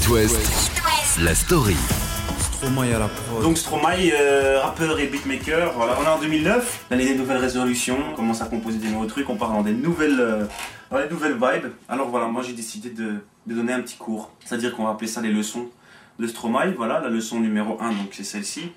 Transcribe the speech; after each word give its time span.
It 0.00 0.08
West, 0.08 0.72
la 1.22 1.34
story. 1.34 1.76
Stromae 2.54 2.94
à 2.94 2.98
la 2.98 3.08
prod. 3.08 3.42
Donc 3.42 3.58
Stromae, 3.58 4.10
euh, 4.14 4.58
rappeur 4.62 4.98
et 4.98 5.08
beatmaker, 5.08 5.74
voilà, 5.74 5.98
on 6.00 6.04
est 6.04 6.08
en 6.08 6.18
2009, 6.18 6.86
l'année 6.90 7.04
des 7.04 7.14
nouvelles 7.14 7.36
résolutions, 7.36 7.98
on 8.10 8.14
commence 8.14 8.40
à 8.40 8.46
composer 8.46 8.78
des 8.78 8.88
nouveaux 8.88 9.04
trucs, 9.04 9.28
on 9.28 9.36
part 9.36 9.50
dans 9.50 9.62
des 9.62 9.72
nouvelles, 9.72 10.18
euh, 10.18 10.44
dans 10.90 10.98
des 10.98 11.08
nouvelles 11.10 11.34
vibes. 11.34 11.72
Alors 11.88 12.08
voilà, 12.08 12.28
moi 12.28 12.42
j'ai 12.42 12.54
décidé 12.54 12.88
de, 12.88 13.16
de 13.46 13.54
donner 13.54 13.74
un 13.74 13.82
petit 13.82 13.96
cours, 13.98 14.30
c'est-à-dire 14.42 14.74
qu'on 14.74 14.84
va 14.84 14.90
appeler 14.92 15.08
ça 15.08 15.20
les 15.20 15.32
leçons 15.32 15.66
de 16.18 16.26
Stromae, 16.26 16.72
voilà, 16.76 17.00
la 17.00 17.10
leçon 17.10 17.38
numéro 17.40 17.76
1, 17.80 17.90
donc 17.90 18.08
c'est 18.12 18.24
celle-ci. 18.24 18.72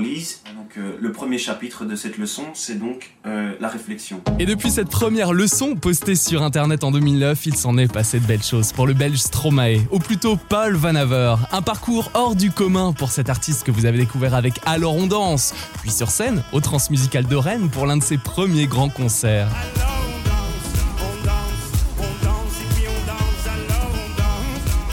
Lise. 0.00 0.42
Donc 0.56 0.76
euh, 0.76 0.96
le 1.00 1.12
premier 1.12 1.38
chapitre 1.38 1.84
de 1.84 1.96
cette 1.96 2.18
leçon, 2.18 2.44
c'est 2.54 2.78
donc 2.78 3.14
euh, 3.26 3.54
la 3.60 3.68
réflexion. 3.68 4.20
Et 4.38 4.46
depuis 4.46 4.70
cette 4.70 4.88
première 4.88 5.32
leçon 5.32 5.74
postée 5.74 6.14
sur 6.14 6.42
internet 6.42 6.84
en 6.84 6.90
2009, 6.90 7.46
il 7.46 7.56
s'en 7.56 7.78
est 7.78 7.92
passé 7.92 8.20
de 8.20 8.26
belles 8.26 8.42
choses 8.42 8.72
pour 8.72 8.86
le 8.86 8.94
belge 8.94 9.18
Stromae, 9.18 9.78
ou 9.90 9.98
plutôt 9.98 10.36
Paul 10.36 10.74
Van 10.74 10.94
Haver. 10.94 11.36
Un 11.52 11.62
parcours 11.62 12.10
hors 12.14 12.34
du 12.34 12.50
commun 12.50 12.92
pour 12.92 13.10
cet 13.10 13.30
artiste 13.30 13.64
que 13.64 13.70
vous 13.70 13.86
avez 13.86 13.98
découvert 13.98 14.34
avec 14.34 14.54
Alors 14.66 14.96
on 14.96 15.06
danse, 15.06 15.54
puis 15.80 15.90
sur 15.90 16.10
scène 16.10 16.42
au 16.52 16.60
Transmusical 16.60 17.26
de 17.26 17.36
Rennes 17.36 17.70
pour 17.70 17.86
l'un 17.86 17.96
de 17.96 18.02
ses 18.02 18.18
premiers 18.18 18.66
grands 18.66 18.90
concerts. 18.90 19.48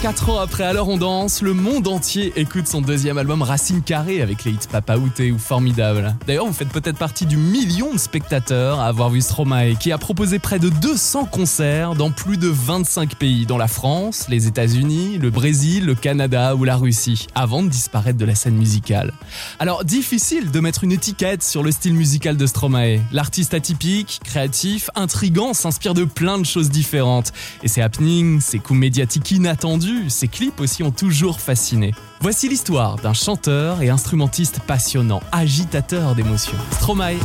Quatre 0.01 0.29
ans 0.29 0.39
après 0.39 0.63
Alors 0.63 0.89
on 0.89 0.97
danse, 0.97 1.43
le 1.43 1.53
monde 1.53 1.87
entier 1.87 2.33
écoute 2.35 2.65
son 2.65 2.81
deuxième 2.81 3.19
album 3.19 3.43
Racine 3.43 3.83
Carrée 3.83 4.23
avec 4.23 4.45
les 4.45 4.51
hits 4.51 4.67
Papa 4.71 4.97
Outé 4.97 5.31
ou 5.31 5.37
Formidable. 5.37 6.15
D'ailleurs, 6.25 6.47
vous 6.47 6.53
faites 6.53 6.69
peut-être 6.69 6.97
partie 6.97 7.27
du 7.27 7.37
million 7.37 7.93
de 7.93 7.99
spectateurs 7.99 8.79
à 8.79 8.87
avoir 8.87 9.11
vu 9.11 9.21
Stromae, 9.21 9.75
qui 9.79 9.91
a 9.91 9.99
proposé 9.99 10.39
près 10.39 10.57
de 10.57 10.69
200 10.69 11.25
concerts 11.25 11.93
dans 11.93 12.09
plus 12.09 12.37
de 12.37 12.47
25 12.47 13.13
pays, 13.13 13.45
dont 13.45 13.59
la 13.59 13.67
France, 13.67 14.25
les 14.27 14.47
États-Unis, 14.47 15.19
le 15.19 15.29
Brésil, 15.29 15.85
le 15.85 15.93
Canada 15.93 16.55
ou 16.55 16.63
la 16.63 16.77
Russie, 16.77 17.27
avant 17.35 17.61
de 17.61 17.69
disparaître 17.69 18.17
de 18.17 18.25
la 18.25 18.33
scène 18.33 18.55
musicale. 18.55 19.13
Alors, 19.59 19.85
difficile 19.85 20.49
de 20.49 20.59
mettre 20.61 20.83
une 20.83 20.93
étiquette 20.93 21.43
sur 21.43 21.61
le 21.61 21.69
style 21.69 21.93
musical 21.93 22.37
de 22.37 22.47
Stromae. 22.47 23.01
L'artiste 23.11 23.53
atypique, 23.53 24.19
créatif, 24.23 24.89
intrigant, 24.95 25.53
s'inspire 25.53 25.93
de 25.93 26.05
plein 26.05 26.39
de 26.39 26.45
choses 26.45 26.71
différentes. 26.71 27.33
Et 27.61 27.67
ses 27.67 27.83
happenings, 27.83 28.41
ses 28.41 28.57
coups 28.57 28.79
médiatiques 28.79 29.29
inattendus, 29.29 29.90
ses 30.09 30.27
clips 30.27 30.59
aussi 30.59 30.83
ont 30.83 30.91
toujours 30.91 31.39
fasciné. 31.39 31.93
Voici 32.19 32.49
l'histoire 32.49 32.97
d'un 32.97 33.13
chanteur 33.13 33.81
et 33.81 33.89
instrumentiste 33.89 34.59
passionnant, 34.61 35.21
agitateur 35.31 36.15
d'émotions. 36.15 36.57
Stromae. 36.73 37.15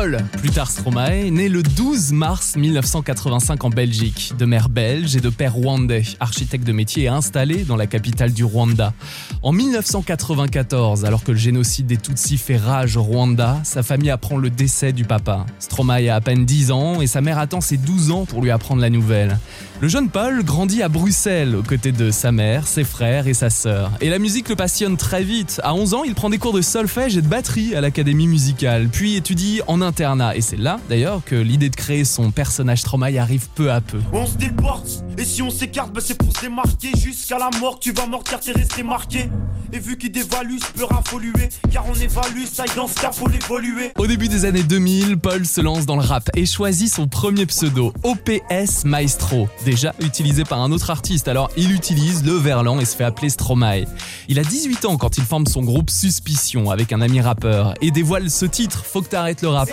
Paul, 0.00 0.24
plus 0.38 0.48
tard 0.48 0.70
Stromae, 0.70 1.30
né 1.30 1.50
le 1.50 1.62
12 1.62 2.12
mars 2.12 2.56
1985 2.56 3.64
en 3.64 3.68
Belgique, 3.68 4.32
de 4.38 4.46
mère 4.46 4.70
belge 4.70 5.14
et 5.14 5.20
de 5.20 5.28
père 5.28 5.52
rwandais, 5.52 6.04
architecte 6.20 6.66
de 6.66 6.72
métier 6.72 7.08
installé 7.08 7.64
dans 7.64 7.76
la 7.76 7.86
capitale 7.86 8.32
du 8.32 8.42
Rwanda. 8.42 8.94
En 9.42 9.52
1994, 9.52 11.04
alors 11.04 11.22
que 11.22 11.32
le 11.32 11.36
génocide 11.36 11.86
des 11.86 11.98
Tutsis 11.98 12.38
fait 12.38 12.56
rage 12.56 12.96
au 12.96 13.02
Rwanda, 13.02 13.60
sa 13.62 13.82
famille 13.82 14.08
apprend 14.08 14.38
le 14.38 14.48
décès 14.48 14.94
du 14.94 15.04
papa. 15.04 15.44
Stromae 15.58 16.08
a 16.08 16.14
à 16.14 16.20
peine 16.22 16.46
10 16.46 16.70
ans 16.70 17.02
et 17.02 17.06
sa 17.06 17.20
mère 17.20 17.38
attend 17.38 17.60
ses 17.60 17.76
12 17.76 18.10
ans 18.10 18.24
pour 18.24 18.40
lui 18.40 18.50
apprendre 18.50 18.80
la 18.80 18.88
nouvelle. 18.88 19.38
Le 19.82 19.88
jeune 19.88 20.10
Paul 20.10 20.44
grandit 20.44 20.82
à 20.82 20.90
Bruxelles 20.90 21.56
aux 21.56 21.62
côtés 21.62 21.90
de 21.90 22.10
sa 22.10 22.32
mère, 22.32 22.66
ses 22.66 22.84
frères 22.84 23.26
et 23.26 23.32
sa 23.32 23.48
sœur. 23.48 23.90
Et 24.02 24.10
la 24.10 24.18
musique 24.18 24.50
le 24.50 24.54
passionne 24.54 24.98
très 24.98 25.24
vite. 25.24 25.58
À 25.64 25.72
11 25.72 25.94
ans, 25.94 26.04
il 26.04 26.14
prend 26.14 26.28
des 26.28 26.36
cours 26.36 26.52
de 26.52 26.60
solfège 26.60 27.16
et 27.16 27.22
de 27.22 27.26
batterie 27.26 27.74
à 27.74 27.80
l'académie 27.80 28.26
musicale, 28.26 28.90
puis 28.92 29.16
étudie 29.16 29.62
en 29.68 29.80
internat. 29.80 30.36
Et 30.36 30.42
c'est 30.42 30.58
là, 30.58 30.80
d'ailleurs, 30.90 31.22
que 31.24 31.34
l'idée 31.34 31.70
de 31.70 31.76
créer 31.76 32.04
son 32.04 32.30
personnage 32.30 32.80
Stromae 32.80 33.16
arrive 33.16 33.48
peu 33.54 33.72
à 33.72 33.80
peu. 33.80 34.00
On 34.12 34.26
se 34.26 34.36
déporte, 34.36 35.02
et 35.16 35.24
si 35.24 35.40
on 35.40 35.48
s'écarte, 35.48 35.94
bah 35.94 36.02
c'est 36.04 36.18
pour 36.18 36.36
se 36.36 36.42
démarquer. 36.42 36.90
Jusqu'à 36.98 37.38
la 37.38 37.48
mort, 37.58 37.78
tu 37.80 37.92
vas 37.92 38.04
mort 38.04 38.22
car 38.22 38.40
t'es 38.40 38.52
resté 38.52 38.82
marqué. 38.82 39.30
Et 39.72 39.78
vu 39.78 39.96
qu'il 39.96 40.12
dévalue, 40.12 40.58
ce 40.58 40.78
peut 40.78 40.86
infoluer. 40.90 41.48
Car 41.72 41.84
on 41.88 41.94
évalue, 41.94 42.44
ça 42.52 42.64
y 42.66 42.76
dans 42.76 42.88
ce 42.88 42.94
cas, 42.94 43.12
faut 43.12 43.28
l'évoluer. 43.28 43.92
Au 43.96 44.06
début 44.06 44.28
des 44.28 44.44
années 44.44 44.62
2000, 44.62 45.16
Paul 45.18 45.46
se 45.46 45.60
lance 45.60 45.86
dans 45.86 45.96
le 45.96 46.02
rap 46.02 46.28
et 46.34 46.44
choisit 46.44 46.92
son 46.92 47.06
premier 47.06 47.46
pseudo, 47.46 47.94
OPS 48.02 48.84
Maestro, 48.84 49.48
déjà 49.70 49.94
utilisé 50.00 50.42
par 50.44 50.60
un 50.60 50.72
autre 50.72 50.90
artiste. 50.90 51.28
Alors 51.28 51.48
il 51.56 51.72
utilise 51.72 52.24
le 52.24 52.32
verlan 52.32 52.80
et 52.80 52.84
se 52.84 52.96
fait 52.96 53.04
appeler 53.04 53.30
Stromae. 53.30 53.84
Il 54.28 54.38
a 54.38 54.42
18 54.42 54.84
ans 54.86 54.96
quand 54.96 55.16
il 55.16 55.24
forme 55.24 55.46
son 55.46 55.62
groupe 55.62 55.90
Suspicion 55.90 56.70
avec 56.70 56.92
un 56.92 57.00
ami 57.00 57.20
rappeur 57.20 57.74
et 57.80 57.90
dévoile 57.90 58.30
ce 58.30 58.46
titre, 58.46 58.84
Faut 58.84 59.00
que 59.00 59.08
t'arrêtes 59.08 59.42
le 59.42 59.48
rap. 59.48 59.70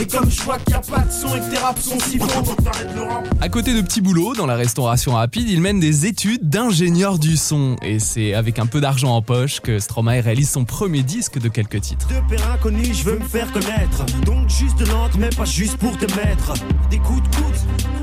Et 0.00 0.06
comme 0.06 0.30
je 0.30 0.42
vois 0.42 0.58
qu'il 0.58 0.74
y 0.74 0.76
a 0.76 0.80
pas 0.80 1.00
de 1.00 1.10
son 1.10 1.34
et 1.34 1.40
que 1.40 1.50
tes 1.50 1.58
raps 1.58 1.82
sont 1.82 1.98
si 2.00 2.18
t'arrêtes 2.18 2.94
le 2.94 3.02
rap. 3.02 3.28
À 3.40 3.48
côté 3.48 3.74
de 3.74 3.80
petits 3.80 4.00
boulots 4.00 4.34
dans 4.34 4.46
la 4.46 4.54
restauration 4.54 5.12
rapide, 5.14 5.48
il 5.48 5.60
mène 5.60 5.80
des 5.80 6.06
études 6.06 6.48
d'ingénieur 6.48 7.18
du 7.18 7.36
son. 7.36 7.76
Et 7.82 7.98
c'est 7.98 8.34
avec 8.34 8.58
un 8.58 8.66
peu 8.66 8.80
d'argent 8.80 9.14
en 9.14 9.22
poche 9.22 9.60
que 9.60 9.78
Stromae 9.78 10.20
réalise 10.20 10.50
son 10.50 10.64
premier 10.64 11.02
disque 11.02 11.38
de 11.38 11.48
quelques 11.48 11.80
titres. 11.80 12.06
De 12.08 12.28
père 12.28 12.50
inconnu, 12.52 12.84
je 12.84 13.02
veux 13.04 13.18
me 13.18 13.24
faire 13.24 13.50
connaître. 13.52 14.04
Donc 14.24 14.48
juste 14.48 14.78
de 14.78 14.86
lente, 14.86 15.16
mais 15.18 15.30
pas 15.30 15.44
juste 15.44 15.76
pour 15.76 15.96
te 15.96 16.06
mettre. 16.14 16.54
Des 16.90 16.98
coups 16.98 17.22
de 17.22 17.36
coude, 17.36 17.54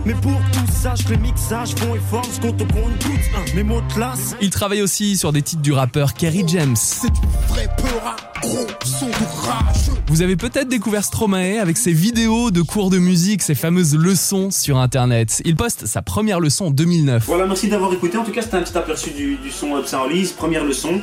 mais 0.06 0.14
pour 0.14 0.40
tout 0.52 0.72
ça, 0.72 0.94
je 0.96 1.04
fais 1.04 1.18
mixage, 1.18 1.76
fond 1.76 1.96
et 1.96 2.00
force, 2.10 2.40
compte 2.40 2.62
au 2.62 2.66
compte 2.66 3.00
toutes. 3.00 3.12
Hein, 3.36 3.44
mes 3.56 3.64
mots 3.64 3.82
de 3.82 3.94
classe. 3.94 4.36
Il 4.42 4.50
travaille 4.50 4.82
aussi 4.82 5.18
sur 5.18 5.32
des 5.32 5.42
titres 5.42 5.62
du 5.62 5.74
rappeur 5.74 6.14
Kerry 6.14 6.44
James. 6.48 6.76
C'est 6.76 7.12
du 7.12 7.20
vrai 7.50 7.68
peur 7.78 8.16
gros 8.42 8.68
son 8.84 9.08
d'ouvrage. 9.08 9.90
Vous 10.08 10.22
avez 10.22 10.36
peut-être 10.36 10.68
découvert 10.68 11.04
Stromae 11.04 11.60
avec 11.60 11.78
ses 11.78 11.92
vidéos 11.92 12.52
de 12.52 12.62
cours 12.62 12.90
de 12.90 13.00
musique, 13.00 13.42
ses 13.42 13.56
fameuses 13.56 13.96
leçons 13.96 14.52
sur 14.52 14.78
internet. 14.78 15.42
Il 15.46 15.56
poste 15.56 15.88
sa 15.88 16.02
première 16.02 16.40
leçon 16.40 16.66
en 16.66 16.72
2009. 16.72 17.24
Voilà, 17.26 17.48
merci 17.48 17.68
d'avoir 17.68 17.92
écouté. 17.92 18.18
En 18.18 18.24
tout 18.24 18.32
cas, 18.32 18.44
c'était 18.44 18.58
un 18.58 18.62
petit 18.62 18.78
aperçu 18.78 19.10
du, 19.12 19.38
du 19.38 19.50
son 19.50 19.78
Upsound 19.78 20.12
Lise, 20.12 20.34
première 20.34 20.64
leçon. 20.64 21.02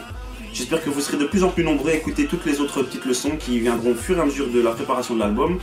J'espère 0.53 0.85
que 0.85 0.91
vous 0.91 1.01
serez 1.01 1.17
de 1.17 1.25
plus 1.25 1.43
en 1.43 1.49
plus 1.49 1.65
nombreux 1.65 1.91
à 1.91 1.95
écouter 1.95 2.27
toutes 2.27 2.45
les 2.45 2.61
autres 2.61 2.83
petites 2.83 3.07
leçons 3.07 3.33
qui 3.39 3.59
viendront 3.59 3.93
au 3.93 3.95
fur 3.95 4.19
et 4.19 4.21
à 4.21 4.25
mesure 4.25 4.49
de 4.51 4.61
la 4.61 4.73
préparation 4.73 5.15
de 5.15 5.21
l'album. 5.21 5.59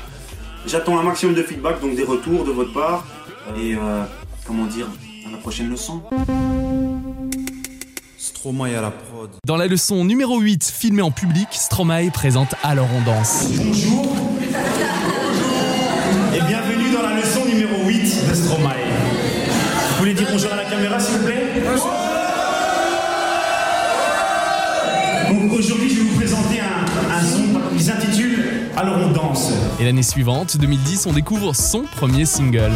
J'attends 0.66 1.00
un 1.00 1.04
maximum 1.04 1.36
de 1.36 1.44
feedback, 1.44 1.82
donc 1.82 1.96
des 1.96 2.04
retours 2.04 2.44
de 2.44 2.52
votre 2.52 2.74
part. 2.74 3.06
Et 3.58 3.76
euh, 3.76 4.04
comment 4.46 4.66
dire, 4.66 4.88
à 5.28 5.32
la 5.32 5.38
prochaine 5.38 5.70
leçon. 5.70 6.02
Stromae 8.18 8.76
à 8.78 8.82
la 8.82 8.92
prod. 8.92 9.30
Dans 9.46 9.58
la 9.58 9.68
leçon 9.68 10.04
numéro 10.06 10.40
8, 10.40 10.64
filmée 10.66 11.02
en 11.02 11.12
public, 11.12 11.48
Stromae 11.52 12.12
présente 12.12 12.54
Alors 12.64 12.88
on 12.96 13.02
danse. 13.02 13.48
Bonjour. 13.58 14.19
Et 29.80 29.86
l'année 29.86 30.04
suivante, 30.04 30.58
2010, 30.58 31.06
on 31.08 31.14
découvre 31.14 31.56
son 31.56 31.84
premier 31.84 32.26
single. 32.26 32.72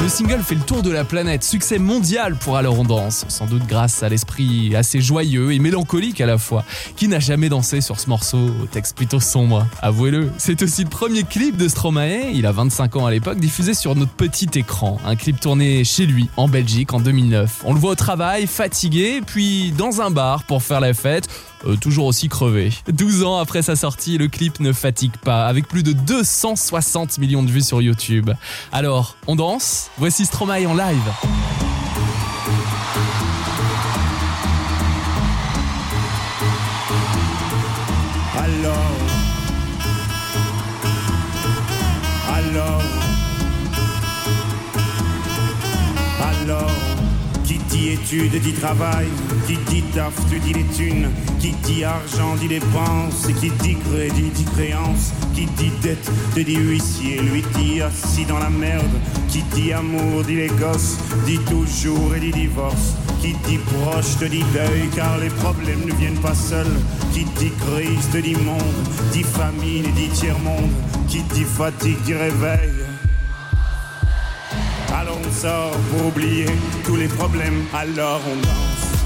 Le 0.00 0.08
single 0.10 0.42
fait 0.42 0.54
le 0.54 0.60
tour 0.60 0.82
de 0.82 0.90
la 0.90 1.02
planète, 1.02 1.42
succès 1.42 1.78
mondial 1.78 2.36
pour 2.36 2.58
Alors 2.58 2.78
on 2.78 2.84
danse, 2.84 3.24
sans 3.28 3.46
doute 3.46 3.66
grâce 3.66 4.02
à 4.02 4.10
l'esprit 4.10 4.76
assez 4.76 5.00
joyeux 5.00 5.52
et 5.52 5.58
mélancolique 5.58 6.20
à 6.20 6.26
la 6.26 6.36
fois. 6.36 6.62
Qui 6.96 7.08
n'a 7.08 7.20
jamais 7.20 7.48
dansé 7.48 7.80
sur 7.80 7.98
ce 7.98 8.10
morceau 8.10 8.50
au 8.62 8.66
texte 8.66 8.96
plutôt 8.96 9.18
sombre 9.18 9.66
Avouez-le, 9.80 10.30
c'est 10.36 10.60
aussi 10.62 10.84
le 10.84 10.90
premier 10.90 11.22
clip 11.22 11.56
de 11.56 11.68
Stromae, 11.68 12.32
il 12.34 12.44
a 12.44 12.52
25 12.52 12.96
ans 12.96 13.06
à 13.06 13.10
l'époque, 13.10 13.38
diffusé 13.38 13.72
sur 13.72 13.94
notre 13.96 14.12
petit 14.12 14.48
écran. 14.56 15.00
Un 15.06 15.16
clip 15.16 15.40
tourné 15.40 15.84
chez 15.84 16.04
lui, 16.04 16.28
en 16.36 16.48
Belgique, 16.48 16.92
en 16.92 17.00
2009. 17.00 17.62
On 17.64 17.72
le 17.72 17.80
voit 17.80 17.92
au 17.92 17.96
travail, 17.96 18.46
fatigué, 18.46 19.22
puis 19.24 19.72
dans 19.72 20.02
un 20.02 20.10
bar 20.10 20.44
pour 20.44 20.62
faire 20.62 20.80
la 20.80 20.92
fête. 20.92 21.28
euh, 21.66 21.76
toujours 21.76 22.04
aussi 22.04 22.28
crevé. 22.28 22.70
12 22.92 23.24
ans 23.24 23.38
après 23.38 23.62
sa 23.62 23.74
sortie, 23.74 24.18
le 24.18 24.28
clip 24.28 24.60
ne 24.60 24.72
fatigue 24.72 25.16
pas, 25.16 25.46
avec 25.46 25.66
plus 25.66 25.82
de 25.82 25.92
260 25.92 27.16
millions 27.16 27.42
de 27.42 27.50
vues 27.50 27.62
sur 27.62 27.80
YouTube. 27.80 28.30
Alors, 28.70 29.16
on 29.26 29.36
danse? 29.36 29.83
Voici 29.98 30.26
Stromae 30.26 30.66
en 30.66 30.74
live. 30.74 31.12
Alors. 38.36 38.74
Alors. 42.28 42.82
Alors. 46.20 46.73
Dit 47.84 47.90
études 47.90 48.40
dit 48.40 48.54
travail, 48.54 49.08
qui 49.46 49.58
dit 49.68 49.84
taf 49.92 50.14
te 50.30 50.36
dit 50.36 50.54
les 50.54 50.64
thunes, 50.74 51.10
qui 51.38 51.52
dit 51.64 51.84
argent 51.84 52.34
dit 52.36 52.48
dépenses, 52.48 53.26
qui 53.26 53.50
dit 53.50 53.76
crédit 53.76 54.30
dit 54.34 54.44
créance, 54.56 55.12
qui 55.34 55.44
dit 55.58 55.70
dette 55.82 56.10
te 56.34 56.40
dit 56.40 56.56
huissier, 56.56 57.20
lui 57.20 57.44
dit 57.54 57.82
assis 57.82 58.24
dans 58.24 58.38
la 58.38 58.48
merde, 58.48 58.96
qui 59.28 59.42
dit 59.54 59.74
amour 59.74 60.24
dit 60.24 60.36
les 60.36 60.46
gosses, 60.46 60.96
dit 61.26 61.38
toujours 61.40 62.14
et 62.14 62.20
dit 62.20 62.32
divorce, 62.32 62.94
qui 63.20 63.34
dit 63.46 63.58
proche 63.58 64.16
te 64.18 64.24
dit 64.24 64.44
deuil. 64.54 64.88
Car 64.96 65.18
les 65.18 65.28
problèmes 65.28 65.84
ne 65.84 65.92
viennent 65.92 66.22
pas 66.22 66.34
seuls, 66.34 66.78
qui 67.12 67.24
dit 67.38 67.52
crise 67.66 68.08
te 68.10 68.16
dit 68.16 68.36
monde, 68.36 68.80
dit 69.12 69.24
famine 69.24 69.84
et 69.84 69.92
dit 69.92 70.08
tiers-monde, 70.08 70.72
qui 71.06 71.20
dit 71.34 71.44
fatigue 71.44 72.00
dit 72.06 72.14
réveil. 72.14 72.83
Alors 74.96 75.18
on 75.18 75.32
sort 75.32 75.76
pour 75.90 76.06
oublier 76.06 76.46
tous 76.84 76.96
les 76.96 77.08
problèmes, 77.08 77.64
alors 77.74 78.20
on 78.30 78.36
danse. 78.36 79.03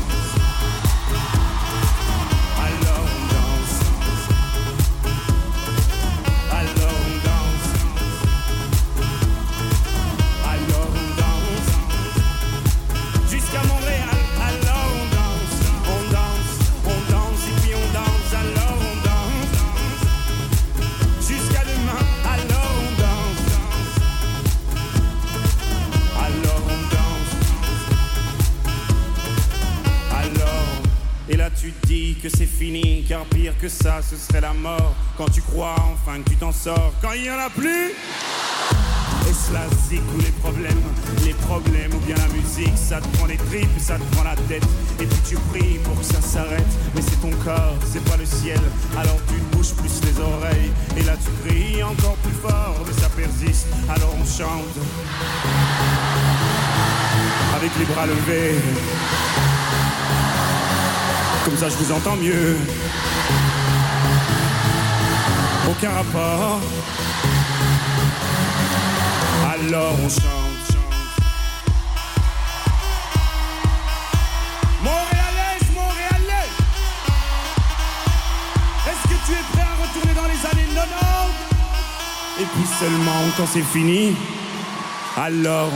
Que 33.61 33.69
ça, 33.69 34.01
ce 34.09 34.17
serait 34.17 34.41
la 34.41 34.53
mort. 34.53 34.95
Quand 35.17 35.29
tu 35.31 35.43
crois 35.43 35.75
enfin 35.93 36.21
que 36.23 36.31
tu 36.31 36.37
t'en 36.37 36.53
sors, 36.53 36.93
quand 37.03 37.13
il 37.13 37.25
y 37.25 37.31
en 37.31 37.39
a 37.39 37.51
plus. 37.51 37.93
Est-ce 39.29 39.53
la 39.53 39.67
zik 39.89 40.03
ou 40.17 40.21
les 40.21 40.31
problèmes. 40.43 40.83
Les 41.25 41.35
problèmes 41.35 41.93
ou 41.95 41.99
bien 42.07 42.17
la 42.17 42.29
musique 42.29 42.77
Ça 42.77 43.01
te 43.01 43.09
prend 43.17 43.27
les 43.27 43.37
tripes, 43.37 43.69
ça 43.79 43.97
te 43.97 44.15
prend 44.15 44.25
la 44.25 44.37
tête. 44.49 44.65
Et 45.01 45.07
puis 45.07 45.19
tu 45.29 45.37
pries 45.51 45.79
pour 45.85 45.99
que 45.99 46.05
ça 46.05 46.21
s'arrête. 46.21 46.67
Mais 46.95 47.03
c'est 47.03 47.21
ton 47.21 47.31
corps, 47.45 47.77
c'est 47.93 48.05
pas 48.05 48.17
le 48.17 48.25
ciel. 48.25 48.61
Alors 48.97 49.19
tu 49.29 49.35
te 49.35 49.81
plus 49.81 50.01
les 50.05 50.21
oreilles. 50.21 50.73
Et 50.97 51.03
là 51.03 51.15
tu 51.17 51.49
cries 51.49 51.83
encore 51.83 52.17
plus 52.17 52.35
fort 52.41 52.77
Mais 52.87 52.93
ça 52.93 53.09
persiste, 53.11 53.67
alors 53.89 54.15
on 54.21 54.25
chante. 54.25 54.77
Avec 57.57 57.71
les 57.79 57.85
bras 57.87 58.07
levés 58.07 59.48
Comme 61.49 61.57
ça 61.57 61.71
je 61.71 61.77
vous 61.83 61.93
entends 61.93 62.17
mieux 62.17 62.59
Aucun 65.71 65.91
rapport 65.93 66.61
alors 69.51 69.95
on 70.05 70.09
chante, 70.11 70.21
chante. 70.71 71.23
Montréalais, 74.83 75.57
Est-ce 78.87 79.03
que 79.05 79.19
tu 79.27 79.33
es 79.33 79.45
prêt 79.53 79.63
à 79.63 79.75
retourner 79.83 80.15
dans 80.15 80.27
les 80.27 80.41
années 80.51 80.69
90 80.75 82.43
Et 82.43 82.45
puis 82.45 82.67
seulement 82.79 83.23
quand 83.39 83.47
c'est 83.47 83.63
fini, 83.63 84.15
alors. 85.17 85.73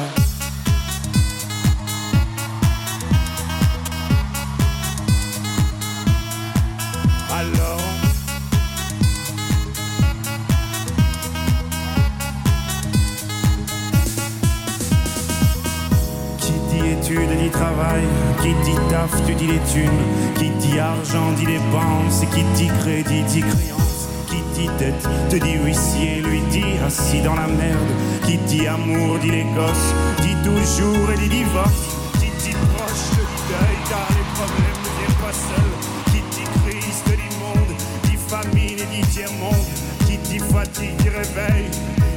Dit 19.02 19.08
taf 19.08 19.26
tu 19.26 19.34
dis 19.34 19.46
les 19.46 19.60
thunes, 19.72 20.04
qui 20.36 20.50
dit 20.66 20.78
argent 20.78 21.32
dit 21.32 21.46
dépenses, 21.46 22.22
et 22.22 22.26
qui 22.26 22.44
dit 22.54 22.70
crédit 22.80 23.22
dit 23.24 23.40
créance, 23.40 24.08
qui 24.28 24.36
dit 24.54 24.70
dette 24.78 25.08
te 25.28 25.36
dit 25.36 25.56
huissier, 25.64 26.20
lui 26.22 26.40
dit 26.50 26.78
assis 26.86 27.20
dans 27.22 27.34
la 27.34 27.46
merde, 27.46 27.90
qui 28.26 28.36
dit 28.38 28.66
amour 28.66 29.18
dit 29.18 29.30
les 29.30 29.46
gosses, 29.54 29.94
dit 30.22 30.36
toujours 30.44 31.10
et 31.12 31.18
dit 31.18 31.28
divorce, 31.28 31.84
qui 32.14 32.30
dit 32.42 32.56
proche 32.74 33.04
te 33.10 33.22
dit 33.30 33.42
deuil 33.50 33.78
car 33.88 34.06
les 34.10 34.26
problèmes 34.36 34.80
ne 34.84 34.90
viennent 34.98 35.20
pas 35.20 35.36
seuls, 35.48 35.76
qui 36.12 36.20
dit 36.34 36.48
crise 36.64 37.02
te 37.04 37.10
dit 37.10 37.36
monde, 37.42 37.72
dit 38.04 38.18
famine 38.28 38.78
et 38.78 38.96
dit 38.96 39.06
tiers-monde, 39.12 39.66
qui 40.06 40.16
dit 40.18 40.38
fatigue 40.38 40.96
dit 40.98 41.08
réveil, 41.08 41.66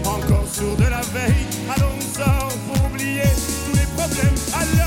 encore 0.05 0.47
sourd 0.47 0.75
de 0.77 0.89
la 0.89 1.01
veille, 1.13 1.45
sort 2.15 2.55
pour 2.67 2.85
oublier 2.85 3.29
tous 3.65 3.77
les 3.77 3.87
problèmes, 3.97 4.39
Alors 4.53 4.84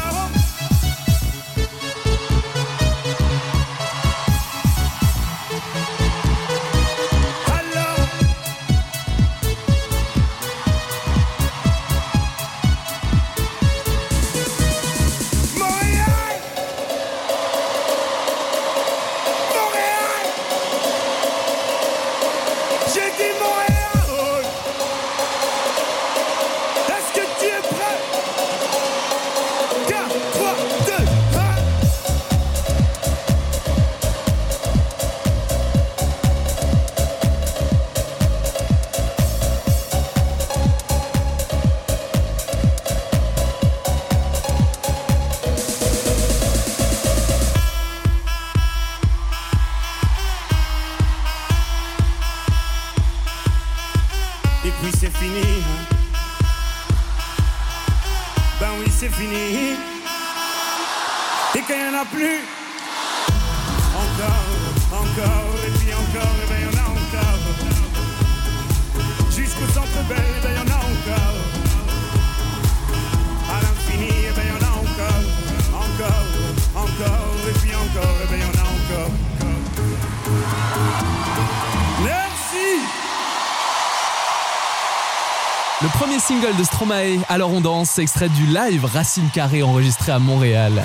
Alors 87.29 87.53
on 87.53 87.61
danse, 87.61 87.99
extrait 87.99 88.29
du 88.29 88.47
live 88.47 88.85
Racine 88.85 89.31
Carré 89.33 89.63
enregistré 89.63 90.11
à 90.11 90.19
Montréal. 90.19 90.83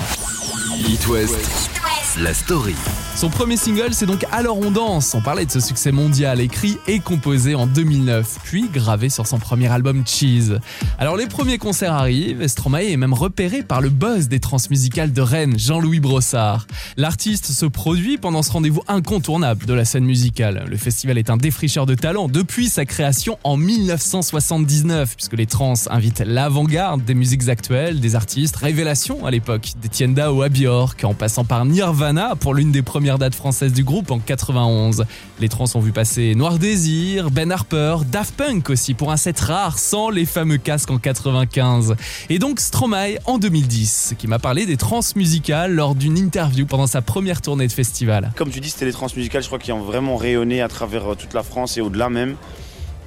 It 0.78 1.06
West, 1.08 1.70
la 2.16 2.32
story. 2.32 2.76
Son 3.16 3.30
premier 3.30 3.56
single, 3.56 3.90
c'est 3.92 4.06
donc 4.06 4.26
Alors 4.32 4.58
on 4.58 4.72
danse. 4.72 5.14
On 5.14 5.20
parlait 5.20 5.46
de 5.46 5.50
ce 5.50 5.60
succès 5.60 5.92
mondial, 5.92 6.40
écrit 6.40 6.78
et 6.88 6.98
composé 6.98 7.54
en 7.54 7.68
2009, 7.68 8.40
puis 8.42 8.68
gravé 8.68 9.08
sur 9.08 9.28
son 9.28 9.38
premier 9.38 9.68
album 9.68 10.02
Cheese. 10.04 10.58
Alors 10.98 11.16
les 11.16 11.28
premiers 11.28 11.58
concerts 11.58 11.92
arrivent 11.92 12.44
Stromae 12.48 12.90
est 12.90 12.96
même 12.96 13.14
repéré 13.14 13.62
par 13.62 13.80
le 13.80 13.88
buzz 13.88 14.26
des 14.26 14.40
transmusicales 14.40 15.12
de 15.12 15.20
Rennes, 15.20 15.56
Jean-Louis 15.56 16.00
Brossard. 16.00 16.66
L'artiste 16.96 17.46
se 17.46 17.66
produit 17.66 18.18
pendant 18.18 18.42
ce 18.42 18.50
rendez-vous 18.50 18.82
incontournable 18.88 19.64
de 19.64 19.74
la 19.74 19.84
scène 19.84 20.04
musicale. 20.04 20.64
Le 20.68 20.76
festival 20.76 21.16
est 21.16 21.30
un 21.30 21.36
défricheur 21.36 21.86
de 21.86 21.94
talent 21.94 22.26
depuis 22.26 22.68
sa 22.68 22.84
création 22.84 23.38
en 23.44 23.56
1979, 23.56 25.14
puisque 25.14 25.34
les 25.34 25.46
trans 25.46 25.74
invitent 25.88 26.24
l'avant-garde 26.26 27.04
des 27.04 27.14
musiques 27.14 27.48
actuelles, 27.48 28.00
des 28.00 28.16
artistes 28.16 28.56
révélations 28.56 29.24
à 29.24 29.30
l'époque, 29.30 29.74
d'Etienne 29.80 30.14
Dao 30.14 30.42
à 30.42 30.48
Björk, 30.48 31.04
en 31.04 31.14
passant 31.14 31.44
par 31.44 31.64
Nirvana 31.64 32.34
pour 32.34 32.54
l'une 32.54 32.72
des 32.72 32.82
premières 32.82 33.03
première 33.04 33.18
date 33.18 33.34
française 33.34 33.74
du 33.74 33.84
groupe 33.84 34.10
en 34.10 34.18
91. 34.18 35.04
Les 35.38 35.50
trans 35.50 35.66
ont 35.74 35.80
vu 35.80 35.92
passer 35.92 36.34
Noir 36.34 36.58
Désir, 36.58 37.30
Ben 37.30 37.52
Harper, 37.52 37.96
Daft 38.10 38.34
Punk 38.34 38.70
aussi 38.70 38.94
pour 38.94 39.12
un 39.12 39.18
set 39.18 39.38
rare 39.40 39.78
sans 39.78 40.08
les 40.08 40.24
fameux 40.24 40.56
casques 40.56 40.90
en 40.90 40.96
95. 40.96 41.96
Et 42.30 42.38
donc 42.38 42.60
Stromae 42.60 43.18
en 43.26 43.36
2010, 43.36 44.14
qui 44.16 44.26
m'a 44.26 44.38
parlé 44.38 44.64
des 44.64 44.78
trans 44.78 45.00
musicales 45.16 45.74
lors 45.74 45.94
d'une 45.94 46.16
interview 46.16 46.64
pendant 46.64 46.86
sa 46.86 47.02
première 47.02 47.42
tournée 47.42 47.66
de 47.66 47.72
festival. 47.72 48.32
Comme 48.36 48.48
tu 48.48 48.60
dis, 48.60 48.70
c'était 48.70 48.86
les 48.86 48.92
trans 48.92 49.08
musicales, 49.14 49.42
je 49.42 49.48
crois, 49.48 49.58
qui 49.58 49.72
ont 49.72 49.82
vraiment 49.82 50.16
rayonné 50.16 50.62
à 50.62 50.68
travers 50.68 51.12
euh, 51.12 51.14
toute 51.14 51.34
la 51.34 51.42
France 51.42 51.76
et 51.76 51.82
au-delà 51.82 52.08
même. 52.08 52.36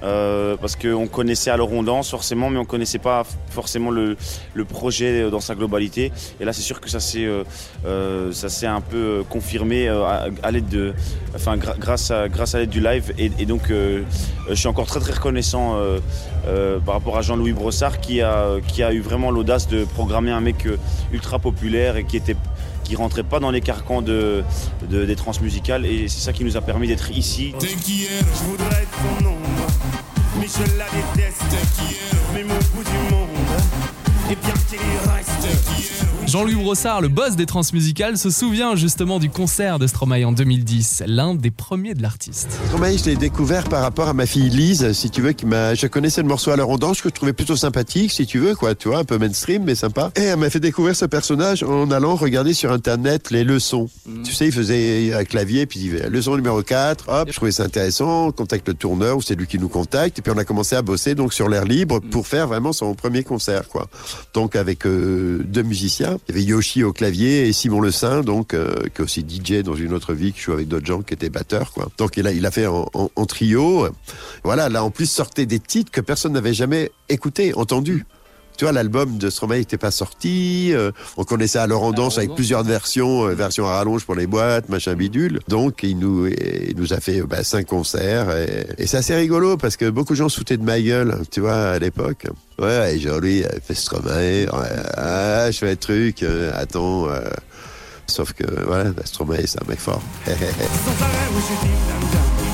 Euh, 0.03 0.55
parce 0.57 0.75
qu'on 0.75 1.07
connaissait 1.07 1.49
alors 1.49 1.71
on 1.71 1.83
danse 1.83 2.11
forcément, 2.11 2.49
mais 2.49 2.59
on 2.59 2.65
connaissait 2.65 2.99
pas 2.99 3.23
forcément 3.49 3.89
le, 3.91 4.15
projet 4.69 5.29
dans 5.29 5.39
sa 5.39 5.55
globalité. 5.55 6.11
Et 6.39 6.45
là, 6.45 6.53
c'est 6.53 6.61
sûr 6.61 6.79
que 6.81 6.89
ça 6.89 6.99
s'est 6.99 7.25
euh, 7.25 7.43
euh, 7.85 8.31
un 8.63 8.81
peu 8.81 9.23
confirmé 9.29 9.87
à, 9.87 10.27
à 10.43 10.51
de, 10.51 10.93
enfin 11.35 11.57
grâce 11.57 12.11
à 12.11 12.27
grâce 12.27 12.55
à 12.55 12.59
l'aide 12.59 12.69
du 12.69 12.81
live. 12.81 13.13
Et, 13.17 13.45
donc, 13.45 13.69
je 13.69 14.53
suis 14.53 14.67
encore 14.67 14.87
très 14.87 14.99
très 14.99 15.13
reconnaissant 15.13 15.77
par 16.85 16.95
rapport 16.95 17.17
à 17.17 17.21
Jean-Louis 17.21 17.53
Brossard 17.53 17.99
qui 17.99 18.21
a 18.21 18.57
qui 18.67 18.83
a 18.83 18.93
eu 18.93 18.99
vraiment 19.01 19.31
l'audace 19.31 19.67
de 19.67 19.85
programmer 19.85 20.31
un 20.31 20.41
mec 20.41 20.67
ultra 21.11 21.39
populaire 21.39 21.97
et 21.97 22.03
qui 22.03 22.17
était 22.17 22.35
qui 22.83 22.95
rentrait 22.95 23.23
pas 23.23 23.39
dans 23.39 23.51
les 23.51 23.59
carcans 23.61 24.01
de, 24.01 24.43
de- 24.89 25.05
des 25.05 25.15
trans 25.15 25.33
musicales 25.41 25.85
et 25.85 26.07
c'est 26.07 26.21
ça 26.21 26.31
qui 26.31 26.45
nous 26.45 26.55
a 26.55 26.61
permis 26.61 26.87
d'être 26.87 27.11
ici. 27.11 27.53
Je 27.59 28.43
voudrais 28.43 28.87
mais 29.21 29.36
je 30.47 30.77
la 30.77 30.85
déteste. 30.85 31.43
Mais 32.33 32.43
mon 32.43 32.57
bout 32.73 32.83
du 32.83 33.13
monde, 33.13 33.26
Jean-Louis 36.27 36.55
Brossard, 36.55 36.99
le 36.99 37.07
boss 37.07 37.37
des 37.37 37.45
transmusicales, 37.45 38.17
se 38.17 38.29
souvient 38.29 38.75
justement 38.75 39.17
du 39.17 39.29
concert 39.29 39.79
de 39.79 39.87
Stromae 39.87 40.25
en 40.25 40.33
2010, 40.33 41.03
l'un 41.07 41.33
des 41.33 41.51
premiers 41.51 41.93
de 41.93 42.01
l'artiste. 42.01 42.49
Stromae, 42.65 42.97
je 42.97 43.05
l'ai 43.05 43.15
découvert 43.15 43.63
par 43.69 43.81
rapport 43.81 44.09
à 44.09 44.13
ma 44.13 44.25
fille 44.25 44.49
Lise, 44.49 44.91
si 44.91 45.09
tu 45.09 45.21
veux, 45.21 45.31
qui 45.31 45.45
m'a, 45.45 45.73
je 45.73 45.87
connaissais 45.87 46.21
le 46.21 46.27
morceau 46.27 46.51
à 46.51 46.57
l'heure 46.57 46.67
on 46.67 46.77
danse 46.77 46.99
que 47.01 47.07
je 47.07 47.13
trouvais 47.13 47.31
plutôt 47.31 47.55
sympathique, 47.55 48.11
si 48.11 48.25
tu 48.25 48.39
veux, 48.39 48.55
quoi, 48.55 48.75
tu 48.75 48.89
vois, 48.89 48.97
un 48.97 49.03
peu 49.05 49.17
mainstream, 49.17 49.63
mais 49.63 49.73
sympa. 49.73 50.11
Et 50.17 50.23
elle 50.23 50.37
m'a 50.37 50.49
fait 50.49 50.59
découvrir 50.59 50.97
ce 50.97 51.05
personnage 51.05 51.63
en 51.63 51.89
allant 51.91 52.17
regarder 52.17 52.53
sur 52.53 52.73
internet 52.73 53.31
les 53.31 53.45
leçons. 53.45 53.89
Tu 54.25 54.33
sais, 54.33 54.47
il 54.47 54.51
faisait 54.51 55.13
un 55.13 55.23
clavier, 55.23 55.65
puis 55.65 55.79
il 55.79 55.91
disait 55.91 56.09
leçon 56.09 56.35
numéro 56.35 56.61
4, 56.61 57.05
hop, 57.07 57.29
je 57.29 57.35
trouvais 57.37 57.53
ça 57.53 57.63
intéressant, 57.63 58.27
on 58.27 58.31
contacte 58.33 58.67
le 58.67 58.73
tourneur, 58.73 59.15
ou 59.15 59.21
c'est 59.21 59.35
lui 59.35 59.47
qui 59.47 59.59
nous 59.59 59.69
contacte, 59.69 60.19
et 60.19 60.21
puis 60.21 60.33
on 60.35 60.37
a 60.37 60.43
commencé 60.43 60.75
à 60.75 60.81
bosser 60.81 61.15
donc 61.15 61.31
sur 61.31 61.47
l'air 61.47 61.63
libre 61.63 62.01
pour 62.01 62.27
faire 62.27 62.49
vraiment 62.49 62.73
son 62.73 62.95
premier 62.95 63.23
concert, 63.23 63.69
quoi. 63.69 63.87
Donc 64.33 64.57
avec 64.57 64.85
euh, 64.85 65.41
deux 65.45 65.63
musiciens, 65.63 66.16
il 66.27 66.35
y 66.35 66.37
avait 66.37 66.43
Yoshi 66.47 66.83
au 66.83 66.93
clavier 66.93 67.47
et 67.47 67.53
Simon 67.53 67.79
Le 67.81 67.91
Saint, 67.91 68.21
donc 68.21 68.53
euh, 68.53 68.75
qui 68.93 69.01
est 69.01 69.03
aussi 69.03 69.21
DJ 69.27 69.63
dans 69.63 69.75
une 69.75 69.93
autre 69.93 70.13
vie, 70.13 70.33
qui 70.33 70.41
joue 70.41 70.53
avec 70.53 70.67
d'autres 70.67 70.85
gens, 70.85 71.01
qui 71.01 71.13
était 71.13 71.29
batteur, 71.29 71.71
quoi. 71.71 71.89
Donc 71.97 72.17
il 72.17 72.27
a, 72.27 72.31
il 72.31 72.45
a 72.45 72.51
fait 72.51 72.67
en, 72.67 72.89
en- 72.93 73.09
en 73.15 73.25
trio. 73.25 73.87
Voilà, 74.43 74.69
là 74.69 74.83
en 74.83 74.91
plus 74.91 75.09
sortait 75.09 75.45
des 75.45 75.59
titres 75.59 75.91
que 75.91 76.01
personne 76.01 76.33
n'avait 76.33 76.53
jamais 76.53 76.91
écouté, 77.09 77.53
entendu. 77.55 78.05
Tu 78.57 78.65
vois, 78.65 78.71
l'album 78.71 79.17
de 79.19 79.29
Stromae 79.29 79.59
n'était 79.59 79.77
pas 79.77 79.91
sorti. 79.91 80.71
euh, 80.73 80.91
on 81.15 81.23
connaissait 81.23 81.59
alors 81.59 81.83
en 81.83 81.91
danse 81.91 82.17
avec 82.17 82.33
plusieurs 82.33 82.63
versions, 82.63 83.27
euh, 83.27 83.33
version 83.35 83.67
à 83.67 83.77
rallonge 83.77 84.03
pour 84.05 84.15
les 84.15 84.25
boîtes, 84.27 84.67
machin 84.69 84.95
bidule. 84.95 85.39
Donc, 85.47 85.83
il 85.83 85.99
nous, 85.99 86.25
il 86.27 86.73
nous 86.75 86.93
a 86.93 86.99
fait 86.99 87.21
bah, 87.21 87.43
cinq 87.43 87.67
concerts. 87.67 88.35
Et, 88.35 88.65
et 88.79 88.87
c'est 88.87 88.97
assez 88.97 89.15
rigolo 89.15 89.55
parce 89.57 89.77
que 89.77 89.89
beaucoup 89.89 90.13
de 90.13 90.17
gens 90.17 90.29
foutaient 90.29 90.57
de 90.57 90.63
ma 90.63 90.81
gueule, 90.81 91.19
tu 91.31 91.41
vois, 91.41 91.69
à 91.69 91.79
l'époque. 91.79 92.25
Ouais, 92.59 92.95
et 92.95 92.99
Jolie 92.99 93.43
euh, 93.43 93.49
fait 93.63 93.75
Stromae. 93.75 94.45
ouais, 94.45 94.49
ah, 94.95 95.51
je 95.51 95.57
fais 95.59 95.71
un 95.71 95.75
truc. 95.75 96.23
euh, 96.23 96.51
attends. 96.55 97.07
euh, 97.09 97.21
sauf 98.07 98.33
que, 98.33 98.43
voilà, 98.65 98.85
bah, 98.91 99.03
Stromae, 99.05 99.45
c'est 99.45 99.61
un 99.61 99.67
mec 99.69 99.79
fort. 99.79 100.01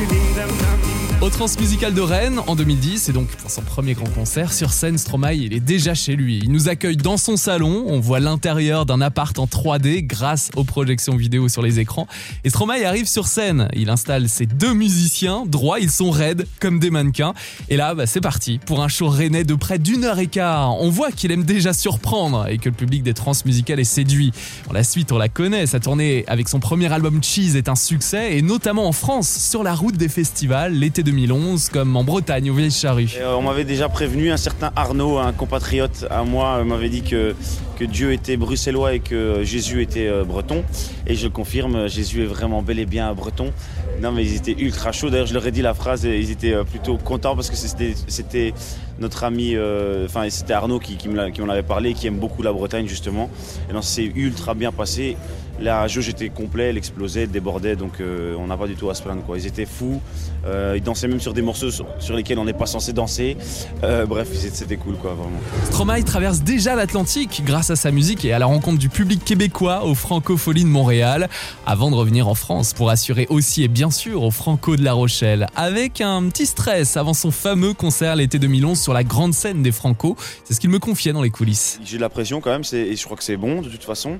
dam. 0.00 0.06
Et 0.06 0.06
je 0.06 0.08
dis 0.08 0.34
dam 0.34 0.48
dam. 0.48 1.09
Au 1.22 1.28
Transmusical 1.28 1.92
de 1.92 2.00
Rennes 2.00 2.40
en 2.46 2.56
2010, 2.56 3.10
et 3.10 3.12
donc 3.12 3.28
son 3.46 3.60
premier 3.60 3.92
grand 3.92 4.08
concert 4.08 4.54
sur 4.54 4.72
scène, 4.72 4.96
Stromae, 4.96 5.52
est 5.52 5.60
déjà 5.60 5.92
chez 5.92 6.16
lui. 6.16 6.40
Il 6.42 6.50
nous 6.50 6.70
accueille 6.70 6.96
dans 6.96 7.18
son 7.18 7.36
salon, 7.36 7.84
on 7.88 8.00
voit 8.00 8.20
l'intérieur 8.20 8.86
d'un 8.86 9.02
appart 9.02 9.38
en 9.38 9.44
3D 9.44 10.06
grâce 10.06 10.50
aux 10.56 10.64
projections 10.64 11.16
vidéo 11.16 11.50
sur 11.50 11.60
les 11.60 11.78
écrans. 11.78 12.06
Et 12.42 12.48
Stromae 12.48 12.86
arrive 12.86 13.06
sur 13.06 13.26
scène, 13.26 13.68
il 13.74 13.90
installe 13.90 14.30
ses 14.30 14.46
deux 14.46 14.72
musiciens, 14.72 15.44
droits, 15.44 15.78
ils 15.78 15.90
sont 15.90 16.10
raides 16.10 16.46
comme 16.58 16.78
des 16.78 16.90
mannequins. 16.90 17.34
Et 17.68 17.76
là, 17.76 17.94
bah, 17.94 18.06
c'est 18.06 18.22
parti 18.22 18.58
pour 18.64 18.82
un 18.82 18.88
show 18.88 19.08
rennais 19.08 19.44
de 19.44 19.54
près 19.54 19.78
d'une 19.78 20.04
heure 20.04 20.20
et 20.20 20.26
quart. 20.26 20.80
On 20.80 20.88
voit 20.88 21.12
qu'il 21.12 21.32
aime 21.32 21.44
déjà 21.44 21.74
surprendre 21.74 22.46
et 22.48 22.56
que 22.56 22.70
le 22.70 22.74
public 22.74 23.02
des 23.02 23.12
Transmusicales 23.12 23.80
est 23.80 23.84
séduit. 23.84 24.32
La 24.72 24.84
suite, 24.84 25.12
on 25.12 25.18
la 25.18 25.28
connaît, 25.28 25.66
sa 25.66 25.80
tournée 25.80 26.24
avec 26.28 26.48
son 26.48 26.60
premier 26.60 26.90
album 26.90 27.22
Cheese 27.22 27.56
est 27.56 27.68
un 27.68 27.74
succès, 27.74 28.38
et 28.38 28.40
notamment 28.40 28.88
en 28.88 28.92
France, 28.92 29.28
sur 29.28 29.62
la 29.62 29.74
route 29.74 29.98
des 29.98 30.08
festivals 30.08 30.72
l'été 30.72 31.02
2011, 31.10 31.70
comme 31.70 31.96
en 31.96 32.04
Bretagne, 32.04 32.50
au 32.50 32.54
Vieilles 32.54 32.70
Charrues. 32.70 33.16
Euh, 33.18 33.34
on 33.34 33.42
m'avait 33.42 33.64
déjà 33.64 33.88
prévenu, 33.88 34.30
un 34.30 34.36
certain 34.36 34.70
Arnaud, 34.76 35.18
un 35.18 35.32
compatriote 35.32 36.06
à 36.08 36.22
moi, 36.22 36.58
euh, 36.58 36.64
m'avait 36.64 36.88
dit 36.88 37.02
que, 37.02 37.34
Dieu 37.80 38.12
était 38.12 38.36
bruxellois 38.36 38.92
et 38.92 39.00
que 39.00 39.42
Jésus 39.42 39.80
était 39.82 40.06
euh, 40.06 40.22
breton. 40.22 40.64
Et 41.06 41.14
je 41.14 41.28
confirme, 41.28 41.76
euh, 41.76 41.88
Jésus 41.88 42.22
est 42.22 42.26
vraiment 42.26 42.62
bel 42.62 42.78
et 42.78 42.86
bien 42.86 43.12
breton. 43.14 43.52
Non 44.00 44.12
mais 44.12 44.24
ils 44.24 44.36
étaient 44.36 44.56
ultra 44.58 44.92
chauds. 44.92 45.10
D'ailleurs 45.10 45.26
je 45.26 45.34
leur 45.34 45.46
ai 45.46 45.50
dit 45.50 45.62
la 45.62 45.74
phrase 45.74 46.04
ils 46.04 46.30
étaient 46.30 46.54
euh, 46.54 46.64
plutôt 46.64 46.96
contents 46.96 47.34
parce 47.34 47.50
que 47.50 47.56
c'était, 47.56 48.54
notre 48.98 49.24
ami, 49.24 49.54
euh, 49.54 50.06
enfin 50.06 50.28
c'était 50.30 50.52
Arnaud 50.52 50.78
qui, 50.78 50.96
qui 50.96 51.08
m'en 51.08 51.48
avait 51.48 51.62
parlé, 51.62 51.94
qui 51.94 52.06
aime 52.06 52.18
beaucoup 52.18 52.42
la 52.42 52.52
Bretagne 52.52 52.86
justement. 52.86 53.30
Et 53.68 53.72
non, 53.72 53.82
c'est 53.82 54.04
ultra 54.04 54.54
bien 54.54 54.72
passé. 54.72 55.16
La 55.60 55.86
jauge 55.88 56.08
était 56.08 56.30
complet, 56.30 56.70
elle 56.70 56.78
explosait, 56.78 57.24
elle 57.24 57.30
débordait, 57.30 57.76
donc 57.76 58.00
euh, 58.00 58.34
on 58.38 58.46
n'a 58.46 58.56
pas 58.56 58.66
du 58.66 58.76
tout 58.76 58.88
à 58.88 58.94
se 58.94 59.02
plaindre. 59.02 59.22
Quoi. 59.22 59.38
Ils 59.38 59.46
étaient 59.46 59.66
fous, 59.66 60.00
euh, 60.46 60.74
ils 60.74 60.82
dansaient 60.82 61.06
même 61.06 61.20
sur 61.20 61.34
des 61.34 61.42
morceaux 61.42 61.70
sur, 61.70 61.86
sur 61.98 62.16
lesquels 62.16 62.38
on 62.38 62.46
n'est 62.46 62.54
pas 62.54 62.64
censé 62.64 62.94
danser. 62.94 63.36
Euh, 63.84 64.06
bref, 64.06 64.28
c'était 64.32 64.78
cool, 64.78 64.96
quoi, 64.96 65.12
vraiment. 65.12 65.38
Stromae 65.66 66.02
traverse 66.02 66.40
déjà 66.40 66.74
l'Atlantique 66.74 67.42
grâce 67.44 67.68
à 67.68 67.76
sa 67.76 67.90
musique 67.90 68.24
et 68.24 68.32
à 68.32 68.38
la 68.38 68.46
rencontre 68.46 68.78
du 68.78 68.88
public 68.88 69.22
québécois 69.22 69.84
aux 69.84 69.94
Francopholies 69.94 70.64
de 70.64 70.68
Montréal, 70.68 71.28
avant 71.66 71.90
de 71.90 71.96
revenir 71.96 72.26
en 72.26 72.34
France 72.34 72.72
pour 72.72 72.88
assurer 72.88 73.26
aussi 73.28 73.62
et 73.62 73.68
bien 73.68 73.90
sûr 73.90 74.22
au 74.22 74.30
Franco 74.30 74.76
de 74.76 74.82
La 74.82 74.94
Rochelle, 74.94 75.46
avec 75.56 76.00
un 76.00 76.26
petit 76.30 76.46
stress 76.46 76.96
avant 76.96 77.12
son 77.12 77.30
fameux 77.30 77.74
concert 77.74 78.16
l'été 78.16 78.38
2011 78.38 78.80
sur 78.80 78.94
la 78.94 79.04
grande 79.04 79.34
scène 79.34 79.62
des 79.62 79.72
Franco. 79.72 80.16
C'est 80.44 80.54
ce 80.54 80.60
qu'il 80.60 80.70
me 80.70 80.78
confiait 80.78 81.12
dans 81.12 81.22
les 81.22 81.30
coulisses. 81.30 81.80
J'ai 81.84 81.98
de 81.98 82.02
la 82.02 82.08
pression 82.08 82.40
quand 82.40 82.50
même, 82.50 82.62
et 82.72 82.96
je 82.96 83.04
crois 83.04 83.18
que 83.18 83.24
c'est 83.24 83.36
bon 83.36 83.60
de 83.60 83.68
toute 83.68 83.84
façon. 83.84 84.18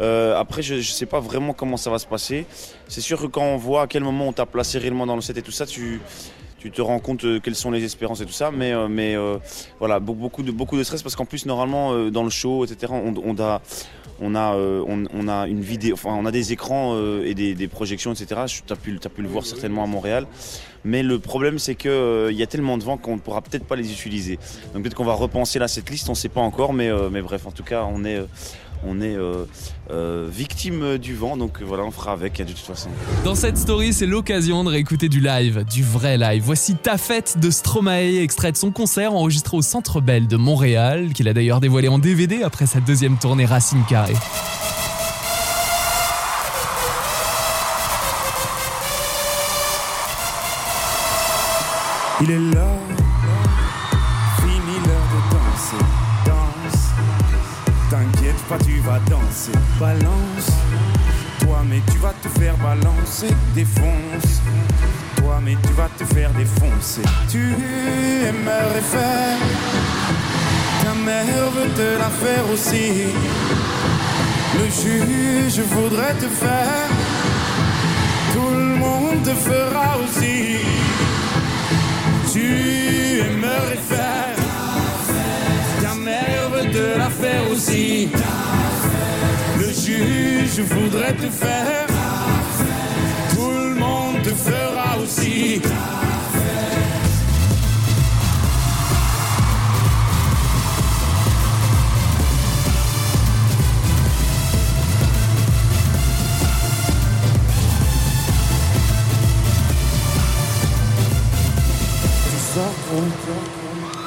Euh, 0.00 0.38
après, 0.38 0.62
je 0.62 0.80
sais 0.80 1.06
pas 1.06 1.20
vraiment 1.20 1.52
comment 1.52 1.76
ça 1.76 1.90
va 1.90 1.98
se 1.98 2.06
passer. 2.06 2.46
C'est 2.88 3.00
sûr 3.00 3.20
que 3.20 3.26
quand 3.26 3.42
on 3.44 3.56
voit 3.56 3.82
à 3.82 3.86
quel 3.86 4.02
moment 4.02 4.28
on 4.28 4.32
t'a 4.32 4.46
placé 4.46 4.78
réellement 4.78 5.06
dans 5.06 5.16
le 5.16 5.22
set 5.22 5.36
et 5.38 5.42
tout 5.42 5.50
ça, 5.52 5.66
tu, 5.66 6.00
tu 6.58 6.70
te 6.70 6.80
rends 6.80 6.98
compte 7.00 7.24
euh, 7.24 7.40
quelles 7.40 7.54
sont 7.56 7.70
les 7.70 7.84
espérances 7.84 8.20
et 8.20 8.26
tout 8.26 8.32
ça. 8.32 8.50
Mais, 8.50 8.72
euh, 8.72 8.88
mais 8.88 9.14
euh, 9.16 9.38
voilà, 9.78 9.98
be- 10.00 10.14
beaucoup 10.16 10.42
de, 10.42 10.50
beaucoup 10.52 10.76
de 10.76 10.84
stress 10.84 11.02
parce 11.02 11.16
qu'en 11.16 11.24
plus, 11.24 11.46
normalement, 11.46 11.92
euh, 11.92 12.10
dans 12.10 12.24
le 12.24 12.30
show, 12.30 12.64
etc., 12.64 12.92
on, 12.94 13.14
on 13.24 13.38
a, 13.42 13.60
on, 14.20 14.34
a, 14.34 14.54
euh, 14.54 14.82
on, 14.86 15.28
a 15.28 15.46
une 15.46 15.60
vidéo, 15.60 15.94
enfin, 15.94 16.10
on 16.10 16.26
a 16.26 16.30
des 16.32 16.52
écrans 16.52 16.92
euh, 16.94 17.24
et 17.24 17.34
des, 17.34 17.54
des 17.54 17.68
projections, 17.68 18.12
etc. 18.12 18.42
Tu 18.66 18.72
as 18.72 18.76
pu, 18.76 18.98
t'as 18.98 19.08
pu 19.08 19.22
le 19.22 19.28
voir 19.28 19.44
certainement 19.44 19.84
à 19.84 19.86
Montréal. 19.86 20.26
Mais 20.84 21.02
le 21.02 21.18
problème, 21.18 21.58
c'est 21.58 21.74
qu'il 21.74 21.90
il 22.30 22.36
y 22.36 22.42
a 22.42 22.46
tellement 22.46 22.78
de 22.78 22.84
vent 22.84 22.96
qu'on 22.96 23.14
ne 23.16 23.20
pourra 23.20 23.42
peut-être 23.42 23.64
pas 23.64 23.74
les 23.76 23.92
utiliser. 23.92 24.38
Donc 24.72 24.82
peut-être 24.84 24.94
qu'on 24.94 25.04
va 25.04 25.12
repenser 25.14 25.58
là 25.58 25.66
cette 25.68 25.90
liste, 25.90 26.08
on 26.08 26.12
ne 26.12 26.16
sait 26.16 26.28
pas 26.28 26.40
encore. 26.40 26.72
Mais, 26.72 26.88
euh, 26.88 27.10
mais 27.10 27.20
bref, 27.20 27.46
en 27.46 27.50
tout 27.50 27.64
cas, 27.64 27.84
on 27.92 28.04
est, 28.04 28.16
euh, 28.16 28.26
on 28.86 29.00
est 29.00 29.16
euh, 29.16 29.44
euh, 29.90 30.28
victime 30.30 30.98
du 30.98 31.14
vent. 31.14 31.36
Donc 31.36 31.62
voilà, 31.62 31.84
on 31.84 31.90
fera 31.90 32.12
avec 32.12 32.38
de 32.38 32.44
toute 32.44 32.58
façon. 32.58 32.88
Dans 33.24 33.34
cette 33.34 33.56
story, 33.56 33.92
c'est 33.92 34.06
l'occasion 34.06 34.64
de 34.64 34.70
réécouter 34.70 35.08
du 35.08 35.20
live, 35.20 35.64
du 35.64 35.82
vrai 35.82 36.18
live. 36.18 36.42
Voici 36.44 36.76
Ta 36.76 36.98
fête 36.98 37.38
de 37.38 37.50
Stromae, 37.50 38.22
extrait 38.22 38.52
de 38.52 38.56
son 38.56 38.70
concert 38.70 39.12
enregistré 39.14 39.56
au 39.56 39.62
Centre 39.62 40.00
Bell 40.00 40.26
de 40.26 40.36
Montréal, 40.36 41.12
qu'il 41.12 41.28
a 41.28 41.34
d'ailleurs 41.34 41.60
dévoilé 41.60 41.88
en 41.88 41.98
DVD 41.98 42.42
après 42.42 42.66
sa 42.66 42.80
deuxième 42.80 43.18
tournée 43.18 43.46
Racine 43.46 43.82
Carré. 43.88 44.14
Danser, 59.08 59.52
balance. 59.78 60.50
Toi, 61.40 61.58
mais 61.68 61.80
tu 61.90 61.98
vas 61.98 62.14
te 62.22 62.28
faire 62.38 62.56
balancer, 62.56 63.34
défonce. 63.54 64.42
Toi, 65.16 65.40
mais 65.44 65.56
tu 65.66 65.72
vas 65.74 65.88
te 65.98 66.04
faire 66.14 66.30
défoncer. 66.32 67.02
Tu 67.28 67.54
aimerais 68.28 68.80
faire, 68.80 69.38
ta 70.82 70.94
mère 70.94 71.50
veut 71.54 71.70
te 71.74 71.98
la 71.98 72.10
faire 72.10 72.44
aussi. 72.52 73.12
Le 74.58 74.64
juge 74.64 75.60
voudrait 75.70 76.14
te 76.14 76.26
faire, 76.26 76.88
tout 78.34 78.50
le 78.50 78.76
monde 78.76 79.22
te 79.22 79.30
fera 79.30 79.96
aussi. 79.98 80.58
Tu 82.32 83.20
aimerais 83.20 83.78
faire 87.10 87.50
aussi. 87.50 88.08
Le 89.88 89.94
juge 89.94 90.60
voudrait 90.60 91.14
te 91.14 91.30
faire. 91.30 91.86
Tout 93.34 93.50
le 93.50 93.74
monde 93.74 94.22
te 94.22 94.28
fera 94.28 94.98
aussi. 95.02 95.62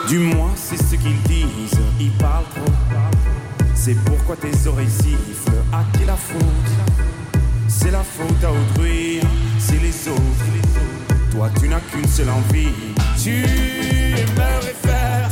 Du 0.08 0.20
moins, 0.20 0.52
c'est 0.56 0.78
ce 0.78 0.96
qu'ils 0.96 1.22
disent. 1.24 1.80
Ils 2.00 2.12
parlent 2.12 2.44
trop. 2.56 2.74
C'est 3.74 3.96
pourquoi 4.06 4.36
tes 4.36 4.68
oreilles 4.68 4.90
sifflent. 4.90 5.51
À 5.74 5.84
qui 5.98 6.06
la 6.06 6.16
faute? 6.16 6.42
C'est 7.68 7.92
la 7.92 8.04
faute 8.04 8.44
à 8.44 8.52
autrui. 8.52 9.22
C'est 9.58 9.80
les 9.82 10.08
autres. 10.10 10.22
Toi, 11.32 11.50
tu 11.60 11.70
n'as 11.70 11.80
qu'une 11.80 12.08
seule 12.08 12.30
envie. 12.30 12.74
Tu 13.22 13.44
aimerais 14.20 14.76
faire. 14.84 15.30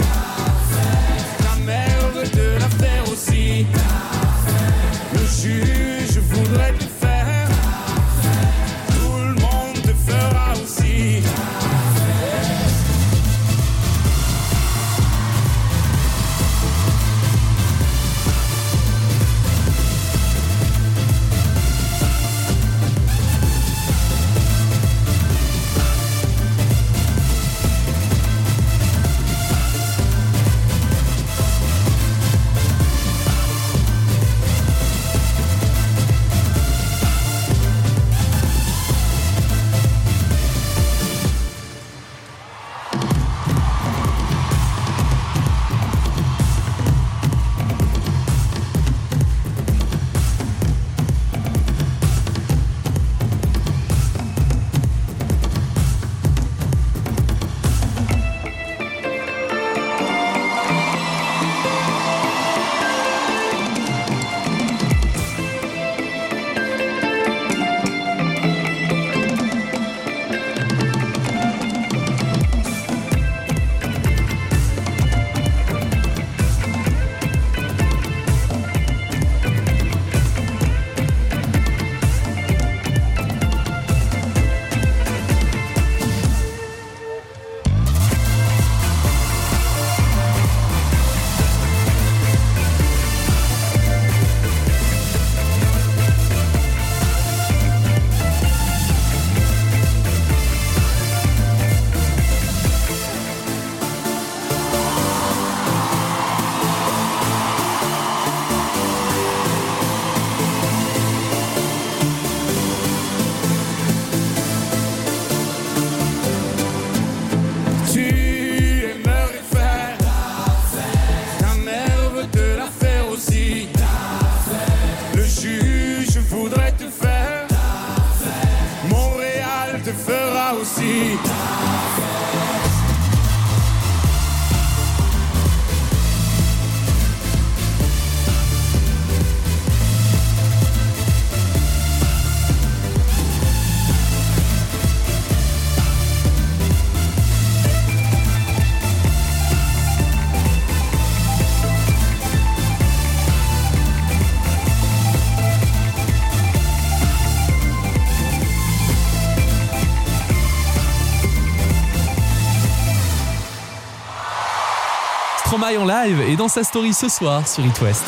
Stromae 165.69 165.77
en 165.77 165.85
live 165.85 166.21
et 166.21 166.35
dans 166.35 166.47
sa 166.47 166.63
story 166.63 166.93
ce 166.93 167.09
soir 167.09 167.47
sur 167.47 167.65
It 167.65 167.81
West. 167.81 168.03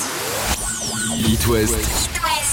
It 1.28 1.48
West, 1.48 2.10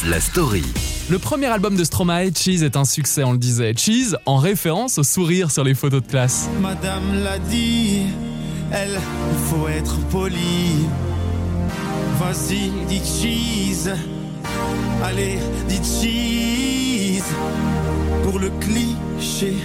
la 0.07 0.21
story. 0.21 0.65
Le 1.09 1.19
premier 1.19 1.47
album 1.47 1.77
de 1.77 1.85
Stromae, 1.85 2.31
Cheese, 2.35 2.63
est 2.63 2.77
un 2.77 2.85
succès, 2.85 3.25
on 3.25 3.33
le 3.33 3.39
disait. 3.39 3.75
Cheese, 3.77 4.17
en 4.27 4.37
référence 4.37 4.99
au 4.99 5.03
sourire 5.03 5.51
sur 5.51 5.65
les 5.65 5.75
photos 5.75 6.03
de 6.03 6.07
classe. 6.07 6.49
Madame 6.61 7.23
l'a 7.23 7.39
dit, 7.39 8.03
elle, 8.71 8.99
il 9.33 9.39
faut 9.49 9.69
être 9.69 9.99
poli. 10.11 10.87
Vas-y, 12.19 12.71
dis 12.89 13.01
cheese. 13.01 13.91
Allez, 15.03 15.39
dis 15.69 15.77
cheese. 15.77 17.25
Pour 18.25 18.39
le 18.39 18.51
cliché, 18.61 19.57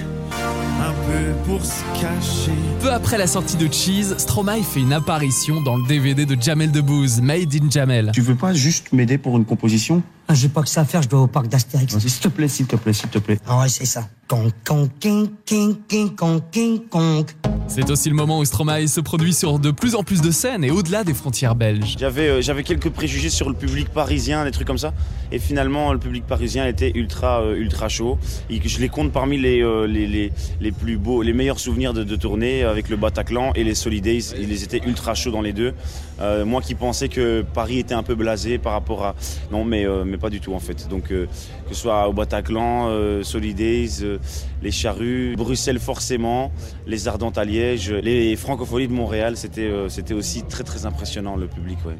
un 0.81 1.02
peu 1.13 1.33
pour 1.45 1.63
se 1.63 1.83
cacher. 2.01 2.51
Peu 2.81 2.91
après 2.91 3.17
la 3.17 3.27
sortie 3.27 3.57
de 3.57 3.71
Cheese, 3.71 4.15
Stromae 4.17 4.61
fait 4.63 4.79
une 4.81 4.93
apparition 4.93 5.61
dans 5.61 5.77
le 5.77 5.87
DVD 5.87 6.25
de 6.25 6.41
Jamel 6.41 6.71
Debbouze, 6.71 7.21
Made 7.21 7.53
in 7.55 7.69
Jamel. 7.69 8.11
Tu 8.13 8.21
veux 8.21 8.35
pas 8.35 8.53
juste 8.53 8.91
m'aider 8.93 9.17
pour 9.17 9.37
une 9.37 9.45
composition? 9.45 10.01
Ah, 10.27 10.33
J'ai 10.33 10.49
pas 10.49 10.61
que 10.61 10.69
ça 10.69 10.81
à 10.81 10.85
faire, 10.85 11.01
je 11.01 11.09
dois 11.09 11.21
au 11.21 11.27
parc 11.27 11.47
d'Astérix. 11.47 11.97
S'il 11.97 12.11
te 12.19 12.27
plaît, 12.29 12.47
s'il 12.47 12.65
te 12.65 12.75
plaît, 12.77 12.93
s'il 12.93 13.09
te 13.09 13.19
plaît. 13.19 13.39
Ah 13.47 13.59
ouais, 13.59 13.69
c'est 13.69 13.85
ça. 13.85 14.07
Con, 14.27 14.49
con, 14.65 14.89
king, 14.99 15.27
king, 15.45 15.75
king, 15.87 16.15
con, 16.15 16.41
king, 16.49 16.79
kong. 16.89 17.25
C'est 17.67 17.89
aussi 17.89 18.09
le 18.09 18.15
moment 18.15 18.39
où 18.39 18.45
Stromae 18.45 18.87
se 18.87 19.01
produit 19.01 19.33
sur 19.33 19.59
de 19.59 19.71
plus 19.71 19.95
en 19.95 20.03
plus 20.03 20.21
de 20.21 20.31
scènes 20.31 20.63
et 20.63 20.71
au-delà 20.71 21.03
des 21.03 21.13
frontières 21.13 21.55
belges. 21.55 21.95
J'avais 21.99 22.27
euh, 22.29 22.41
j'avais 22.41 22.63
quelques 22.63 22.89
préjugés 22.89 23.29
sur 23.29 23.49
le 23.49 23.55
public 23.55 23.89
parisien, 23.89 24.43
des 24.45 24.51
trucs 24.51 24.67
comme 24.67 24.77
ça. 24.77 24.93
Et 25.31 25.39
finalement, 25.39 25.91
le 25.91 25.99
public 25.99 26.25
parisien 26.25 26.67
était 26.67 26.91
ultra 26.95 27.41
euh, 27.41 27.55
ultra 27.57 27.89
chaud. 27.89 28.17
Et 28.49 28.61
je 28.65 28.79
les 28.79 28.89
compte 28.89 29.11
parmi 29.11 29.37
les, 29.37 29.61
euh, 29.61 29.85
les, 29.87 30.07
les, 30.07 30.31
les 30.61 30.71
plus 30.71 30.97
les 31.23 31.33
meilleurs 31.33 31.59
souvenirs 31.59 31.93
de, 31.93 32.15
tournée 32.15 32.63
avec 32.63 32.89
le 32.89 32.95
Bataclan 32.95 33.51
et 33.55 33.63
les 33.63 33.75
Solidays. 33.75 34.33
Ils 34.39 34.63
étaient 34.63 34.81
ultra 34.85 35.15
chauds 35.15 35.31
dans 35.31 35.41
les 35.41 35.53
deux. 35.53 35.73
Euh, 36.21 36.45
moi 36.45 36.61
qui 36.61 36.75
pensais 36.75 37.09
que 37.09 37.43
Paris 37.53 37.79
était 37.79 37.93
un 37.93 38.03
peu 38.03 38.15
blasé 38.15 38.57
par 38.57 38.73
rapport 38.73 39.03
à... 39.03 39.15
Non, 39.51 39.65
mais, 39.65 39.85
euh, 39.85 40.03
mais 40.05 40.17
pas 40.17 40.29
du 40.29 40.39
tout 40.39 40.53
en 40.53 40.59
fait. 40.59 40.87
Donc 40.89 41.11
euh, 41.11 41.25
que 41.67 41.75
ce 41.75 41.81
soit 41.81 42.07
au 42.07 42.13
Bataclan, 42.13 42.89
Solidays, 43.23 44.19
les 44.61 44.71
Charrues, 44.71 45.35
Bruxelles 45.35 45.79
forcément, 45.79 46.51
les 46.87 47.07
Ardentes 47.07 47.37
à 47.37 47.45
Liège, 47.45 47.91
les 47.91 48.35
Francopholies 48.35 48.87
de 48.87 48.93
Montréal, 48.93 49.37
c'était 49.37 49.71
c'était 49.87 50.13
aussi 50.13 50.43
très 50.43 50.63
très 50.63 50.85
impressionnant 50.85 51.35
le 51.35 51.47
public. 51.47 51.77
Ouais. 51.85 51.95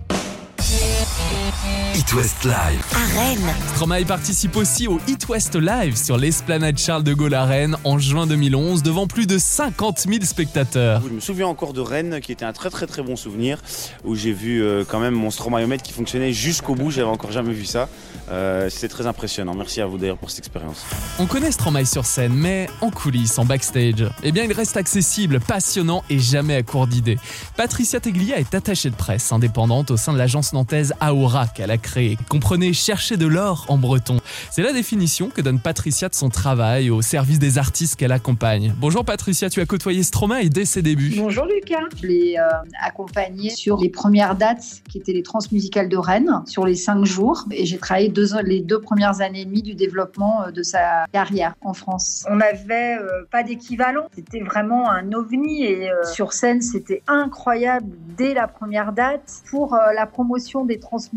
It 1.96 2.14
West 2.14 2.44
Live. 2.44 2.84
À 2.94 3.20
Rennes. 3.20 3.54
Stromae 3.74 4.04
participe 4.06 4.56
aussi 4.56 4.88
au 4.88 5.00
It 5.08 5.28
West 5.30 5.56
Live 5.56 5.96
sur 5.96 6.18
l'esplanade 6.18 6.78
Charles 6.78 7.04
de 7.04 7.14
Gaulle 7.14 7.34
à 7.34 7.46
Rennes 7.46 7.76
en 7.84 7.98
juin 7.98 8.28
2011 8.28 8.84
devant 8.84 9.08
plus 9.08 9.26
de 9.26 9.38
50 9.38 10.00
000 10.00 10.24
spectateurs. 10.24 11.02
Je 11.08 11.14
me 11.14 11.20
souviens 11.20 11.48
encore 11.48 11.74
de 11.74 11.82
Rennes 11.82 12.20
qui 12.22 12.32
était 12.32 12.46
un 12.46 12.54
très 12.54 12.70
très 12.70 12.88
très 12.88 13.02
bon 13.04 13.16
souvenir 13.16 13.60
où 14.04 14.16
j'ai 14.16 14.34
vu 14.34 14.62
euh, 14.62 14.84
quand 14.88 15.00
même 15.00 15.14
mon 15.14 15.32
stromaillomètre 15.32 15.84
qui 15.84 15.94
fonctionnait 15.94 16.34
jusqu'au 16.34 16.76
bout, 16.76 16.92
j'avais 16.92 17.08
encore 17.08 17.32
jamais 17.32 17.54
vu 17.54 17.66
ça. 17.66 17.90
Euh, 18.32 18.70
C'était 18.70 18.90
très 18.90 19.08
impressionnant. 19.08 19.54
Merci 19.56 19.82
à 19.82 19.86
vous 19.86 19.98
d'ailleurs 19.98 20.18
pour 20.18 20.30
cette 20.30 20.40
expérience. 20.40 20.84
On 21.20 21.26
connaît 21.26 21.52
Stromae 21.52 21.86
sur 21.86 22.06
scène, 22.06 22.34
mais 22.34 22.68
en 22.82 22.90
coulisses, 22.90 23.38
en 23.40 23.46
backstage, 23.46 24.06
eh 24.24 24.32
bien 24.32 24.44
il 24.44 24.54
reste 24.54 24.78
accessible, 24.78 25.40
passionnant 25.40 26.04
et 26.10 26.20
jamais 26.20 26.56
à 26.56 26.64
court 26.64 26.88
d'idées. 26.88 27.18
Patricia 27.56 28.00
Teglia 28.00 28.40
est 28.40 28.54
attachée 28.56 28.90
de 28.90 28.96
presse 28.96 29.32
indépendante 29.32 29.92
au 29.92 29.98
sein 29.98 30.14
de 30.14 30.18
l'agence 30.18 30.54
nantaise 30.54 30.94
Aura 31.24 31.48
qu'elle 31.48 31.72
a 31.72 31.78
créée. 31.78 32.18
Comprenez 32.28 32.74
chercher 32.74 33.16
de 33.16 33.26
l'or 33.26 33.66
en 33.70 33.78
breton. 33.78 34.18
C'est 34.52 34.62
la 34.62 34.74
définition 34.74 35.30
que 35.30 35.40
donne 35.40 35.58
Patricia 35.58 36.10
de 36.10 36.16
son 36.16 36.28
travail 36.28 36.90
au 36.90 37.02
service 37.02 37.40
des 37.40 37.58
artistes 37.58 37.96
qu'elle 37.96 38.12
accompagne. 38.12 38.74
Bonjour 38.78 39.06
Patricia, 39.06 39.50
tu 39.50 39.62
as 39.62 39.66
côtoyé 39.66 40.04
Stromae 40.04 40.50
dès 40.50 40.66
ses 40.66 40.82
débuts. 40.82 41.14
Bonjour 41.16 41.46
Lucas. 41.46 41.88
Je 42.02 42.08
l'ai 42.08 42.38
euh, 42.38 42.44
accompagné 42.82 43.52
sur 43.52 43.78
les 43.78 43.88
premières 43.88 44.36
dates 44.36 44.82
qui 44.90 44.98
étaient 44.98 45.14
les 45.14 45.24
transmusicales 45.24 45.88
de 45.88 45.96
Rennes, 45.96 46.44
sur 46.46 46.66
les 46.66 46.76
cinq 46.76 47.06
jours. 47.06 47.46
Et 47.52 47.66
j'ai 47.66 47.78
travaillé 47.78 48.10
deux, 48.10 48.38
les 48.44 48.60
deux 48.60 48.82
premières 48.82 49.22
années 49.22 49.42
et 49.42 49.46
demie 49.46 49.62
du 49.62 49.76
développement 49.76 50.44
euh, 50.44 50.52
de 50.52 50.62
sa 50.62 51.06
carrière 51.14 51.56
en 51.62 51.74
France. 51.74 52.26
On 52.30 52.36
n'avait 52.36 52.98
euh, 52.98 53.24
pas 53.32 53.44
d'équivalent. 53.44 54.08
C'était 54.14 54.42
vraiment 54.42 54.92
un 54.92 55.14
ovni 55.14 55.64
et 55.64 55.90
euh, 55.90 56.04
sur 56.04 56.34
scène, 56.34 56.62
c'était 56.62 57.02
incroyable 57.08 57.88
dès 58.18 58.34
la 58.34 58.50
première 58.50 58.92
date 58.92 59.42
pour 59.50 59.74
euh, 59.74 59.94
la 59.96 60.06
promotion 60.06 60.66
des 60.66 60.80
transmusicales 60.80 61.13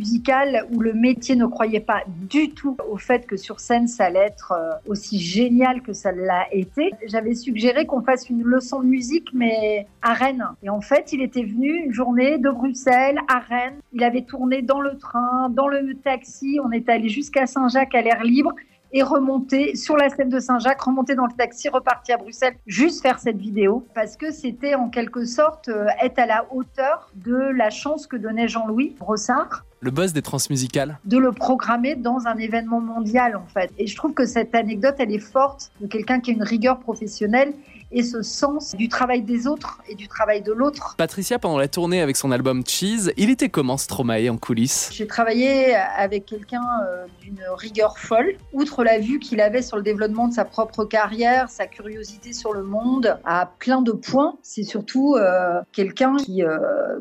où 0.71 0.81
le 0.81 0.93
métier 0.93 1.37
ne 1.37 1.47
croyait 1.47 1.81
pas 1.81 2.03
du 2.07 2.51
tout 2.51 2.77
au 2.91 2.97
fait 2.97 3.27
que 3.27 3.37
sur 3.37 3.61
scène, 3.61 3.89
ça 3.89 4.07
allait 4.07 4.27
être 4.27 4.53
euh, 4.53 4.73
aussi 4.87 5.19
génial 5.19 5.83
que 5.83 5.93
ça 5.93 6.13
l'a 6.13 6.47
été. 6.53 6.91
J'avais 7.07 7.35
suggéré 7.35 7.87
qu'on 7.87 8.03
fasse 8.03 8.29
une 8.29 8.43
leçon 8.43 8.81
de 8.81 8.87
musique, 8.87 9.31
mais 9.33 9.87
à 10.03 10.13
Rennes. 10.13 10.47
Et 10.63 10.71
en 10.71 10.81
fait, 10.81 11.13
il 11.13 11.23
était 11.23 11.43
venu 11.43 11.85
une 11.85 11.93
journée 11.93 12.39
de 12.39 12.51
Bruxelles 12.51 13.19
à 13.29 13.39
Rennes. 13.39 13.79
Il 13.93 14.05
avait 14.05 14.23
tourné 14.23 14.63
dans 14.63 14.81
le 14.81 14.97
train, 14.99 15.49
dans 15.51 15.69
le 15.69 15.95
taxi. 15.95 16.59
On 16.63 16.73
est 16.73 16.89
allé 16.89 17.09
jusqu'à 17.09 17.47
Saint-Jacques 17.47 17.95
à 17.95 18.03
l'air 18.03 18.23
libre 18.23 18.53
et 18.93 19.03
remonter 19.03 19.75
sur 19.75 19.97
la 19.97 20.09
scène 20.09 20.29
de 20.29 20.39
Saint-Jacques, 20.39 20.81
remonter 20.81 21.15
dans 21.15 21.27
le 21.27 21.33
taxi, 21.33 21.69
repartir 21.69 22.15
à 22.15 22.19
Bruxelles, 22.19 22.57
juste 22.67 23.03
faire 23.03 23.19
cette 23.19 23.37
vidéo, 23.37 23.87
parce 23.95 24.17
que 24.17 24.31
c'était 24.31 24.75
en 24.75 24.89
quelque 24.89 25.25
sorte 25.25 25.69
euh, 25.69 25.87
être 26.01 26.19
à 26.19 26.27
la 26.27 26.47
hauteur 26.53 27.11
de 27.15 27.37
la 27.37 27.71
chance 27.71 28.07
que 28.07 28.17
donnait 28.17 28.49
Jean-Louis 28.49 28.95
Brossard 28.99 29.66
Le 29.81 29.91
buzz 29.91 30.13
des 30.13 30.23
transmusicales. 30.23 30.99
de 31.05 31.19
le 31.19 31.33
programmer 31.33 31.97
dans 31.97 32.27
un 32.27 32.37
événement 32.39 32.81
mondial 32.81 33.37
en 33.37 33.47
fait. 33.47 33.71
Et 33.79 33.87
je 33.87 33.95
trouve 33.95 34.15
que 34.15 34.25
cette 34.25 34.55
anecdote, 34.55 34.97
elle 34.99 35.13
est 35.13 35.19
forte 35.19 35.71
de 35.81 35.87
quelqu'un 35.87 36.21
qui 36.21 36.31
a 36.31 36.35
une 36.35 36.43
rigueur 36.43 36.79
professionnelle 36.81 37.53
et 37.91 38.03
ce 38.03 38.23
sens 38.23 38.75
du 38.75 38.89
travail 38.89 39.23
des 39.23 39.47
autres 39.47 39.81
et 39.89 39.95
du 39.95 40.09
travail 40.09 40.43
de 40.43 40.53
l'autre. 40.53 40.95
Patricia, 40.97 41.39
pendant 41.39 41.59
la 41.59 41.69
tournée 41.69 42.01
avec 42.01 42.17
son 42.17 42.31
album 42.31 42.63
Cheese, 42.67 43.13
il 43.17 43.31
était 43.31 43.49
comment 43.49 43.77
Stromae 43.77 44.29
en 44.31 44.37
coulisses? 44.37 44.91
J'ai 44.93 45.07
travaillé 45.07 45.75
avec 45.75 46.27
quelqu'un 46.27 46.65
euh, 46.89 47.07
d'une 47.21 47.41
rigueur 47.57 47.99
folle. 47.99 48.35
Outre 48.53 48.85
la 48.85 48.99
vue 48.99 49.19
qu'il 49.19 49.41
avait 49.41 49.63
sur 49.63 49.77
le 49.77 49.83
développement 49.83 50.29
de 50.29 50.35
sa 50.35 50.45
propre 50.45 50.85
carrière, 50.85 51.49
sa 51.49 51.67
curiosité 51.67 52.33
sur 52.33 52.53
le 52.53 52.63
monde, 52.63 53.19
à 53.25 53.51
plein 53.59 53.83
de 53.83 53.93
points, 53.93 54.37
c'est 54.43 54.63
surtout 54.63 55.17
euh, 55.17 55.61
quelqu'un 55.73 56.17
qui 56.17 56.43
euh, 56.43 56.59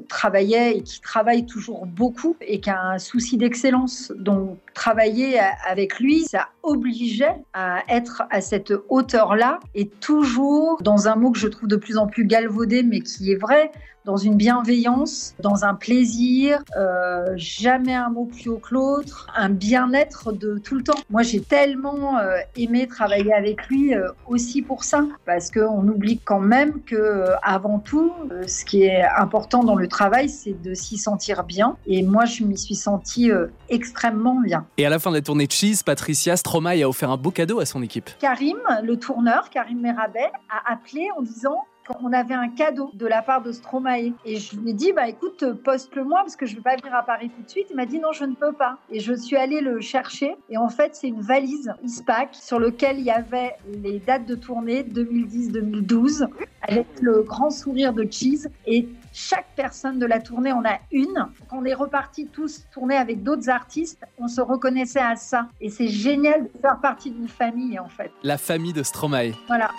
travaillait 0.08 0.78
et 0.78 0.82
qui 0.84 1.02
travaille 1.02 1.45
toujours 1.45 1.86
beaucoup 1.86 2.36
et 2.41 2.60
qui 2.60 2.69
a 2.69 2.82
un 2.82 3.00
souci 3.00 3.38
d'excellence. 3.38 4.12
Donc 4.15 4.58
travailler 4.74 5.39
avec 5.65 6.00
lui, 6.00 6.26
ça 6.26 6.50
obligeait 6.63 7.36
à 7.54 7.84
être 7.88 8.24
à 8.30 8.41
cette 8.41 8.74
hauteur-là 8.89 9.60
et 9.74 9.88
toujours 9.88 10.75
dans 10.84 11.08
un 11.08 11.16
mot 11.16 11.32
que 11.32 11.40
je 11.40 11.48
trouve 11.48 11.68
de 11.68 11.76
plus 11.76 11.98
en 11.98 12.08
plus 12.08 12.26
galvaudé, 12.26 12.84
mais 12.84 13.02
qui 13.02 13.32
est 13.32 13.36
vrai, 13.36 13.72
dans 14.06 14.18
une 14.18 14.36
bienveillance, 14.36 15.36
dans 15.39 15.65
un 15.65 15.74
plaisir, 15.74 16.63
euh, 16.78 17.34
jamais 17.36 17.96
un 17.96 18.10
mot 18.10 18.26
plus 18.26 18.50
haut 18.50 18.60
que 18.60 18.74
l'autre, 18.74 19.28
un 19.36 19.50
bien-être 19.50 20.32
de 20.32 20.60
tout 20.60 20.76
le 20.76 20.84
temps. 20.84 21.00
Moi, 21.10 21.24
j'ai 21.24 21.41
tellement 21.41 22.20
euh, 22.20 22.38
aimé 22.56 22.88
travailler 22.88 23.34
avec 23.34 23.68
lui 23.68 23.96
euh, 23.96 24.10
aussi 24.28 24.62
pour 24.62 24.84
ça, 24.84 25.06
parce 25.26 25.50
qu'on 25.50 25.88
oublie 25.88 26.20
quand 26.20 26.39
même 26.39 26.82
que 26.84 27.26
avant 27.41 27.80
tout, 27.80 28.13
ce 28.48 28.63
qui 28.63 28.84
est 28.84 29.04
important 29.18 29.63
dans 29.63 29.76
le 29.76 29.88
travail, 29.88 30.30
c'est 30.30 30.62
de 30.62 30.74
s'y 30.74 30.98
sentir 30.98 31.44
bien. 31.44 31.76
Et 31.88 32.04
moi, 32.04 32.26
je 32.26 32.44
m'y 32.44 32.58
suis 32.58 32.76
sentie 32.76 33.32
extrêmement 33.70 34.39
bien. 34.39 34.65
Et 34.78 34.86
à 34.86 34.89
la 34.89 35.00
fin 35.00 35.10
de 35.10 35.15
la 35.15 35.22
tournée 35.22 35.48
Cheese, 35.50 35.82
Patricia 35.84 36.38
Stromae 36.38 36.84
a 36.84 36.88
offert 36.88 37.10
un 37.10 37.18
beau 37.18 37.32
cadeau 37.32 37.60
à 37.60 37.65
son 37.65 37.82
équipe. 37.82 38.10
Karim, 38.20 38.58
le 38.84 38.98
tourneur, 38.98 39.50
Karim 39.50 39.82
Merabel, 39.82 40.30
a 40.50 40.72
appelé 40.74 41.08
en 41.18 41.22
disant 41.22 41.65
qu'on 41.86 42.13
avait 42.13 42.34
un 42.34 42.50
cadeau 42.50 42.91
de 42.93 43.06
la 43.06 43.21
part 43.21 43.41
de 43.41 43.52
Stromae. 43.52 44.13
Et 44.26 44.38
je 44.38 44.58
lui 44.58 44.71
ai 44.71 44.74
dit, 44.74 44.91
bah 44.93 45.08
écoute, 45.08 45.43
poste-le 45.63 46.04
moi 46.04 46.19
parce 46.21 46.36
que 46.36 46.45
je 46.45 46.52
ne 46.52 46.58
vais 46.58 46.63
pas 46.63 46.76
venir 46.76 46.93
à 46.93 47.04
Paris 47.04 47.30
tout 47.30 47.43
de 47.43 47.50
suite. 47.50 47.67
Il 47.69 47.76
m'a 47.76 47.86
dit 47.86 48.00
non, 48.00 48.12
je 48.12 48.26
ne 48.26 48.34
peux 48.34 48.54
pas. 48.54 48.78
Et 48.89 49.00
je 49.00 49.13
suis 49.13 49.36
allée 49.36 49.62
le 49.62 49.82
chercher. 49.82 50.36
Et 50.50 50.58
en 50.58 50.69
fait, 50.69 50.95
c'est 50.95 51.08
une 51.08 51.21
valise 51.21 51.74
ISPAC 51.84 52.30
sur 52.34 52.60
laquelle 52.60 53.00
il 53.00 53.06
y 53.06 53.12
avait 53.12 53.56
les 53.67 54.00
dates 54.00 54.26
de 54.26 54.36
tournée 54.36 54.84
2010-2012 54.84 56.28
avec 56.67 56.88
le 57.02 57.21
grand 57.21 57.50
sourire 57.50 57.93
de 57.93 58.08
Cheese. 58.10 58.48
Et 58.65 58.88
chaque 59.13 59.48
personne 59.56 60.00
de 60.00 60.06
la 60.06 60.19
tournée 60.19 60.52
en 60.52 60.63
a 60.65 60.80
une. 60.91 61.28
Quand 61.50 61.60
on 61.60 61.65
est 61.65 61.74
repartis 61.74 62.28
tous 62.28 62.65
tourner 62.71 62.95
avec 62.95 63.24
d'autres 63.24 63.50
artistes, 63.50 64.04
on 64.17 64.28
se 64.28 64.41
reconnaissait 64.41 65.00
à 65.00 65.15
ça. 65.15 65.48
Et 65.62 65.69
c'est 65.69 65.88
génial 65.88 66.43
de 66.43 66.60
faire 66.62 66.80
partie 66.80 67.12
d'une 67.12 67.28
famille, 67.28 67.80
en 67.80 67.88
fait. 67.88 68.12
La 68.24 68.38
famille 68.38 68.74
de 68.74 68.84
Stromae. 68.84 69.32
Voilà. 69.48 69.69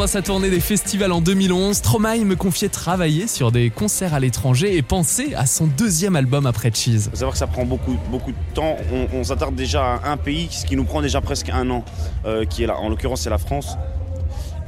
Pendant 0.00 0.08
sa 0.12 0.22
tournée 0.22 0.48
des 0.48 0.60
festivals 0.60 1.12
en 1.12 1.20
2011, 1.20 1.76
Stromae 1.76 2.24
me 2.24 2.34
confiait 2.34 2.70
travailler 2.70 3.26
sur 3.26 3.52
des 3.52 3.68
concerts 3.68 4.14
à 4.14 4.18
l'étranger 4.18 4.74
et 4.74 4.80
penser 4.80 5.34
à 5.36 5.44
son 5.44 5.66
deuxième 5.66 6.16
album 6.16 6.46
après 6.46 6.70
Cheese. 6.72 7.10
faut 7.10 7.16
savoir 7.16 7.32
que 7.32 7.38
ça 7.38 7.46
prend 7.46 7.66
beaucoup, 7.66 7.98
beaucoup 8.10 8.30
de 8.30 8.54
temps. 8.54 8.78
On, 8.94 9.18
on 9.18 9.24
s'attarde 9.24 9.54
déjà 9.54 9.96
à 9.96 10.10
un 10.10 10.16
pays, 10.16 10.48
ce 10.50 10.64
qui 10.64 10.74
nous 10.74 10.84
prend 10.84 11.02
déjà 11.02 11.20
presque 11.20 11.50
un 11.50 11.68
an, 11.68 11.84
euh, 12.24 12.46
qui 12.46 12.62
est 12.62 12.66
là. 12.66 12.78
En 12.78 12.88
l'occurrence, 12.88 13.20
c'est 13.20 13.28
la 13.28 13.36
France. 13.36 13.76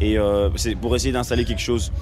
Et 0.03 0.19
euh, 0.19 0.51
c'est 0.57 0.75
pour 0.75 0.95
essayer 0.95 1.13
d'installer 1.13 1.47
quelque 1.47 1.63
chose. 1.63 1.93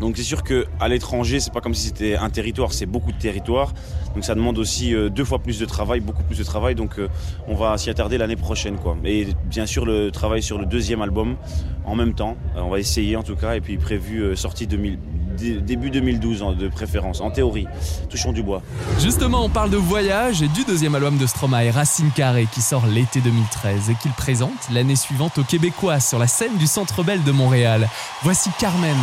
Donc 0.00 0.16
c'est 0.16 0.22
sûr 0.22 0.42
que 0.42 0.66
à 0.80 0.88
l'étranger, 0.88 1.40
c'est 1.40 1.52
pas 1.52 1.60
comme 1.60 1.74
si 1.74 1.86
c'était 1.86 2.16
un 2.16 2.28
territoire, 2.30 2.72
c'est 2.72 2.86
beaucoup 2.86 3.12
de 3.12 3.18
territoire. 3.18 3.72
Donc 4.14 4.24
ça 4.24 4.34
demande 4.34 4.58
aussi 4.58 4.94
euh, 4.94 5.08
deux 5.08 5.24
fois 5.24 5.38
plus 5.38 5.58
de 5.58 5.64
travail, 5.66 6.00
beaucoup 6.00 6.22
plus 6.22 6.38
de 6.38 6.44
travail. 6.44 6.74
Donc 6.74 6.98
euh, 6.98 7.08
on 7.48 7.54
va 7.54 7.76
s'y 7.78 7.90
attarder 7.90 8.18
l'année 8.18 8.36
prochaine, 8.36 8.76
quoi. 8.76 8.96
Et 9.04 9.28
bien 9.46 9.66
sûr 9.66 9.86
le 9.86 10.10
travail 10.10 10.42
sur 10.42 10.58
le 10.58 10.66
deuxième 10.66 11.00
album 11.02 11.36
en 11.84 11.94
même 11.94 12.14
temps. 12.14 12.36
Euh, 12.56 12.60
on 12.62 12.70
va 12.70 12.78
essayer 12.80 13.16
en 13.16 13.22
tout 13.22 13.36
cas. 13.36 13.54
Et 13.54 13.60
puis 13.60 13.76
prévu 13.78 14.36
sortie 14.36 14.66
2000 14.66 14.98
dé- 14.98 14.98
début 15.34 15.90
2012 15.90 16.42
en- 16.42 16.52
de 16.52 16.68
préférence, 16.68 17.20
en 17.20 17.30
théorie. 17.30 17.66
Touchons 18.08 18.32
du 18.32 18.42
bois. 18.42 18.62
Justement, 19.00 19.44
on 19.44 19.48
parle 19.48 19.70
de 19.70 19.76
voyage 19.76 20.42
et 20.42 20.48
du 20.48 20.64
deuxième 20.64 20.94
album 20.94 21.18
de 21.18 21.26
Stromae, 21.26 21.70
Racine 21.72 22.10
Carrée, 22.14 22.48
qui 22.52 22.60
sort 22.62 22.86
l'été 22.86 23.20
2013 23.20 23.90
et 23.90 23.94
qu'il 24.00 24.12
présente 24.12 24.52
l'année 24.72 24.96
suivante 24.96 25.38
aux 25.38 25.44
Québécois 25.44 26.00
sur 26.00 26.18
la 26.18 26.26
scène 26.26 26.56
du 26.58 26.66
Centre 26.66 27.02
Bell 27.02 27.22
de 27.24 27.32
Montréal. 27.32 27.88
Voici 28.22 28.50
Carmen. 28.58 28.96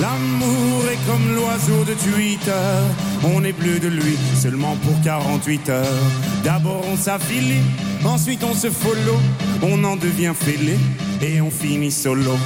L'amour 0.00 0.82
est 0.90 0.98
comme 1.06 1.34
l'oiseau 1.34 1.84
de 1.84 1.94
Twitter. 1.94 2.52
On 3.22 3.44
est 3.44 3.52
bleu 3.52 3.78
de 3.78 3.88
lui 3.88 4.16
seulement 4.34 4.74
pour 4.76 4.94
48 5.02 5.68
heures. 5.68 5.86
D'abord 6.42 6.82
on 6.90 6.96
s'affilie, 6.96 7.60
ensuite 8.04 8.42
on 8.42 8.54
se 8.54 8.70
follow. 8.70 9.18
On 9.62 9.84
en 9.84 9.96
devient 9.96 10.32
fêlé 10.34 10.78
et 11.22 11.40
on 11.40 11.50
finit 11.50 11.90
solo. 11.90 12.36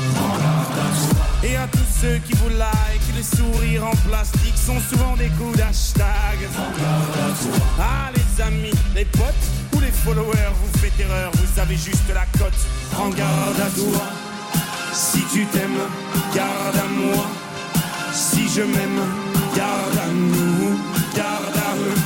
Et 1.42 1.56
à 1.56 1.66
tous 1.68 2.00
ceux 2.00 2.18
qui 2.18 2.34
vous 2.34 2.50
like, 2.50 3.02
les 3.16 3.22
sourires 3.22 3.86
en 3.86 3.96
plastique 4.08 4.56
sont 4.56 4.78
souvent 4.90 5.16
des 5.16 5.28
coups 5.30 5.56
d'hashtag. 5.56 6.38
Ah 7.80 8.10
les 8.14 8.42
amis, 8.42 8.74
les 8.94 9.04
potes 9.06 9.46
ou 9.74 9.80
les 9.80 9.90
followers, 9.90 10.52
vous 10.62 10.78
faites 10.78 10.98
erreur, 11.00 11.30
vous 11.34 11.60
avez 11.60 11.76
juste 11.76 12.08
la 12.12 12.26
cote. 12.38 12.52
Prends 12.92 13.08
garde 13.08 13.60
à 13.60 13.70
toi. 13.70 14.02
Si 14.92 15.22
tu 15.32 15.44
t'aimes, 15.46 15.82
garde 16.34 16.76
à 16.76 16.88
moi. 16.88 17.26
Si 18.12 18.48
je 18.48 18.62
m'aime, 18.62 19.00
garde 19.54 19.98
à 19.98 20.08
nous, 20.12 20.78
garde 21.14 21.56
à 21.56 21.76
eux, 21.76 21.98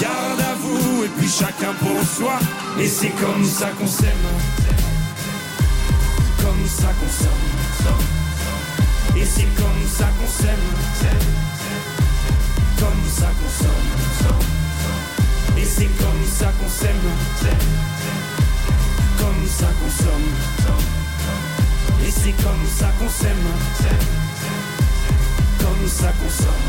garde 0.00 0.40
à 0.40 0.54
vous, 0.54 1.04
et 1.04 1.08
puis 1.18 1.28
chacun 1.28 1.72
pour 1.80 2.00
soi. 2.06 2.38
Et 2.78 2.86
c'est 2.86 3.10
comme 3.20 3.44
ça 3.44 3.70
qu'on 3.78 3.88
s'aime, 3.88 4.26
comme 6.62 6.70
ça 6.70 6.88
qu'on. 6.94 7.08
Et 9.18 9.24
c'est 9.24 9.48
comme 9.56 9.88
ça 9.88 10.06
qu'on 10.18 10.28
s'aime. 10.28 10.66
Comme 12.78 13.04
ça 13.08 13.26
qu'on 13.26 13.50
s'aime. 13.50 13.90
Et 15.58 15.64
c'est 15.64 15.90
comme 15.98 16.24
ça 16.38 16.52
qu'on 16.60 16.68
s'aime. 16.68 16.96
Comme 19.18 19.46
ça 19.48 19.66
qu'on 19.66 19.90
s'aime. 19.90 20.28
Et 22.06 22.10
c'est 22.10 22.36
comme 22.42 22.66
ça 22.78 22.88
qu'on 22.98 23.08
s'aime. 23.08 23.46
Comme 25.58 25.88
ça 25.88 26.12
qu'on 26.12 26.30
s'aime. 26.30 26.62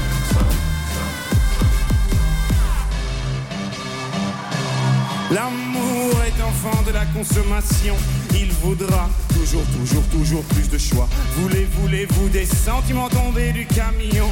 L'amour 5.32 6.21
est 6.25 6.41
enfant 6.43 6.82
de 6.86 6.91
la 6.91 7.06
consommation. 7.06 7.95
Il 8.36 8.52
voudra 8.62 9.10
toujours, 9.34 9.63
toujours, 9.78 10.04
toujours 10.12 10.43
plus 10.43 10.69
de 10.69 10.78
choix. 10.78 11.08
Voulez, 11.38 11.67
voulez-vous 11.82 12.30
des 12.30 12.46
sentiments 12.46 13.10
tombés 13.10 13.52
du 13.52 13.65
camion? 13.65 14.30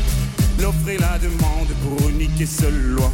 L'offre 0.60 0.90
et 0.90 0.98
la 0.98 1.18
demande 1.18 1.70
pour 1.84 2.10
unique 2.10 2.40
et 2.40 2.46
seule 2.46 2.78
loi. 2.96 3.12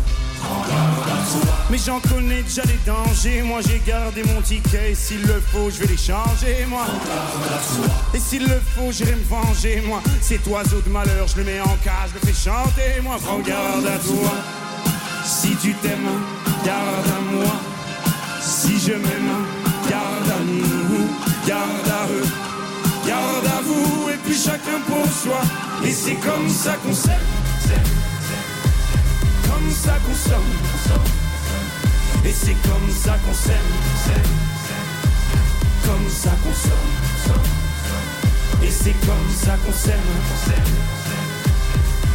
Mais 1.70 1.78
j'en 1.78 2.00
connais 2.00 2.44
déjà 2.44 2.64
les 2.64 2.80
dangers. 2.86 3.42
Moi 3.42 3.60
j'ai 3.66 3.82
gardé 3.86 4.24
mon 4.24 4.42
ticket. 4.42 4.92
Et 4.92 4.96
s'il 4.96 5.22
le 5.22 5.42
faut, 5.52 5.70
je 5.70 5.80
vais 5.80 5.88
les 5.88 5.98
changer, 5.98 6.66
moi. 6.68 6.86
Et 8.14 8.20
s'il 8.20 8.44
le 8.44 8.62
faut, 8.76 8.92
j'irai 8.92 9.16
me 9.16 9.24
venger, 9.24 9.82
moi. 9.86 10.02
Cet 10.22 10.46
oiseau 10.48 10.82
de 10.82 10.90
malheur, 10.90 11.28
je 11.28 11.38
le 11.38 11.44
mets 11.44 11.62
en 11.62 11.78
cage, 11.84 12.10
je 12.10 12.20
le 12.20 12.34
fais 12.34 12.50
chanter, 12.50 13.02
moi. 13.02 13.18
Prends 13.24 13.40
garde 13.40 13.86
à 13.86 13.98
toi. 13.98 14.34
Si 15.26 15.56
tu 15.56 15.74
t'aimes, 15.76 16.10
garde 16.66 17.08
à 17.08 17.34
moi. 17.34 17.54
Si 18.42 18.80
je 18.80 18.94
m'aime, 18.94 19.46
chacun 24.48 24.80
pour 24.88 25.06
soi. 25.12 25.42
Et 25.84 25.92
c'est 25.92 26.16
comme 26.16 26.50
ça 26.50 26.74
qu'on 26.84 26.94
s'aime, 26.94 27.28
comme 29.48 29.72
ça 29.72 29.96
qu'on 30.06 30.16
somme. 30.30 30.52
Et 32.26 32.34
c'est 32.34 32.58
comme 32.68 32.90
ça 33.04 33.18
qu'on 33.24 33.34
s'aime, 33.34 33.72
comme 35.86 36.10
ça 36.10 36.32
qu'on 36.44 36.56
somme. 36.66 36.94
Et 38.64 38.72
c'est 38.72 38.98
comme 39.06 39.30
ça 39.44 39.54
qu'on 39.64 39.74
s'aime, 39.74 40.10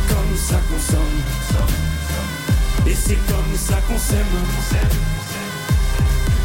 comme 0.08 0.36
ça 0.48 0.58
qu'on 0.68 0.80
somme. 0.92 1.18
Et 2.86 2.94
c'est 2.94 3.20
comme 3.30 3.56
ça 3.56 3.76
qu'on 3.86 3.98
s'aime 3.98 4.34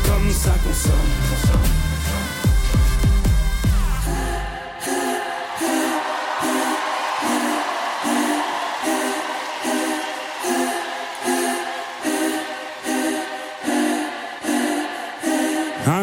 comme 0.08 0.32
ça 0.32 0.52
qu'on 0.64 0.74
somme. 0.74 1.97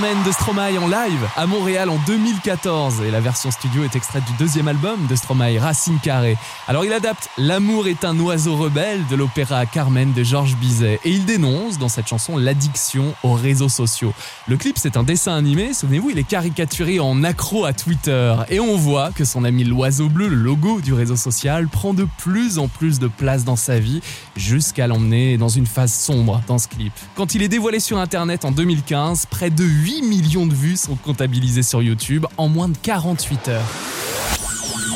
Carmen 0.00 0.22
de 0.24 0.30
Stromae 0.30 0.78
en 0.78 0.86
live 0.86 1.28
à 1.36 1.46
Montréal 1.46 1.90
en 1.90 1.98
2014 2.06 3.02
et 3.02 3.10
la 3.10 3.18
version 3.18 3.50
studio 3.50 3.82
est 3.82 3.96
extraite 3.96 4.22
du 4.26 4.32
deuxième 4.38 4.68
album 4.68 5.08
de 5.08 5.16
Stromae, 5.16 5.58
Racine 5.58 5.98
Carrée. 6.00 6.36
Alors 6.68 6.84
il 6.84 6.92
adapte 6.92 7.28
L'amour 7.36 7.88
est 7.88 8.04
un 8.04 8.16
oiseau 8.20 8.54
rebelle 8.56 9.04
de 9.10 9.16
l'opéra 9.16 9.66
Carmen 9.66 10.12
de 10.12 10.22
Georges 10.22 10.54
Bizet 10.54 11.00
et 11.04 11.10
il 11.10 11.24
dénonce 11.24 11.78
dans 11.78 11.88
cette 11.88 12.06
chanson 12.06 12.36
l'addiction 12.36 13.12
aux 13.24 13.32
réseaux 13.32 13.68
sociaux. 13.68 14.12
Le 14.46 14.56
clip 14.56 14.78
c'est 14.78 14.96
un 14.96 15.02
dessin 15.02 15.34
animé, 15.34 15.74
souvenez-vous, 15.74 16.10
il 16.10 16.18
est 16.20 16.28
caricaturé 16.28 17.00
en 17.00 17.24
accro 17.24 17.64
à 17.64 17.72
Twitter 17.72 18.36
et 18.50 18.60
on 18.60 18.76
voit 18.76 19.10
que 19.10 19.24
son 19.24 19.42
ami 19.42 19.64
l'oiseau 19.64 20.08
bleu, 20.08 20.28
le 20.28 20.36
logo 20.36 20.80
du 20.80 20.92
réseau 20.92 21.16
social, 21.16 21.66
prend 21.66 21.92
de 21.92 22.06
plus 22.18 22.60
en 22.60 22.68
plus 22.68 23.00
de 23.00 23.08
place 23.08 23.42
dans 23.42 23.56
sa 23.56 23.80
vie 23.80 24.00
jusqu'à 24.36 24.86
l'emmener 24.86 25.38
dans 25.38 25.48
une 25.48 25.66
phase 25.66 25.92
sombre 25.92 26.40
dans 26.46 26.58
ce 26.58 26.68
clip. 26.68 26.92
Quand 27.16 27.34
il 27.34 27.42
est 27.42 27.48
dévoilé 27.48 27.80
sur 27.80 27.98
internet 27.98 28.44
en 28.44 28.52
2015, 28.52 29.26
près 29.26 29.50
de 29.50 29.64
8 29.64 29.87
millions 29.88 30.46
de 30.46 30.54
vues 30.54 30.76
sont 30.76 30.96
comptabilisées 30.96 31.62
sur 31.62 31.82
YouTube 31.82 32.26
en 32.36 32.48
moins 32.48 32.68
de 32.68 32.76
48 32.76 33.48
heures. 33.48 33.68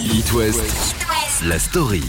It 0.04 0.32
West, 0.32 0.60
la 1.44 1.58
story. 1.58 2.02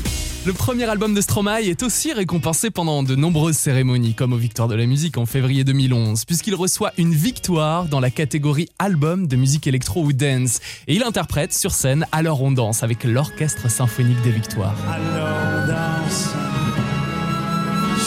Le 0.45 0.51
premier 0.51 0.83
album 0.83 1.13
de 1.13 1.21
Stromae 1.21 1.61
est 1.61 1.83
aussi 1.83 2.11
récompensé 2.11 2.69
pendant 2.69 3.01
de 3.01 3.15
nombreuses 3.15 3.55
cérémonies, 3.55 4.13
comme 4.13 4.33
aux 4.33 4.37
Victoires 4.37 4.67
de 4.67 4.75
la 4.75 4.85
musique 4.85 5.17
en 5.17 5.25
février 5.25 5.63
2011, 5.63 6.25
puisqu'il 6.25 6.55
reçoit 6.55 6.91
une 6.97 7.13
victoire 7.13 7.85
dans 7.85 8.01
la 8.01 8.09
catégorie 8.09 8.67
album 8.77 9.27
de 9.27 9.37
musique 9.37 9.65
électro 9.67 10.03
ou 10.03 10.11
dance. 10.11 10.59
Et 10.87 10.95
il 10.95 11.03
interprète 11.03 11.53
sur 11.53 11.71
scène 11.71 12.05
Alors 12.11 12.41
on 12.41 12.51
danse 12.51 12.83
avec 12.83 13.05
l'Orchestre 13.05 13.71
symphonique 13.71 14.21
des 14.21 14.31
Victoires. 14.31 14.75
Alors 14.91 15.67
danse, 15.67 16.33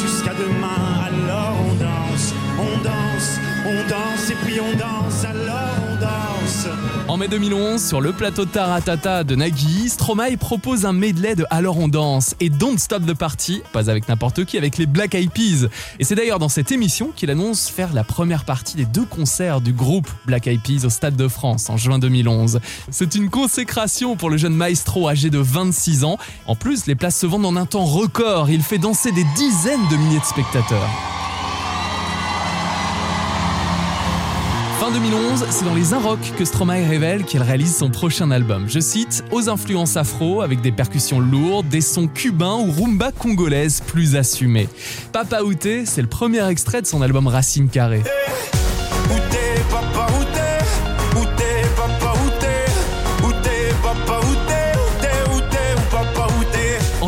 jusqu'à 0.02 0.34
demain, 0.34 0.75
En 7.16 7.18
mai 7.18 7.28
2011, 7.28 7.82
sur 7.82 8.02
le 8.02 8.12
plateau 8.12 8.44
Taratata 8.44 9.24
de 9.24 9.34
Nagui, 9.36 9.88
Stromae 9.88 10.36
propose 10.38 10.84
un 10.84 10.92
medley 10.92 11.34
de 11.34 11.46
Alors 11.48 11.78
on 11.78 11.88
danse 11.88 12.36
et 12.40 12.50
Don't 12.50 12.76
Stop 12.76 13.06
the 13.06 13.14
Party, 13.14 13.62
pas 13.72 13.88
avec 13.88 14.06
n'importe 14.06 14.44
qui, 14.44 14.58
avec 14.58 14.76
les 14.76 14.84
Black 14.84 15.14
Eyed 15.14 15.30
Peas. 15.30 15.68
Et 15.98 16.04
c'est 16.04 16.14
d'ailleurs 16.14 16.38
dans 16.38 16.50
cette 16.50 16.72
émission 16.72 17.12
qu'il 17.16 17.30
annonce 17.30 17.70
faire 17.70 17.94
la 17.94 18.04
première 18.04 18.44
partie 18.44 18.76
des 18.76 18.84
deux 18.84 19.06
concerts 19.06 19.62
du 19.62 19.72
groupe 19.72 20.10
Black 20.26 20.46
Eyed 20.46 20.60
Peas 20.60 20.84
au 20.84 20.90
Stade 20.90 21.16
de 21.16 21.26
France 21.26 21.70
en 21.70 21.78
juin 21.78 21.98
2011. 21.98 22.60
C'est 22.90 23.14
une 23.14 23.30
consécration 23.30 24.14
pour 24.16 24.28
le 24.28 24.36
jeune 24.36 24.54
maestro 24.54 25.08
âgé 25.08 25.30
de 25.30 25.38
26 25.38 26.04
ans. 26.04 26.18
En 26.46 26.54
plus, 26.54 26.84
les 26.84 26.96
places 26.96 27.18
se 27.18 27.24
vendent 27.24 27.46
en 27.46 27.56
un 27.56 27.64
temps 27.64 27.86
record. 27.86 28.50
Il 28.50 28.60
fait 28.60 28.76
danser 28.76 29.10
des 29.12 29.24
dizaines 29.36 29.88
de 29.90 29.96
milliers 29.96 30.20
de 30.20 30.24
spectateurs. 30.26 31.25
Fin 34.86 34.92
2011, 34.92 35.46
c'est 35.50 35.64
dans 35.64 35.74
les 35.74 35.94
Inrock 35.94 36.20
que 36.38 36.44
Stromae 36.44 36.86
révèle 36.86 37.24
qu'il 37.24 37.42
réalise 37.42 37.74
son 37.74 37.90
prochain 37.90 38.30
album. 38.30 38.66
Je 38.68 38.78
cite 38.78 39.24
Aux 39.32 39.48
influences 39.48 39.96
afro, 39.96 40.42
avec 40.42 40.60
des 40.60 40.70
percussions 40.70 41.18
lourdes, 41.18 41.66
des 41.66 41.80
sons 41.80 42.06
cubains 42.06 42.54
ou 42.54 42.70
rumba 42.70 43.10
congolaise 43.10 43.82
plus 43.84 44.14
assumés. 44.14 44.68
Papa 45.10 45.42
Outé, 45.42 45.86
c'est 45.86 46.02
le 46.02 46.06
premier 46.06 46.48
extrait 46.48 46.82
de 46.82 46.86
son 46.86 47.02
album 47.02 47.26
Racine 47.26 47.68
Carrée. 47.68 48.04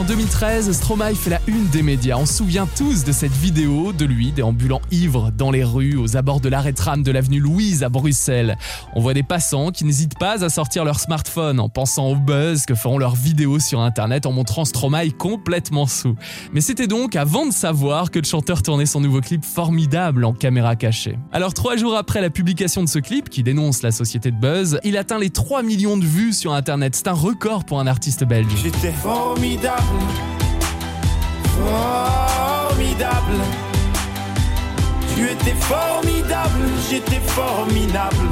2013, 0.08 0.64
2013, 0.64 0.72
Stromae 0.72 1.14
fait 1.14 1.30
la 1.30 1.40
une 1.46 1.68
des 1.68 1.82
médias. 1.82 2.16
On 2.16 2.24
se 2.24 2.32
souvient 2.32 2.66
tous 2.76 3.04
de 3.04 3.12
cette 3.12 3.32
vidéo 3.32 3.92
de 3.92 4.06
lui 4.06 4.32
déambulant 4.32 4.80
ivre 4.90 5.30
dans 5.30 5.50
les 5.50 5.64
rues 5.64 5.96
aux 5.96 6.16
abords 6.16 6.40
de 6.40 6.48
l'arrêt 6.48 6.72
tram 6.72 7.02
de 7.02 7.12
l'avenue 7.12 7.40
Louise 7.40 7.82
à 7.82 7.90
Bruxelles. 7.90 8.56
On 8.94 9.00
voit 9.00 9.12
des 9.12 9.22
passants 9.22 9.70
qui 9.70 9.84
n'hésitent 9.84 10.18
pas 10.18 10.42
à 10.44 10.48
sortir 10.48 10.84
leur 10.84 10.98
smartphone 10.98 11.60
en 11.60 11.68
pensant 11.68 12.06
au 12.06 12.16
buzz 12.16 12.64
que 12.64 12.74
feront 12.74 12.96
leurs 12.96 13.16
vidéos 13.16 13.58
sur 13.58 13.80
internet 13.80 14.24
en 14.24 14.32
montrant 14.32 14.64
Stromae 14.64 15.10
complètement 15.10 15.86
sous. 15.86 16.14
Mais 16.54 16.62
c'était 16.62 16.86
donc 16.86 17.14
avant 17.14 17.44
de 17.44 17.52
savoir 17.52 18.10
que 18.10 18.18
le 18.18 18.24
chanteur 18.24 18.62
tournait 18.62 18.86
son 18.86 19.00
nouveau 19.00 19.20
clip 19.20 19.44
formidable 19.44 20.24
en 20.24 20.32
caméra 20.32 20.74
cachée. 20.74 21.18
Alors 21.32 21.52
trois 21.52 21.76
jours 21.76 21.96
après 21.96 22.22
la 22.22 22.30
publication 22.30 22.82
de 22.82 22.88
ce 22.88 22.98
clip 22.98 23.28
qui 23.28 23.42
dénonce 23.42 23.82
la 23.82 23.90
société 23.90 24.30
de 24.30 24.36
buzz, 24.36 24.80
il 24.84 24.96
atteint 24.96 25.18
les 25.18 25.30
3 25.30 25.62
millions 25.62 25.98
de 25.98 26.06
vues 26.06 26.32
sur 26.32 26.54
internet. 26.54 26.94
C'est 26.94 27.08
un 27.08 27.12
record 27.12 27.64
pour 27.64 27.78
un 27.78 27.86
artiste 27.86 28.24
belge. 28.24 28.48
Formidable. 31.58 33.38
Tu 35.14 35.24
étais 35.30 35.54
formidable, 35.54 36.64
j'étais 36.88 37.20
formidable. 37.20 38.28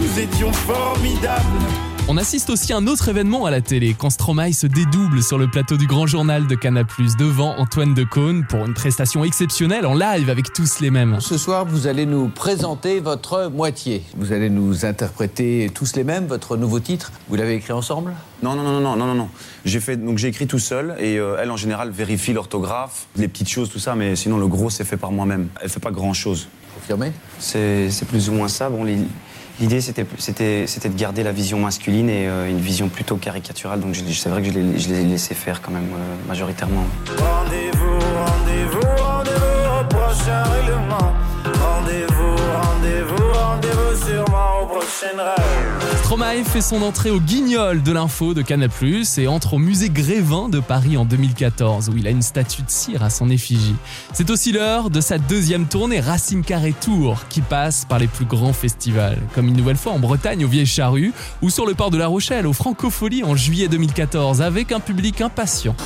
Nous 0.00 0.18
étions 0.18 0.52
formidables. 0.52 1.89
On 2.12 2.16
assiste 2.16 2.50
aussi 2.50 2.72
à 2.72 2.76
un 2.76 2.88
autre 2.88 3.08
événement 3.08 3.44
à 3.44 3.52
la 3.52 3.60
télé, 3.60 3.94
quand 3.96 4.10
Stromae 4.10 4.52
se 4.52 4.66
dédouble 4.66 5.22
sur 5.22 5.38
le 5.38 5.46
plateau 5.46 5.76
du 5.76 5.86
Grand 5.86 6.08
Journal 6.08 6.48
de 6.48 6.56
Canal+, 6.56 6.84
devant 7.16 7.54
Antoine 7.56 7.94
Decaune, 7.94 8.44
pour 8.48 8.66
une 8.66 8.74
prestation 8.74 9.22
exceptionnelle 9.22 9.86
en 9.86 9.94
live 9.94 10.28
avec 10.28 10.52
tous 10.52 10.80
les 10.80 10.90
mêmes. 10.90 11.20
Ce 11.20 11.38
soir, 11.38 11.64
vous 11.64 11.86
allez 11.86 12.06
nous 12.06 12.26
présenter 12.26 12.98
votre 12.98 13.48
moitié. 13.54 14.02
Vous 14.16 14.32
allez 14.32 14.50
nous 14.50 14.84
interpréter 14.84 15.70
tous 15.72 15.94
les 15.94 16.02
mêmes, 16.02 16.26
votre 16.26 16.56
nouveau 16.56 16.80
titre. 16.80 17.12
Vous 17.28 17.36
l'avez 17.36 17.54
écrit 17.54 17.74
ensemble? 17.74 18.12
Non, 18.42 18.56
non, 18.56 18.64
non, 18.64 18.80
non, 18.80 18.96
non, 18.96 19.06
non, 19.06 19.14
non. 19.14 19.28
J'ai 19.64 19.78
fait, 19.78 19.96
donc 19.96 20.18
j'ai 20.18 20.26
écrit 20.26 20.48
tout 20.48 20.58
seul 20.58 20.96
et 20.98 21.16
euh, 21.16 21.36
elle 21.40 21.52
en 21.52 21.56
général 21.56 21.90
vérifie 21.90 22.32
l'orthographe, 22.32 23.06
les 23.14 23.28
petites 23.28 23.50
choses, 23.50 23.70
tout 23.70 23.78
ça, 23.78 23.94
mais 23.94 24.16
sinon 24.16 24.38
le 24.38 24.48
gros 24.48 24.68
c'est 24.68 24.82
fait 24.82 24.96
par 24.96 25.12
moi-même. 25.12 25.46
Elle 25.62 25.68
fait 25.70 25.78
pas 25.78 25.92
grand-chose. 25.92 26.48
Confirmé? 26.74 27.12
C'est 27.38 27.88
c'est 27.88 28.08
plus 28.08 28.28
ou 28.28 28.32
moins 28.32 28.48
ça. 28.48 28.68
Bon, 28.68 28.82
les- 28.82 28.98
l'idée 29.60 29.80
c'était 29.80 30.04
de 30.04 30.96
garder 30.96 31.22
la 31.22 31.32
vision 31.32 31.58
masculine 31.60 32.08
et 32.08 32.26
euh, 32.26 32.48
une 32.48 32.58
vision 32.58 32.88
plutôt 32.88 33.16
caricaturale. 33.16 33.80
Donc 33.80 33.94
c'est 33.94 34.28
vrai 34.28 34.42
que 34.42 34.48
je 34.48 34.58
l'ai 34.58 35.18
je 35.18 35.34
faire 35.34 35.60
quand 35.62 35.70
même 35.70 35.92
euh, 35.92 36.28
majoritairement. 36.28 36.84
Rendez-vous, 37.06 37.98
rendez-vous, 38.24 39.04
rendez-vous 39.04 39.80
au 39.80 39.84
prochain 39.84 40.42
règlement. 40.44 41.19
Stromae 46.02 46.42
fait 46.44 46.60
son 46.60 46.82
entrée 46.82 47.10
au 47.10 47.20
Guignol 47.20 47.82
de 47.82 47.92
l'info 47.92 48.34
de 48.34 48.42
Canal+, 48.42 48.70
et 49.18 49.28
entre 49.28 49.54
au 49.54 49.58
musée 49.58 49.88
Grévin 49.88 50.48
de 50.48 50.58
Paris 50.58 50.96
en 50.96 51.04
2014, 51.04 51.90
où 51.90 51.96
il 51.96 52.06
a 52.06 52.10
une 52.10 52.22
statue 52.22 52.62
de 52.62 52.70
cire 52.70 53.02
à 53.02 53.10
son 53.10 53.30
effigie. 53.30 53.76
C'est 54.12 54.30
aussi 54.30 54.52
l'heure 54.52 54.90
de 54.90 55.00
sa 55.00 55.18
deuxième 55.18 55.66
tournée 55.66 56.00
Racine 56.00 56.42
Carré 56.42 56.74
Tour, 56.78 57.20
qui 57.28 57.40
passe 57.40 57.84
par 57.84 57.98
les 57.98 58.08
plus 58.08 58.24
grands 58.24 58.52
festivals, 58.52 59.18
comme 59.34 59.46
une 59.48 59.56
nouvelle 59.56 59.76
fois 59.76 59.92
en 59.92 59.98
Bretagne 59.98 60.44
au 60.44 60.48
Vieilles 60.48 60.66
Charrues, 60.66 61.12
ou 61.42 61.50
sur 61.50 61.66
le 61.66 61.74
port 61.74 61.90
de 61.90 61.98
La 61.98 62.08
Rochelle 62.08 62.46
au 62.46 62.52
Francofolie 62.52 63.22
en 63.22 63.36
juillet 63.36 63.68
2014, 63.68 64.42
avec 64.42 64.72
un 64.72 64.80
public 64.80 65.20
impatient. 65.20 65.76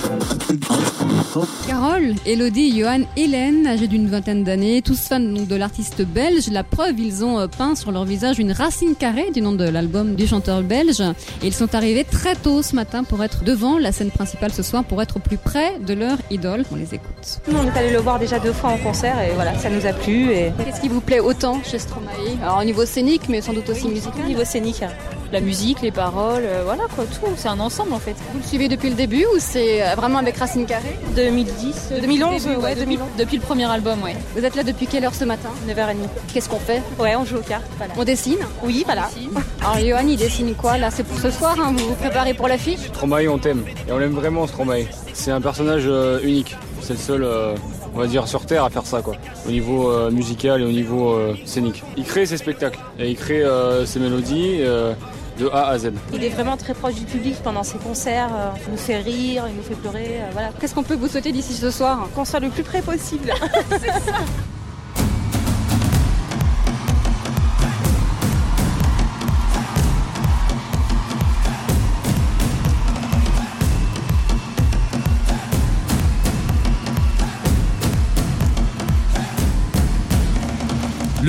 Carole, 1.67 2.15
Elodie, 2.27 2.79
Johan, 2.79 3.01
Hélène, 3.17 3.67
âgés 3.67 3.89
d'une 3.89 4.09
vingtaine 4.09 4.45
d'années, 4.45 4.83
tous 4.83 5.01
fans 5.01 5.21
de 5.21 5.55
l'artiste 5.55 6.03
belge. 6.03 6.49
La 6.51 6.65
preuve, 6.65 6.99
ils 6.99 7.25
ont 7.25 7.39
euh, 7.39 7.47
peint 7.47 7.75
sur 7.75 7.93
leur 7.93 8.05
visage 8.05 8.39
une 8.39 8.53
racine 8.53 8.94
carrée 8.95 9.31
du 9.33 9.41
nom 9.41 9.53
de 9.53 9.65
l'album 9.69 10.15
du 10.15 10.27
chanteur 10.27 10.63
belge. 10.63 11.01
Et 11.43 11.47
ils 11.47 11.55
sont 11.55 11.75
arrivés 11.75 12.05
très 12.05 12.35
tôt 12.35 12.63
ce 12.63 12.75
matin 12.75 13.05
pour 13.05 13.23
être 13.23 13.45
devant 13.45 13.79
la 13.79 13.93
scène 13.93 14.11
principale 14.11 14.53
ce 14.53 14.63
soir, 14.63 14.85
pour 14.85 15.01
être 15.03 15.17
au 15.17 15.21
plus 15.21 15.37
près 15.39 15.79
de 15.81 15.95
leur 15.95 16.17
idole. 16.31 16.65
On 16.73 16.77
les 16.77 16.95
écoute. 16.95 17.41
Nous, 17.49 17.59
on 17.59 17.65
est 17.67 17.79
allé 17.79 17.91
le 17.91 17.99
voir 17.99 18.19
déjà 18.19 18.39
deux 18.39 18.53
fois 18.53 18.71
en 18.71 18.79
concert 18.79 19.21
et 19.21 19.33
voilà, 19.35 19.57
ça 19.59 19.71
nous 19.71 19.87
a 19.87 19.93
plu. 19.93 20.31
Et... 20.33 20.53
Qu'est-ce 20.65 20.81
qui 20.81 20.89
vous 20.89 21.01
plaît 21.01 21.21
autant 21.21 21.61
chez 21.65 21.79
Stromae? 21.79 22.11
Alors 22.43 22.59
au 22.61 22.65
niveau 22.65 22.85
scénique, 22.87 23.29
mais 23.29 23.41
sans 23.41 23.53
doute 23.53 23.69
aussi 23.69 23.89
musical. 23.89 24.13
Au 24.25 24.29
niveau 24.29 24.45
scénique, 24.45 24.83
hein. 24.83 24.91
la 25.33 25.41
musique, 25.41 25.81
les 25.83 25.91
paroles, 25.91 26.45
euh, 26.45 26.63
voilà 26.65 26.85
quoi, 26.95 27.05
tout, 27.05 27.27
c'est 27.37 27.49
un 27.49 27.61
ensemble 27.61 27.93
en 27.93 27.99
fait. 27.99 28.15
Vous 28.33 28.39
le 28.39 28.45
suivez 28.45 28.69
depuis 28.69 28.89
le 28.91 28.95
début 28.95 29.25
ou 29.35 29.39
c'est 29.39 29.83
euh, 29.83 29.95
vraiment 29.97 30.19
avec 30.19 30.37
Racine 30.37 30.67
Carrée 30.67 30.97
2010, 31.17 31.89
euh, 31.93 32.01
2011, 32.01 32.43
Début, 32.45 32.57
ouais, 32.57 32.75
depuis- 32.75 32.85
2011. 32.97 33.09
Depuis 33.19 33.37
le 33.37 33.43
premier 33.43 33.65
album, 33.71 34.03
ouais. 34.03 34.17
Vous 34.37 34.45
êtes 34.45 34.55
là 34.57 34.63
depuis 34.63 34.87
quelle 34.87 35.05
heure 35.05 35.15
ce 35.15 35.25
matin? 35.25 35.49
9h30. 35.69 35.95
Qu'est-ce 36.33 36.49
qu'on 36.49 36.59
fait? 36.59 36.83
Ouais, 36.99 37.17
on 37.17 37.25
joue 37.25 37.37
aux 37.37 37.41
cartes. 37.41 37.65
Voilà. 37.79 37.93
On 37.97 38.05
dessine? 38.05 38.39
Oui, 38.63 38.84
voilà. 38.85 39.11
Alors 39.63 39.79
Johan, 39.79 40.07
il 40.09 40.17
dessine 40.17 40.55
quoi 40.55 40.79
là? 40.79 40.91
C'est 40.91 41.05
pour 41.05 41.19
ce 41.19 41.31
soir, 41.31 41.57
hein? 41.59 41.73
Vous 41.77 41.89
vous 41.89 41.95
préparez 41.95 42.35
pour 42.35 42.49
l'affiche 42.49 42.81
Stromae, 42.81 43.29
on 43.29 43.39
t'aime. 43.39 43.65
Et 43.89 43.93
on 43.93 43.99
l'aime 43.99 44.13
vraiment, 44.15 44.47
Stromae. 44.47 44.85
C'est 45.13 45.31
un 45.31 45.41
personnage 45.41 45.85
euh, 45.87 46.21
unique. 46.23 46.57
C'est 46.81 46.95
le 46.95 46.99
seul, 46.99 47.25
euh, 47.25 47.55
on 47.95 47.99
va 47.99 48.07
dire, 48.07 48.29
sur 48.29 48.45
Terre 48.45 48.65
à 48.65 48.71
faire 48.71 48.85
ça, 48.87 49.01
quoi. 49.01 49.15
Au 49.47 49.51
niveau 49.51 49.91
euh, 49.91 50.11
musical 50.11 50.61
et 50.61 50.65
au 50.65 50.73
niveau 50.73 51.15
euh, 51.15 51.35
scénique. 51.47 51.83
Il 51.97 52.05
crée 52.05 52.27
ses 52.27 52.37
spectacles. 52.37 52.79
Et 52.99 53.11
il 53.11 53.17
crée 53.17 53.43
euh, 53.43 53.87
ses 53.87 54.01
mélodies 54.01 54.59
euh, 54.61 54.93
de 55.39 55.49
A 55.49 55.69
à 55.69 55.79
Z. 55.79 55.93
Il 56.13 56.23
est 56.23 56.29
vraiment 56.29 56.57
très 56.57 56.75
proche 56.75 56.95
du 56.95 57.05
public 57.07 57.37
pendant 57.43 57.63
ses 57.63 57.79
concerts, 57.79 58.29
il 58.67 58.71
nous 58.71 58.79
fait 58.79 58.99
rire, 58.99 59.45
il 59.49 59.57
nous 59.57 59.63
fait 59.65 59.75
pleurer, 59.75 60.21
voilà. 60.33 60.51
Qu'est-ce 60.61 60.75
qu'on 60.77 60.85
peut 60.85 60.95
vous 60.95 61.09
souhaiter 61.09 61.33
d'ici 61.33 61.55
ce 61.55 61.73
soir? 61.73 62.07
Qu'on 62.15 62.25
soit 62.25 62.39
le 62.39 62.51
plus 62.51 62.63
près 62.63 62.83
possible. 62.83 63.33
C'est 63.71 63.89
ça. 63.89 64.19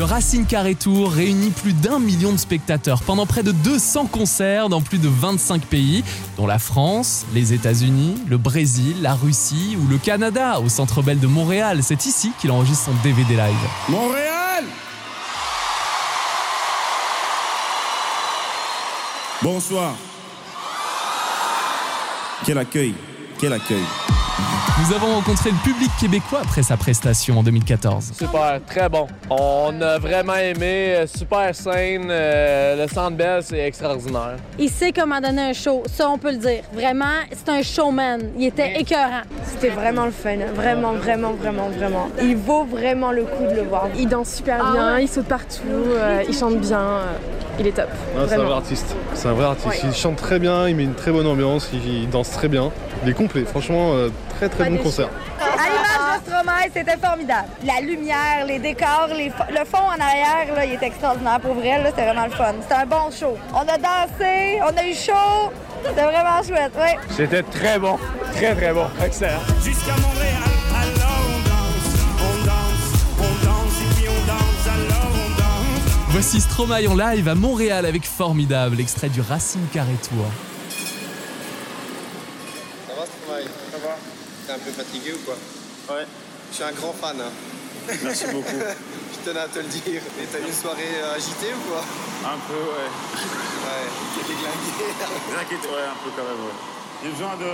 Racine 0.05 0.45
Carré 0.45 0.75
Tour 0.75 1.11
réunit 1.11 1.49
plus 1.49 1.73
d'un 1.73 1.97
million 1.97 2.31
de 2.31 2.37
spectateurs 2.37 3.01
pendant 3.01 3.25
près 3.25 3.41
de 3.41 3.51
200 3.51 4.05
concerts 4.05 4.69
dans 4.69 4.81
plus 4.81 4.99
de 4.99 5.07
25 5.07 5.65
pays, 5.65 6.03
dont 6.37 6.45
la 6.45 6.59
France, 6.59 7.25
les 7.33 7.53
États-Unis, 7.53 8.15
le 8.27 8.37
Brésil, 8.37 8.97
la 9.01 9.15
Russie 9.15 9.75
ou 9.81 9.87
le 9.87 9.97
Canada, 9.97 10.59
au 10.59 10.69
Centre 10.69 11.01
Bell 11.01 11.19
de 11.19 11.25
Montréal. 11.25 11.79
C'est 11.81 12.05
ici 12.05 12.31
qu'il 12.39 12.51
enregistre 12.51 12.85
son 12.85 12.93
DVD 13.03 13.35
live. 13.35 13.55
Montréal 13.89 14.63
Bonsoir. 19.41 19.95
Quel 22.45 22.59
accueil, 22.59 22.93
quel 23.39 23.53
accueil. 23.53 23.83
Nous 24.67 24.93
avons 24.93 25.15
rencontré 25.15 25.51
le 25.51 25.58
public 25.63 25.89
québécois 25.99 26.39
après 26.43 26.62
sa 26.62 26.75
prestation 26.75 27.39
en 27.39 27.43
2014. 27.43 28.12
Super, 28.17 28.60
très 28.67 28.89
bon. 28.89 29.08
On 29.30 29.80
a 29.82 29.99
vraiment 29.99 30.36
aimé, 30.36 30.95
euh, 30.95 31.08
super 31.08 31.56
scène, 31.56 32.08
euh, 32.10 32.84
le 32.84 32.91
Centre 32.91 33.15
Bell, 33.15 33.41
c'est 33.43 33.60
extraordinaire. 33.60 34.36
Il 34.60 34.69
sait 34.69 34.91
comment 34.91 35.21
donner 35.21 35.43
un 35.43 35.54
show, 35.54 35.84
ça 35.91 36.10
on 36.10 36.17
peut 36.17 36.32
le 36.32 36.38
dire. 36.38 36.63
Vraiment, 36.73 37.06
c'est 37.32 37.49
un 37.49 37.62
showman. 37.62 38.19
Il 38.38 38.47
était 38.47 38.73
écœurant. 38.80 39.21
C'était 39.45 39.69
vraiment 39.69 40.06
le 40.06 40.12
fun, 40.12 40.36
vraiment, 40.54 40.93
vraiment, 40.93 41.32
vraiment, 41.32 41.69
vraiment. 41.69 42.08
Il 42.21 42.36
vaut 42.36 42.65
vraiment 42.65 43.12
le 43.12 43.23
coup 43.23 43.43
de 43.49 43.56
le 43.56 43.63
voir. 43.67 43.88
Il 43.97 44.10
danse 44.10 44.34
super 44.36 44.58
Ah 44.62 44.71
bien, 44.73 44.95
ouais? 44.95 45.04
il 45.04 45.08
saute 45.08 45.25
partout, 45.28 45.62
euh, 45.67 46.23
il 46.28 46.36
chante 46.36 46.58
bien, 46.60 46.80
euh, 46.80 47.13
il 47.60 47.67
est 47.67 47.71
top. 47.71 47.89
C'est 48.28 48.34
un 48.36 48.43
vrai 48.43 48.54
artiste. 48.54 48.95
C'est 49.13 49.28
un 49.30 49.34
vrai 49.34 49.45
artiste. 49.45 49.67
Ouais. 49.84 49.89
Il 49.89 49.93
chante 49.93 50.17
très 50.17 50.39
bien, 50.39 50.67
il 50.67 50.75
met 50.75 50.84
une 50.84 50.95
très 50.95 51.12
bonne 51.12 51.28
ambiance, 51.28 51.69
il, 51.71 52.04
il 52.04 52.10
danse 52.10 52.32
très 52.32 52.49
bien. 52.49 52.71
Il 53.04 53.10
est 53.10 53.13
complet. 53.13 53.45
Franchement, 53.45 53.91
euh, 53.93 54.10
très 54.38 54.50
très 54.50 54.69
bon 54.69 54.78
concert. 54.78 55.10
À 55.39 55.45
l'image 55.65 56.19
de 56.21 56.30
Stromae, 56.30 56.69
c'était 56.74 56.98
formidable. 56.98 57.48
La 57.63 57.82
lumière, 57.82 58.45
les 58.48 58.60
décors, 58.60 59.08
les 59.15 59.30
fo- 59.30 59.50
le 59.50 59.65
fond 59.65 59.78
en 59.86 60.00
arrière, 60.00 60.54
là, 60.56 60.65
il 60.65 60.74
est 60.74 60.84
extraordinaire. 60.84 61.39
Pour 61.39 61.54
vrai, 61.56 61.82
là, 61.82 61.89
c'était 61.89 62.06
vraiment 62.06 62.26
le 62.26 62.32
fun. 62.32 62.54
C'était 62.62 62.74
un 62.76 62.86
bon 62.86 63.10
show. 63.12 63.38
On 63.54 63.60
a 63.62 63.78
dansé, 63.78 64.60
on 64.62 64.78
a 64.78 64.84
eu 64.86 64.93
chaud. 64.95 65.52
C'était 65.88 66.02
vraiment 66.04 66.41
chouette, 66.43 66.74
ouais. 66.78 66.98
C'était 67.15 67.43
très 67.43 67.78
bon, 67.80 67.98
très 68.34 68.56
très 68.56 68.74
bon, 68.74 68.88
excellent. 69.04 69.39
Jusqu'à 69.63 69.93
Montréal, 69.93 70.43
alors 70.74 71.26
on 71.30 71.39
danse, 71.50 71.93
on 72.19 72.45
danse, 72.45 72.91
on 73.19 73.45
danse 73.45 73.82
et 73.82 73.95
puis 73.95 74.10
on 74.10 74.26
danse, 74.26 74.67
alors 74.67 75.12
on 75.13 75.30
danse. 75.38 75.93
Voici 76.10 76.41
Stromae 76.41 76.88
en 76.89 76.95
live 76.95 77.28
à 77.30 77.36
Montréal 77.36 77.86
avec 77.86 78.06
Formidable, 78.06 78.80
extrait 78.80 79.10
du 79.10 79.21
Racine 79.21 79.67
Carré 79.71 79.93
Tour. 80.10 80.26
Ça 82.88 82.93
va 82.95 83.06
Stromae 83.06 83.43
Ça 83.71 83.78
va 83.78 83.95
T'es 84.48 84.54
un 84.54 84.55
peu 84.65 84.71
fatigué 84.71 85.13
ou 85.13 85.19
quoi 85.25 85.36
Ouais. 85.95 86.06
Je 86.51 86.56
suis 86.56 86.63
un 86.63 86.71
grand 86.73 86.93
fan. 86.93 87.17
hein. 87.21 87.32
Merci 88.04 88.25
beaucoup. 88.28 88.49
Je 89.13 89.30
tenais 89.32 89.39
à 89.39 89.47
te 89.47 89.60
le 89.60 89.65
dire. 89.65 90.01
Et 90.21 90.25
t'as 90.32 90.39
eu 90.39 90.47
une 90.47 90.54
soirée 90.54 90.95
euh, 91.01 91.15
agitée 91.15 91.54
ou 91.54 91.69
quoi 91.71 91.82
Un 92.25 92.38
peu, 92.47 92.54
ouais. 92.54 92.89
Ouais. 93.65 93.88
T'es 94.15 94.23
déglingué. 94.28 94.93
T'inquiète, 95.36 95.71
ouais, 95.71 95.86
un 95.86 95.97
peu 96.04 96.10
quand 96.15 96.23
même, 96.25 96.41
ouais. 96.45 96.58
J'ai 97.04 97.10
besoin 97.12 97.36
de. 97.38 97.45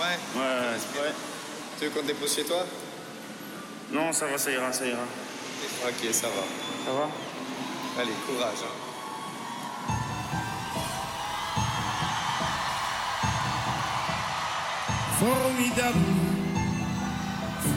Ouais. 0.00 0.16
Ouais, 0.36 1.02
ouais. 1.02 1.12
Tu 1.78 1.84
veux 1.84 1.90
qu'on 1.90 2.00
te 2.00 2.06
dépose 2.06 2.34
chez 2.34 2.44
toi 2.44 2.64
Non, 3.92 4.12
ça 4.12 4.26
va, 4.26 4.38
ça 4.38 4.50
ira, 4.50 4.72
ça 4.72 4.86
ira. 4.86 5.04
Ok, 5.86 6.12
ça 6.12 6.28
va. 6.28 6.44
Ça 6.86 6.92
va 6.92 7.08
Allez, 8.00 8.12
courage. 8.26 8.64
hein. 8.64 8.76
Formidable, 15.18 15.98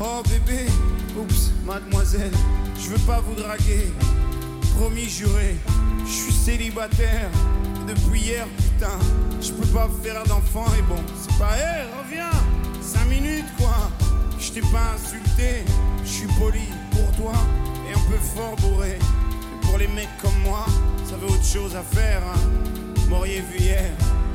Oh 0.00 0.22
bébé, 0.28 0.66
oups, 1.16 1.50
mademoiselle, 1.66 2.30
je 2.80 2.90
veux 2.90 3.06
pas 3.06 3.20
vous 3.20 3.34
draguer. 3.34 3.92
Promis 4.76 5.08
juré, 5.08 5.56
je 6.06 6.10
suis 6.10 6.32
célibataire 6.32 7.28
depuis 7.88 8.20
hier, 8.20 8.46
putain. 8.56 8.96
Je 9.40 9.50
peux 9.52 9.66
pas 9.66 9.88
faire 10.02 10.22
d'enfant 10.24 10.66
et 10.78 10.82
bon, 10.82 11.02
c'est 11.20 11.36
pas, 11.36 11.56
hé, 11.58 11.88
reviens, 12.00 12.30
5 12.80 13.06
minutes 13.06 13.52
quoi. 13.56 13.90
Je 14.38 14.52
t'ai 14.52 14.60
pas 14.60 14.94
insulté, 14.94 15.64
je 16.04 16.08
suis 16.08 16.28
poli 16.38 16.68
pour 16.92 17.10
toi 17.16 17.32
et 17.88 17.92
un 17.92 18.10
peu 18.10 18.18
fort 18.36 18.54
bourré. 18.56 18.98
Mais 19.00 19.68
pour 19.68 19.78
les 19.78 19.88
mecs 19.88 20.16
comme 20.22 20.38
moi, 20.44 20.64
ça 21.04 21.16
veut 21.16 21.26
autre 21.26 21.44
chose 21.44 21.74
à 21.74 21.82
faire. 21.82 22.22
Hein. 22.22 22.38
M'auriez 23.08 23.40
vu 23.40 23.58
hier, 23.58 23.90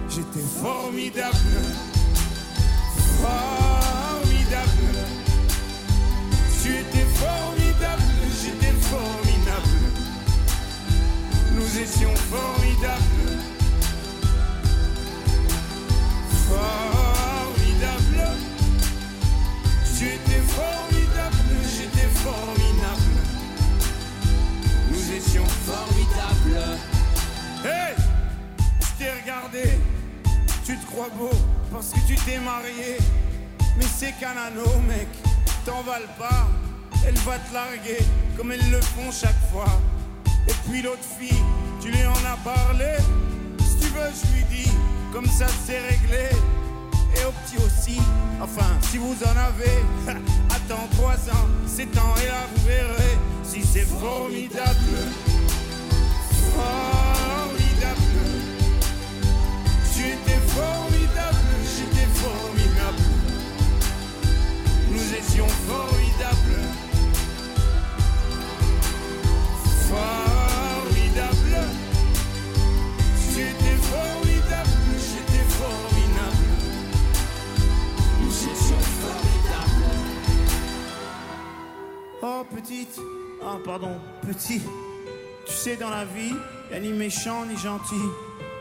j'étais. 0.09 0.45
Formidable. 0.61 1.37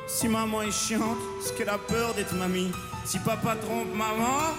Si 0.06 0.28
maman 0.28 0.62
est 0.62 0.70
chiante, 0.70 1.18
c'est 1.40 1.56
qu'elle 1.56 1.70
a 1.70 1.78
peur 1.78 2.12
d'être 2.14 2.34
mamie. 2.34 2.70
Si 3.04 3.18
papa 3.18 3.56
trompe 3.56 3.94
maman, 3.94 4.54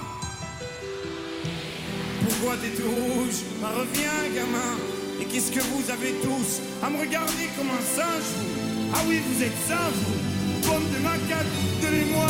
pourquoi 2.23 2.55
t'es 2.57 2.69
tout 2.69 2.89
rouge? 2.89 3.43
Bah 3.61 3.69
reviens 3.77 4.33
gamin. 4.33 4.77
Et 5.21 5.25
qu'est-ce 5.25 5.51
que 5.51 5.59
vous 5.59 5.89
avez 5.91 6.13
tous 6.23 6.61
À 6.81 6.89
me 6.89 6.99
regarder 6.99 7.49
comme 7.55 7.69
un 7.69 7.81
singe 7.95 8.29
Ah 8.95 8.99
oui 9.07 9.21
vous 9.27 9.43
êtes 9.43 9.57
singe 9.67 9.93
vous. 9.93 10.67
Pomme 10.67 10.89
de 10.91 11.03
macade, 11.03 11.47
donnez-moi 11.81 12.27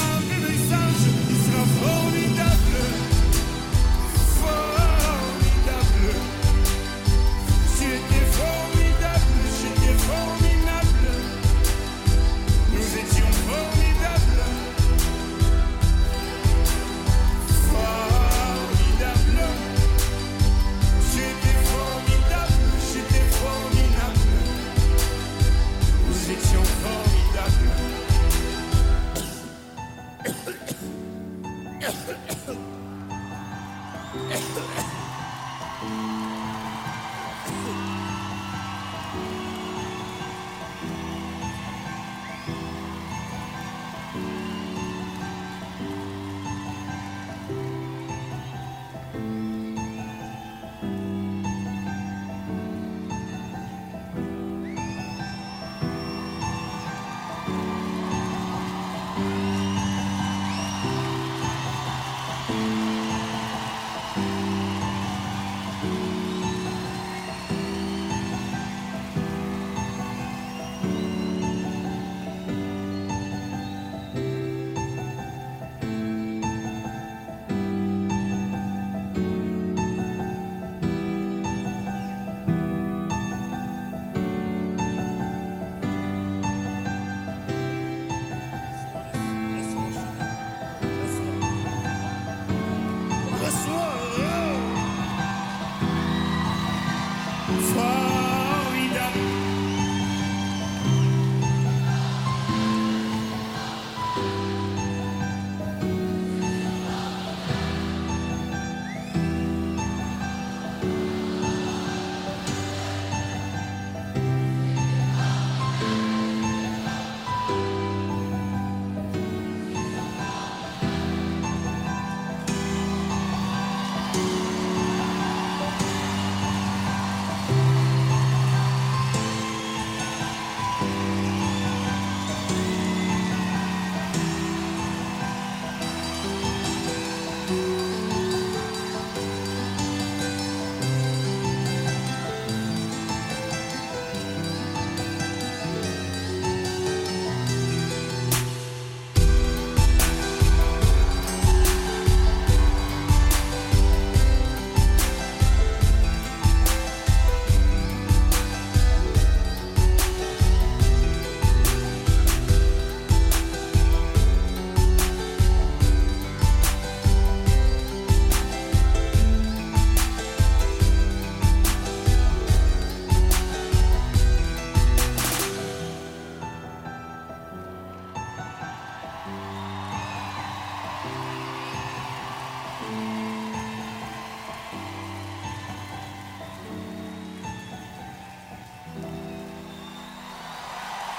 far. 97.71 98.12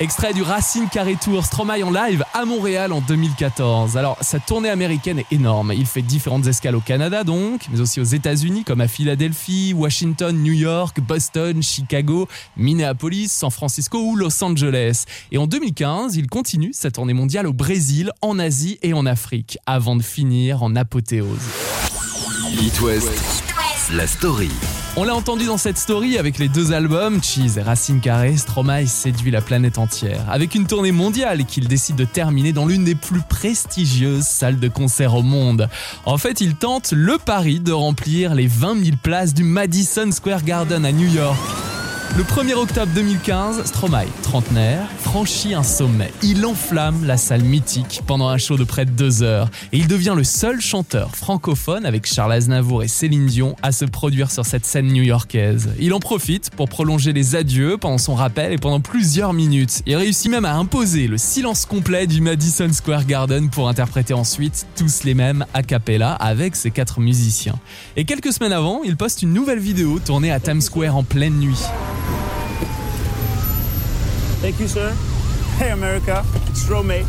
Extrait 0.05 0.35
du 0.35 0.43
Racine 0.43 0.87
Carré 0.91 1.17
Tour 1.17 1.47
Stromae 1.47 1.83
en 1.83 1.91
live 1.91 2.27
à 2.35 2.45
Montréal 2.45 2.93
en 2.93 3.01
2014. 3.01 3.97
Alors, 3.97 4.19
sa 4.21 4.39
tournée 4.39 4.69
américaine 4.69 5.21
est 5.21 5.33
énorme. 5.33 5.73
Il 5.75 5.87
fait 5.87 6.03
différentes 6.03 6.47
escales 6.47 6.77
au 6.77 6.81
Canada 6.81 7.25
donc, 7.25 7.63
mais 7.73 7.81
aussi 7.81 8.03
aux 8.03 8.05
États-Unis 8.05 8.65
comme 8.65 8.83
à 8.83 8.87
Philadelphie, 8.87 9.73
Washington, 9.75 10.37
New 10.37 10.53
York, 10.53 11.01
Boston, 11.01 11.63
Chicago, 11.63 12.29
Minneapolis, 12.59 13.29
San 13.29 13.51
Francisco 13.51 13.99
ou 13.99 14.15
Los 14.15 14.45
Angeles. 14.45 15.05
Et 15.33 15.39
en 15.39 15.47
2015, 15.47 16.17
il 16.17 16.27
continue 16.27 16.75
sa 16.75 16.91
tournée 16.91 17.15
mondiale 17.15 17.47
au 17.47 17.55
Brésil, 17.55 18.11
en 18.21 18.39
Asie 18.39 18.79
et 18.83 18.93
en 18.93 19.07
Afrique, 19.07 19.57
avant 19.65 19.97
de 19.97 20.03
finir 20.03 20.63
en 20.63 20.77
apothéose. 20.77 21.41
La 23.91 24.07
story. 24.07 24.51
On 24.97 25.03
l'a 25.03 25.17
entendu 25.17 25.47
dans 25.47 25.57
cette 25.57 25.77
story 25.77 26.19
avec 26.19 26.39
les 26.39 26.49
deux 26.49 26.73
albums, 26.73 27.21
Cheese 27.21 27.59
et 27.59 27.63
Racine 27.63 28.01
Carré, 28.01 28.37
Stromae 28.37 28.87
séduit 28.87 29.33
la 29.33 29.41
planète 29.41 29.77
entière. 29.79 30.25
Avec 30.31 30.55
une 30.55 30.69
tournée 30.69 30.93
mondiale 30.93 31.47
qu'il 31.47 31.67
décide 31.67 31.97
de 31.97 32.05
terminer 32.05 32.53
dans 32.53 32.65
l'une 32.65 32.85
des 32.85 32.95
plus 32.95 33.21
prestigieuses 33.29 34.23
salles 34.23 34.61
de 34.61 34.69
concert 34.69 35.17
au 35.17 35.23
monde. 35.23 35.69
En 36.05 36.17
fait, 36.17 36.41
il 36.41 36.55
tente 36.55 36.93
le 36.93 37.19
pari 37.19 37.59
de 37.59 37.73
remplir 37.73 38.37
les 38.37 38.47
20 38.47 38.85
000 38.85 38.97
places 39.03 39.35
du 39.35 39.43
Madison 39.43 40.13
Square 40.13 40.45
Garden 40.45 40.85
à 40.85 40.93
New 40.93 41.13
York. 41.13 41.39
Le 42.17 42.23
1er 42.23 42.55
octobre 42.55 42.93
2015, 42.95 43.65
Stromae, 43.65 44.07
trentenaire, 44.23 44.89
franchit 45.01 45.53
un 45.55 45.65
sommet. 45.65 46.13
Il 46.23 46.47
enflamme 46.47 47.05
la 47.05 47.17
salle 47.17 47.43
mythique 47.43 48.03
pendant 48.07 48.29
un 48.29 48.39
show 48.39 48.57
de 48.57 48.63
près 48.63 48.85
de 48.85 48.93
deux 48.93 49.25
heures 49.25 49.51
et 49.73 49.79
il 49.79 49.89
devient 49.89 50.15
le 50.17 50.23
seul 50.23 50.61
chanteur 50.61 51.17
francophone 51.17 51.85
avec 51.85 52.07
Charles 52.07 52.33
Aznavour 52.33 52.85
et 52.85 52.89
Céline 52.89 53.27
Dion 53.27 53.57
à 53.63 53.73
se 53.73 53.85
produire 53.85 54.31
sur 54.31 54.47
cette 54.47 54.65
scène 54.65 54.93
new-yorkaise. 54.93 55.71
Il 55.81 55.93
en 55.93 55.99
profite 55.99 56.51
pour 56.51 56.69
prolonger 56.69 57.13
les 57.13 57.35
adieux 57.35 57.79
pendant 57.79 57.99
son 57.99 58.15
rappel 58.15 58.53
et 58.53 58.59
pendant 58.59 58.81
plusieurs 58.81 59.33
minutes. 59.33 59.83
Il 59.85 59.97
réussit 59.97 60.31
même 60.31 60.45
à 60.45 60.55
imposer 60.55 61.09
le 61.09 61.19
silence 61.19 61.67
complet 61.67 62.07
du 62.07 62.21
Madison 62.21 62.73
Square 62.73 63.07
Garden 63.07 63.51
pour 63.51 63.69
interpréter 63.69 64.15
ensuite 64.15 64.67
tous 64.77 65.03
les 65.03 65.15
mêmes 65.15 65.47
a 65.53 65.65
cappella 65.65 66.13
avec 66.13 66.55
ses 66.55 66.71
quatre 66.71 67.01
musiciens. 67.01 67.59
Et 67.97 68.05
quelques 68.05 68.33
semaines 68.33 68.53
avant, 68.53 68.83
il 68.85 68.97
poste 68.97 69.23
une 69.23 69.33
nouvelle 69.33 69.59
vidéo 69.59 69.99
tournée 69.99 70.31
à 70.31 70.39
Times 70.39 70.61
Square 70.61 70.97
en 70.97 71.03
pleine 71.03 71.41
nuit. 71.41 71.65
Thank 74.41 74.61
you, 74.61 74.69
sir. 74.69 74.93
Hey, 75.59 75.71
America. 75.71 76.25
It's 76.49 76.65
Stromae. 76.65 77.07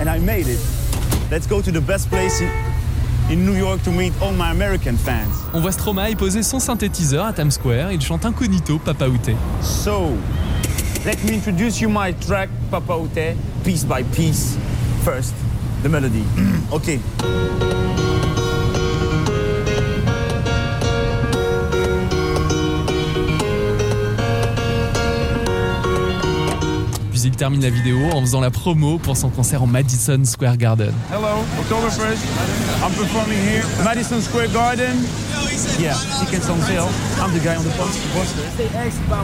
And 0.00 0.08
I 0.08 0.18
made 0.18 0.48
it. 0.48 0.60
Let's 1.30 1.46
go 1.46 1.62
to 1.62 1.70
the 1.70 1.80
best 1.80 2.08
place 2.08 2.40
in, 2.40 2.50
in 3.30 3.46
New 3.46 3.54
York 3.56 3.82
to 3.82 3.90
meet 3.90 4.12
all 4.20 4.32
my 4.32 4.50
American 4.50 4.96
fans. 4.96 5.32
On 5.52 5.60
voit 5.60 5.72
Stromae 5.72 6.16
poser 6.16 6.42
son 6.42 6.58
synthétiseur 6.58 7.24
à 7.24 7.32
Times 7.32 7.52
Square. 7.52 7.92
Il 7.92 8.00
chante 8.00 8.24
incognito 8.24 8.78
Papa 8.78 9.06
Outé. 9.08 9.36
So, 9.62 10.16
let 11.04 11.22
me 11.24 11.34
introduce 11.34 11.80
you 11.80 11.88
my 11.88 12.12
track, 12.12 12.48
Papa 12.70 12.94
Ute, 12.94 13.36
piece 13.62 13.84
by 13.84 14.02
piece. 14.16 14.56
First, 15.04 15.34
the 15.82 15.88
melody. 15.88 16.24
okay. 16.72 16.98
Il 27.24 27.30
termine 27.30 27.62
la 27.62 27.70
vidéo 27.70 27.98
en 28.12 28.20
faisant 28.20 28.42
la 28.42 28.50
promo 28.50 28.98
pour 28.98 29.16
son 29.16 29.30
concert 29.30 29.62
au 29.62 29.66
Madison 29.66 30.22
Square 30.24 30.58
Garden. 30.58 30.92
Hello, 31.10 31.42
October 31.58 31.88
1st. 31.88 32.18
I'm 32.82 32.92
performing 32.92 33.38
here, 33.38 33.64
Madison 33.82 34.20
Square 34.20 34.48
Garden. 34.48 34.94
Yeah, 35.80 35.94
tickets 36.20 36.50
on 36.50 36.60
sale. 36.62 36.88
I'm 37.18 37.32
the 37.32 37.42
guy 37.42 37.56
on 37.56 37.62
the 37.62 37.70
poster. 37.76 38.02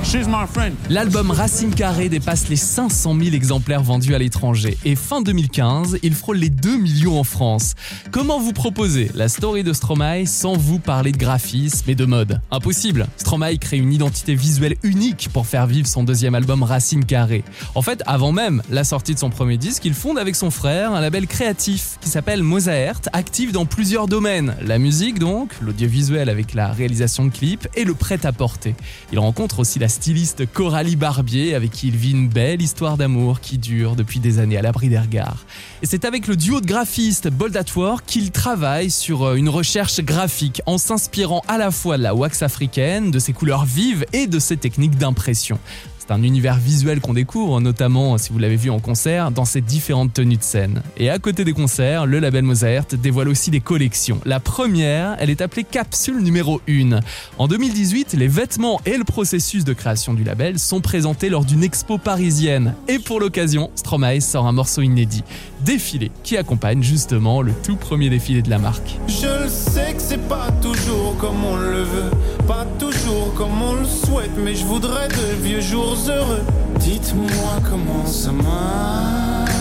She's 0.04 0.28
my 0.28 0.46
friend. 0.46 0.74
L'album 0.88 1.30
Racine 1.30 1.74
Carré 1.74 2.08
dépasse 2.08 2.48
les 2.48 2.56
500 2.56 3.16
000 3.20 3.34
exemplaires 3.34 3.82
vendus 3.82 4.14
à 4.14 4.18
l'étranger 4.18 4.78
et 4.84 4.94
fin 4.94 5.20
2015, 5.20 5.98
il 6.02 6.14
frôle 6.14 6.38
les 6.38 6.48
2 6.48 6.78
millions 6.78 7.18
en 7.18 7.24
France. 7.24 7.74
Comment 8.12 8.38
vous 8.38 8.52
proposer 8.52 9.10
la 9.14 9.28
story 9.28 9.62
de 9.64 9.72
Stromae 9.72 10.24
sans 10.24 10.56
vous 10.56 10.78
parler 10.78 11.12
de 11.12 11.18
graphisme 11.18 11.90
et 11.90 11.94
de 11.94 12.04
mode? 12.04 12.40
Impossible. 12.50 13.08
Stromae 13.16 13.58
crée 13.58 13.78
une 13.78 13.92
identité 13.92 14.34
visuelle 14.34 14.76
unique 14.84 15.28
pour 15.32 15.46
faire 15.46 15.66
vivre 15.66 15.88
son 15.88 16.04
deuxième 16.04 16.34
album 16.34 16.62
Racine 16.62 17.04
Carré. 17.04 17.42
En 17.74 17.82
fait, 17.82 17.89
avant 18.06 18.32
même 18.32 18.62
la 18.70 18.84
sortie 18.84 19.14
de 19.14 19.18
son 19.18 19.30
premier 19.30 19.56
disque, 19.56 19.84
il 19.84 19.94
fonde 19.94 20.18
avec 20.18 20.36
son 20.36 20.50
frère 20.50 20.92
un 20.92 21.00
label 21.00 21.26
créatif 21.26 21.98
qui 22.00 22.08
s'appelle 22.08 22.42
Mosaert, 22.42 23.00
actif 23.12 23.52
dans 23.52 23.66
plusieurs 23.66 24.06
domaines. 24.06 24.54
La 24.62 24.78
musique 24.78 25.18
donc, 25.18 25.50
l'audiovisuel 25.60 26.28
avec 26.28 26.54
la 26.54 26.68
réalisation 26.68 27.26
de 27.26 27.30
clips 27.30 27.66
et 27.74 27.84
le 27.84 27.94
prêt-à-porter. 27.94 28.74
Il 29.12 29.18
rencontre 29.18 29.58
aussi 29.58 29.78
la 29.78 29.88
styliste 29.88 30.46
Coralie 30.52 30.96
Barbier 30.96 31.54
avec 31.54 31.72
qui 31.72 31.88
il 31.88 31.96
vit 31.96 32.12
une 32.12 32.28
belle 32.28 32.62
histoire 32.62 32.96
d'amour 32.96 33.40
qui 33.40 33.58
dure 33.58 33.96
depuis 33.96 34.20
des 34.20 34.38
années 34.38 34.56
à 34.56 34.62
l'abri 34.62 34.88
des 34.88 34.98
regards. 34.98 35.44
Et 35.82 35.86
c'est 35.86 36.04
avec 36.04 36.26
le 36.26 36.36
duo 36.36 36.60
de 36.60 36.66
graphistes 36.66 37.28
Bold 37.28 37.56
at 37.56 37.64
Work 37.74 38.04
qu'il 38.06 38.30
travaille 38.30 38.90
sur 38.90 39.24
euh, 39.24 39.34
une 39.34 39.48
recherche 39.48 40.00
graphique 40.00 40.62
en 40.66 40.78
s'inspirant 40.78 41.42
à 41.48 41.58
la 41.58 41.70
fois 41.70 41.98
de 41.98 42.02
la 42.02 42.14
wax 42.14 42.42
africaine, 42.42 43.10
de 43.10 43.18
ses 43.18 43.32
couleurs 43.32 43.64
vives 43.64 44.04
et 44.12 44.26
de 44.26 44.38
ses 44.38 44.56
techniques 44.56 44.96
d'impression. 44.96 45.58
C'est 46.00 46.14
un 46.14 46.22
univers 46.22 46.56
visuel 46.56 47.00
qu'on 47.00 47.12
découvre, 47.12 47.60
notamment 47.60 48.16
si 48.16 48.32
vous 48.32 48.38
l'avez 48.38 48.56
vu 48.56 48.70
en 48.70 48.80
concert, 48.80 49.30
dans 49.30 49.44
ses 49.44 49.60
différentes 49.60 50.14
tenues 50.14 50.38
de 50.38 50.42
scène. 50.42 50.82
Et 50.96 51.10
à 51.10 51.18
côté 51.18 51.44
des 51.44 51.52
concerts, 51.52 52.06
le 52.06 52.20
label 52.20 52.42
Mozart 52.42 52.86
dévoile 53.00 53.28
aussi 53.28 53.50
des 53.50 53.60
collections. 53.60 54.18
La 54.24 54.40
première, 54.40 55.16
elle 55.20 55.28
est 55.28 55.42
appelée 55.42 55.62
Capsule 55.62 56.22
numéro 56.22 56.62
1. 56.68 57.00
En 57.36 57.48
2018, 57.48 58.14
les 58.14 58.28
vêtements 58.28 58.80
et 58.86 58.96
le 58.96 59.04
processus 59.04 59.64
de 59.64 59.74
création 59.74 60.14
du 60.14 60.24
label 60.24 60.58
sont 60.58 60.80
présentés 60.80 61.28
lors 61.28 61.44
d'une 61.44 61.62
expo 61.62 61.98
parisienne. 61.98 62.74
Et 62.88 62.98
pour 62.98 63.20
l'occasion, 63.20 63.70
Stromae 63.74 64.20
sort 64.20 64.46
un 64.46 64.52
morceau 64.52 64.80
inédit, 64.80 65.22
Défilé, 65.64 66.10
qui 66.22 66.38
accompagne 66.38 66.82
justement 66.82 67.42
le 67.42 67.52
tout 67.52 67.76
premier 67.76 68.08
défilé 68.08 68.40
de 68.40 68.48
la 68.48 68.58
marque. 68.58 68.98
Je 69.06 69.46
sais 69.48 69.92
que 69.92 70.00
c'est 70.00 70.28
pas 70.28 70.48
toujours 70.62 71.14
comme 71.18 71.44
on 71.44 71.56
le 71.56 71.82
veut, 71.82 72.10
comme 73.36 73.62
on 73.62 73.74
le 73.74 73.84
souhaite, 73.84 74.30
mais 74.36 74.54
je 74.54 74.64
voudrais 74.64 75.08
de 75.08 75.42
vieux 75.42 75.60
jours 75.60 75.96
heureux. 76.08 76.42
Dites-moi 76.78 77.60
comment 77.68 78.06
ça 78.06 78.32
marche. 78.32 79.60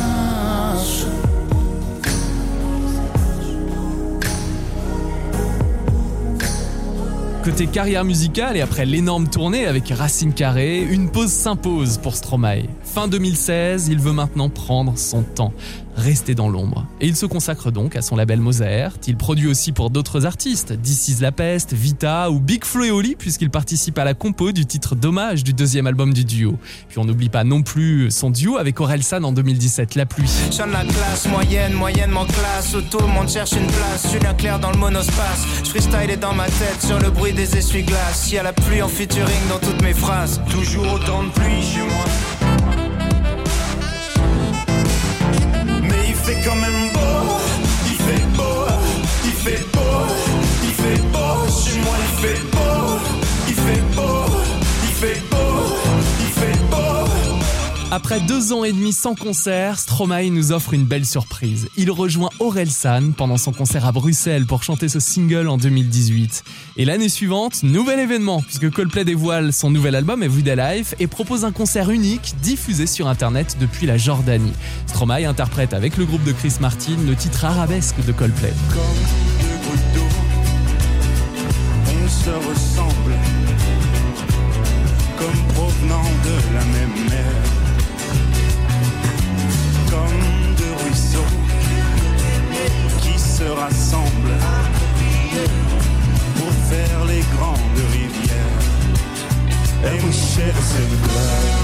Côté 7.43 7.67
carrière 7.67 8.03
musicale 8.03 8.57
et 8.57 8.61
après 8.61 8.85
l'énorme 8.85 9.27
tournée 9.27 9.65
avec 9.65 9.89
Racine 9.89 10.33
Carré, 10.33 10.81
une 10.81 11.09
pause 11.09 11.31
s'impose 11.31 11.97
pour 11.97 12.15
Stromae. 12.15 12.67
Fin 12.83 13.07
2016, 13.07 13.87
il 13.87 13.99
veut 13.99 14.11
maintenant 14.11 14.49
prendre 14.49 14.97
son 14.97 15.23
temps, 15.23 15.53
rester 15.99 16.35
dans 16.35 16.49
l'ombre. 16.49 16.85
Et 17.01 17.07
il 17.07 17.15
se 17.15 17.25
consacre 17.25 17.71
donc 17.71 17.95
à 17.95 18.01
son 18.01 18.15
label 18.15 18.39
Mozart. 18.39 18.93
Il 19.07 19.17
produit 19.17 19.47
aussi 19.47 19.71
pour 19.71 19.89
d'autres 19.89 20.25
artistes, 20.25 20.81
This 20.81 21.07
is 21.09 21.21
La 21.21 21.31
Peste, 21.31 21.73
Vita 21.73 22.31
ou 22.31 22.39
Big 22.39 22.65
Flo 22.65 22.83
et 22.83 22.91
Oli, 22.91 23.15
puisqu'il 23.15 23.49
participe 23.49 23.97
à 23.97 24.03
la 24.03 24.13
compo 24.13 24.51
du 24.51 24.65
titre 24.65 24.95
d'hommage 24.95 25.43
du 25.43 25.53
deuxième 25.53 25.87
album 25.87 26.13
du 26.13 26.25
duo. 26.25 26.57
Puis 26.87 26.99
on 26.99 27.05
n'oublie 27.05 27.29
pas 27.29 27.43
non 27.43 27.61
plus 27.61 28.11
son 28.11 28.29
duo 28.29 28.57
avec 28.57 28.79
Orelsan 28.79 29.23
en 29.23 29.31
2017, 29.31 29.95
La 29.95 30.05
Pluie. 30.05 30.29
De 30.51 30.71
la 30.71 30.83
classe 30.83 31.27
moyenne, 31.27 31.73
moyennement 31.73 32.25
classe. 32.25 32.73
Où 32.75 32.81
tout 32.81 32.99
le 32.99 33.07
monde 33.07 33.29
cherche 33.29 33.53
une 33.53 33.67
place. 33.67 34.11
Julien 34.11 34.33
Clerc 34.33 34.59
dans 34.59 34.71
le 34.71 34.77
monospace. 34.77 35.45
Je 35.63 35.69
freestyle 35.69 36.09
est 36.09 36.17
dans 36.17 36.33
ma 36.33 36.45
tête 36.45 36.81
sur 36.85 36.99
le 36.99 37.09
bruit 37.09 37.33
des 37.33 37.57
essuie-glaces. 37.57 38.31
Y 38.31 38.37
a 38.37 38.43
la 38.43 38.53
pluie 38.53 38.81
en 38.81 38.87
featuring 38.87 39.47
dans 39.49 39.59
toutes 39.59 39.81
mes 39.81 39.93
phrases. 39.93 40.41
Toujours 40.49 40.93
autant 40.93 41.23
de 41.23 41.29
pluie 41.29 41.61
chez 41.61 41.81
moi. 41.81 42.05
Quand 46.45 46.55
même 46.55 46.91
beau, 46.93 47.37
il 47.85 47.95
fait 47.95 48.25
beau, 48.35 48.65
il 49.25 49.31
fait 49.31 49.63
beau, 49.73 50.05
il 50.63 50.73
fait 50.73 51.01
beau, 51.11 51.47
chez 51.49 51.79
moi 51.79 51.95
il 51.99 52.27
fait 52.27 52.41
beau, 52.51 52.58
Après 57.91 58.19
deux 58.19 58.53
ans 58.53 58.63
et 58.63 58.71
demi 58.71 58.93
sans 58.93 59.15
concert, 59.15 59.79
Stromae 59.79 60.29
nous 60.29 60.51
offre 60.51 60.75
une 60.75 60.85
belle 60.85 61.07
surprise. 61.07 61.69
Il 61.75 61.89
rejoint 61.89 62.29
Orelsan 62.39 63.13
pendant 63.17 63.37
son 63.37 63.51
concert 63.51 63.87
à 63.87 63.91
Bruxelles 63.91 64.45
pour 64.45 64.61
chanter 64.61 64.87
ce 64.87 64.99
single 64.99 65.47
en 65.47 65.57
2018. 65.57 66.43
Et 66.77 66.85
l'année 66.85 67.09
suivante, 67.09 67.63
nouvel 67.63 67.99
événement, 67.99 68.43
puisque 68.43 68.69
Coldplay 68.69 69.05
dévoile 69.05 69.51
son 69.51 69.71
nouvel 69.71 69.95
album 69.95 70.21
Everyday 70.21 70.55
Life 70.55 70.93
et 70.99 71.07
propose 71.07 71.45
un 71.45 71.51
concert 71.51 71.89
unique 71.89 72.35
diffusé 72.43 72.85
sur 72.85 73.07
internet 73.07 73.57
depuis 73.59 73.87
la 73.87 73.97
Jordanie. 73.97 74.53
Stromae 74.85 75.27
interprète 75.27 75.73
avec 75.73 75.97
le 75.97 76.05
groupe 76.05 76.23
de 76.23 76.31
Chris 76.31 76.53
Martin 76.61 76.95
le 77.07 77.15
titre 77.15 77.43
arabesque 77.43 78.05
de 78.05 78.11
Coldplay. 78.11 78.53
And 99.81 100.03
we 100.03 100.11
share 100.11 100.51
the 100.51 100.61
same 100.61 101.01
blood. 101.03 101.58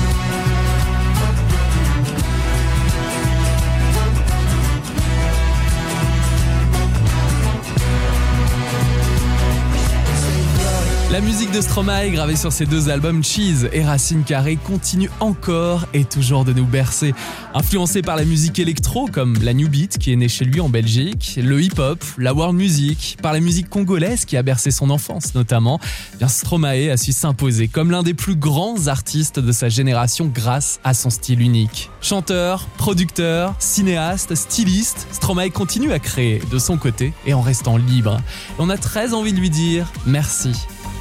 Musique 11.21 11.51
de 11.51 11.61
Stromae 11.61 12.09
gravée 12.09 12.35
sur 12.35 12.51
ces 12.51 12.65
deux 12.65 12.89
albums 12.89 13.23
Cheese 13.23 13.69
et 13.71 13.85
Racine 13.85 14.23
Carré 14.23 14.57
continue 14.57 15.09
encore 15.19 15.85
et 15.93 16.03
toujours 16.03 16.45
de 16.45 16.51
nous 16.51 16.65
bercer. 16.65 17.13
Influencé 17.53 18.01
par 18.01 18.15
la 18.15 18.25
musique 18.25 18.59
électro 18.59 19.07
comme 19.07 19.37
la 19.43 19.53
New 19.53 19.69
Beat 19.69 19.97
qui 19.97 20.11
est 20.11 20.15
née 20.15 20.27
chez 20.27 20.45
lui 20.45 20.59
en 20.59 20.67
Belgique, 20.67 21.39
le 21.41 21.61
hip-hop, 21.61 22.03
la 22.17 22.33
world 22.33 22.55
music, 22.55 23.17
par 23.21 23.33
la 23.33 23.39
musique 23.39 23.69
congolaise 23.69 24.25
qui 24.25 24.35
a 24.35 24.43
bercé 24.43 24.71
son 24.71 24.89
enfance 24.89 25.35
notamment, 25.35 25.79
eh 26.21 26.27
Stromae 26.27 26.89
a 26.91 26.97
su 26.97 27.11
s'imposer 27.11 27.67
comme 27.67 27.91
l'un 27.91 28.03
des 28.03 28.13
plus 28.13 28.35
grands 28.35 28.87
artistes 28.87 29.39
de 29.39 29.51
sa 29.51 29.69
génération 29.69 30.25
grâce 30.25 30.79
à 30.83 30.93
son 30.93 31.09
style 31.09 31.41
unique. 31.41 31.91
Chanteur, 32.01 32.65
producteur, 32.77 33.53
cinéaste, 33.59 34.35
styliste, 34.35 35.07
Stromae 35.11 35.49
continue 35.49 35.91
à 35.91 35.99
créer 35.99 36.41
de 36.51 36.57
son 36.57 36.77
côté 36.77 37.13
et 37.25 37.33
en 37.33 37.41
restant 37.41 37.77
libre. 37.77 38.17
Et 38.49 38.59
on 38.59 38.69
a 38.69 38.77
très 38.77 39.13
envie 39.13 39.33
de 39.33 39.39
lui 39.39 39.49
dire 39.49 39.91
merci 40.05 40.51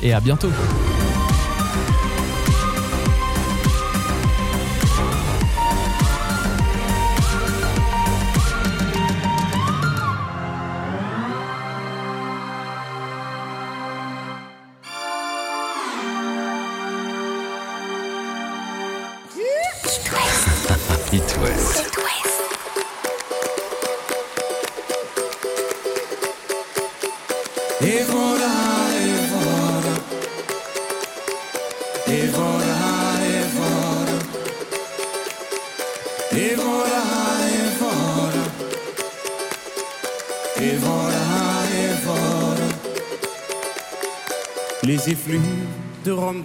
et 0.03 0.13
à 0.13 0.21
bientôt. 0.21 0.51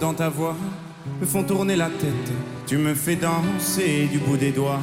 Dans 0.00 0.14
ta 0.14 0.28
voix 0.30 0.56
me 1.20 1.26
font 1.26 1.44
tourner 1.44 1.76
la 1.76 1.88
tête. 1.88 2.32
Tu 2.66 2.78
me 2.78 2.94
fais 2.94 3.16
danser 3.16 4.08
du 4.10 4.18
bout 4.18 4.36
des 4.36 4.50
doigts, 4.50 4.80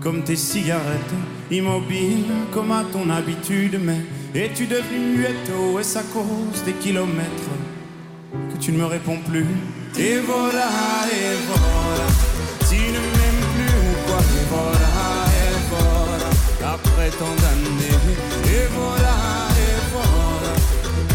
comme 0.00 0.22
tes 0.22 0.36
cigarettes, 0.36 1.14
immobile 1.50 2.24
comme 2.52 2.72
à 2.72 2.84
ton 2.92 3.08
habitude. 3.08 3.78
Mais 3.82 4.00
es-tu 4.34 4.66
devenu 4.66 5.16
muette 5.16 5.50
ou 5.58 5.78
est-ce 5.78 5.98
à 5.98 6.02
cause 6.02 6.62
des 6.64 6.72
kilomètres 6.72 7.54
que 8.52 8.58
tu 8.58 8.72
ne 8.72 8.78
me 8.78 8.86
réponds 8.86 9.18
plus? 9.28 9.46
Et 9.98 10.18
voilà, 10.18 10.68
et 11.10 11.36
voilà, 11.48 12.06
tu 12.68 12.76
ne 12.76 13.00
m'aimes 13.16 13.46
plus 13.54 13.76
ou 13.86 13.94
quoi? 14.06 14.18
Et 14.18 14.46
voilà, 14.50 14.92
et 15.42 15.54
voilà, 15.70 16.30
après 16.74 17.10
tant 17.10 17.34
d'années. 17.42 17.98
Et 18.46 18.66
voilà, 18.76 19.14
et 19.64 19.76
voilà, 19.94 20.52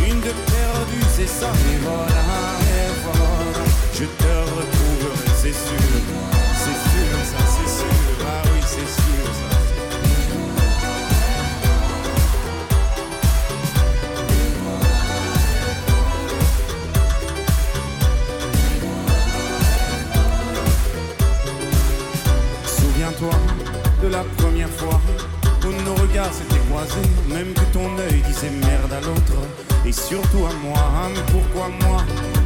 une 0.09 0.19
de 0.19 0.33
perdue, 0.51 1.07
c'est 1.15 1.29
ça. 1.29 1.51
Et 1.71 1.77
voilà, 1.83 2.25
et 2.61 2.72
je 4.03 4.07
te 4.07 4.33
retrouverai, 4.57 5.29
c'est 5.41 5.53
sûr. 5.53 5.93
C'est 6.57 6.79
sûr, 6.91 7.11
ça, 7.31 7.41
c'est 7.55 7.71
sûr. 7.79 7.95
Ah 8.25 8.43
oui, 8.45 8.59
c'est 8.65 8.89
sûr, 9.01 9.25
ça. 9.39 9.49
Souviens-toi 22.65 23.35
de 24.01 24.07
la 24.09 24.23
première 24.37 24.69
fois 24.69 24.99
où 25.65 25.71
nos 25.85 25.95
regards 25.95 26.33
s'étaient 26.33 26.59
croisés, 26.69 27.09
même 27.29 27.53
que 27.53 27.65
ton 27.71 27.97
œil 27.97 28.21
disait 28.27 28.49
merde 28.49 28.91
à 28.91 28.99
l'autre, 28.99 29.39
et 29.85 29.93
surtout 29.93 30.45
à 30.45 30.53
moi. 30.61 30.77
Ah, 30.77 31.09
Mais 31.13 31.23
pourquoi 31.31 31.69
moi 31.87 32.03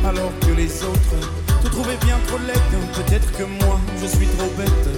alors 0.08 0.32
que 0.40 0.52
les 0.52 0.84
autres 0.84 1.37
te 1.64 1.68
trouvaient 1.70 1.98
bien 2.06 2.18
trop 2.28 2.38
laide 2.40 2.58
Peut-être 2.94 3.32
que 3.38 3.44
moi 3.44 3.80
je 4.02 4.08
suis 4.08 4.28
trop 4.28 4.50
bête, 4.58 4.90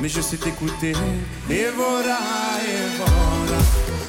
mais 0.00 0.08
je 0.08 0.20
sais 0.20 0.36
t'écouter. 0.36 0.92
Et 1.50 1.66
voilà, 1.76 2.18
et 2.72 2.84
voilà, 2.96 3.58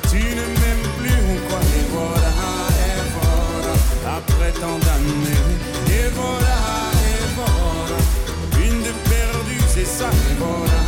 tu 0.10 0.18
ne 0.18 0.46
m'aimes 0.60 0.88
plus 0.98 1.20
ou 1.32 1.38
quoi? 1.50 1.60
Et 1.60 1.86
voilà, 1.92 2.32
et 2.88 3.02
voilà, 3.18 3.74
après 4.18 4.52
tant 4.62 4.78
d'années. 4.86 5.44
Et 5.90 6.08
voilà, 6.16 6.58
et 7.10 7.24
voilà. 7.38 7.98
Une 8.66 8.80
de 8.88 8.94
perdue, 9.10 9.64
c'est 9.68 9.86
ça. 9.86 10.10
Et 10.10 10.36
voilà, 10.40 10.82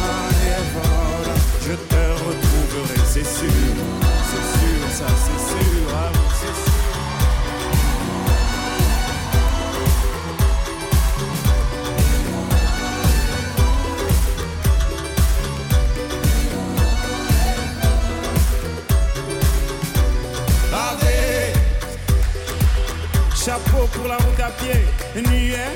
et 0.50 0.64
voilà. 0.74 1.36
Je 1.68 1.74
te 1.74 2.04
retrouverai, 2.26 3.00
c'est 3.06 3.26
sûr. 3.26 3.76
C'est 4.30 4.46
sûr, 4.60 4.80
ça, 5.00 5.08
c'est 5.26 5.42
sûr. 5.52 5.82
Ah 5.94 6.12
c'est 6.40 6.56
sûr. 6.64 6.75
Chapeau 23.46 23.86
pour 23.94 24.08
la 24.08 24.18
route 24.18 24.40
à 24.40 24.50
pied, 24.50 25.22
nuet 25.22 25.70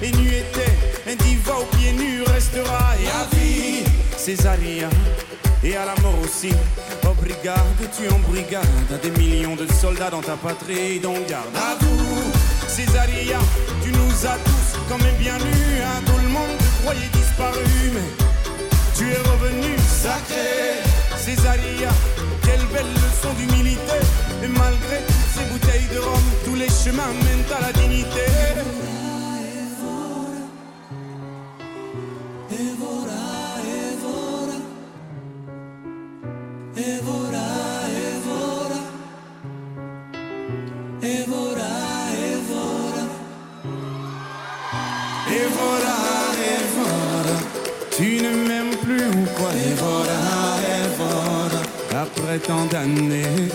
et 0.00 0.12
nu 0.12 0.28
était, 0.28 1.10
un 1.10 1.16
diva 1.16 1.54
aux 1.58 1.76
pieds 1.76 1.90
nus 1.90 2.22
restera. 2.22 2.94
Et 3.02 3.08
à 3.08 3.26
vie, 3.34 3.82
Césaria, 4.16 4.88
et 5.64 5.74
à 5.74 5.86
la 5.86 6.00
mort 6.02 6.14
aussi. 6.22 6.52
Oh 7.04 7.14
brigade, 7.20 7.56
tu 7.98 8.08
en 8.14 8.20
brigade, 8.30 8.62
des 9.02 9.10
millions 9.10 9.56
de 9.56 9.66
soldats 9.72 10.10
dans 10.10 10.20
ta 10.20 10.36
patrie, 10.36 11.00
donc 11.00 11.26
garde 11.26 11.46
à 11.56 11.74
vous, 11.80 12.30
Césaria, 12.68 13.40
tu 13.82 13.90
nous 13.90 14.26
as 14.26 14.38
tous 14.44 14.78
quand 14.88 15.02
même 15.02 15.16
bien 15.16 15.36
nus, 15.38 15.80
hein, 15.82 16.02
tout 16.06 16.22
le 16.22 16.28
monde 16.28 16.56
te 16.58 16.82
croyait 16.84 17.10
disparu, 17.12 17.90
mais 17.92 18.24
tu 18.96 19.10
es 19.10 19.18
revenu 19.18 19.74
sacré, 19.78 20.78
Césaria, 21.16 21.90
Et 49.56 49.74
voilà, 49.74 50.18
et 50.60 50.88
voilà, 50.98 52.02
après 52.02 52.38
tant 52.38 52.66
d'années. 52.66 53.48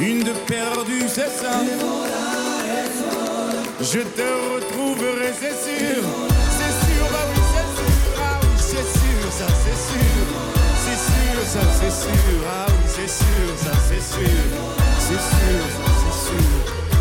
Une 0.00 0.22
de 0.22 0.32
perdue, 0.46 1.08
c'est 1.08 1.28
ça. 1.28 1.60
Je 3.80 4.00
te 4.00 4.28
retrouverai, 4.54 5.32
c'est 5.40 5.56
sûr. 5.66 6.02
C'est 6.56 6.74
sûr, 6.84 7.04
bah 7.12 7.24
oui, 7.30 7.40
c'est 7.52 7.68
sûr, 7.78 7.94
ah 8.18 8.38
oui, 8.42 8.48
c'est 8.58 8.86
sûr, 8.98 9.22
ça 9.38 9.46
c'est 9.64 9.80
sûr. 9.88 10.26
C'est 10.84 11.00
sûr, 11.08 11.38
ça 11.46 11.62
c'est 11.80 11.94
sûr, 12.02 12.38
ah 12.48 12.66
oui, 12.68 12.84
c'est 12.86 13.08
sûr, 13.08 13.48
ça 13.56 13.74
c'est 13.88 14.04
sûr. 14.14 14.46
C'est 15.00 15.22
sûr, 15.30 15.62
ça 15.76 15.88
c'est 16.02 16.16
sûr. 16.26 16.48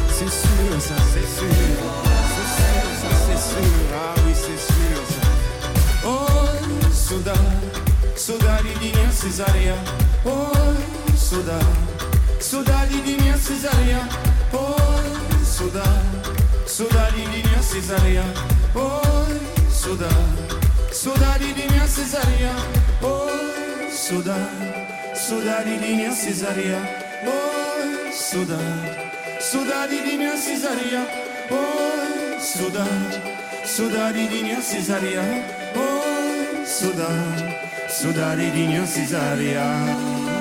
C'est 0.09 0.31
sûr, 0.31 0.69
ça 0.79 0.97
c'est 1.13 1.29
sûr. 1.37 1.59
C'est 2.33 2.49
sûr, 2.57 2.85
ça 3.01 3.11
c'est 3.27 3.41
sûr. 3.49 3.75
Ah 3.93 4.13
oui, 4.25 4.33
c'est 4.33 4.61
sûr, 4.73 4.99
ça. 5.13 5.25
Oh, 6.05 6.27
soda, 6.91 7.37
soda 8.15 8.59
di 8.63 8.73
linea 8.79 9.11
Cesaria. 9.11 9.75
Oh, 10.25 10.51
soda, 11.15 11.59
soda 12.47 12.85
di 12.87 13.01
linea 13.01 13.37
Cesaria. 13.37 14.07
Oh, 14.51 14.77
soda, 15.43 15.83
soda 16.65 17.09
di 17.13 17.25
linea 17.27 17.59
Cesaria. 17.61 18.23
Oh, 18.73 19.27
soda, 19.69 20.07
soda 20.91 21.37
di 21.37 21.53
linea 21.53 21.85
Cesaria. 21.85 22.53
Oh, 23.01 23.27
soda, 23.91 24.37
soda 25.13 25.61
di 25.63 25.77
linea 25.77 26.13
Cesaria. 26.15 26.79
Oh, 27.25 28.11
soda. 28.11 28.59
Soda 29.39 29.85
di 29.87 30.01
linea 30.01 30.35
Cesaria, 30.35 31.05
oh 31.51 32.39
soda, 32.39 32.85
soda 33.63 34.11
di 34.11 34.27
linea 34.27 34.59
Cesaria, 34.59 35.23
oh 35.75 36.65
soda, 36.65 37.07
soda 37.87 38.33
di 38.35 38.51
linea 38.51 38.85
Cesaria. 38.85 40.36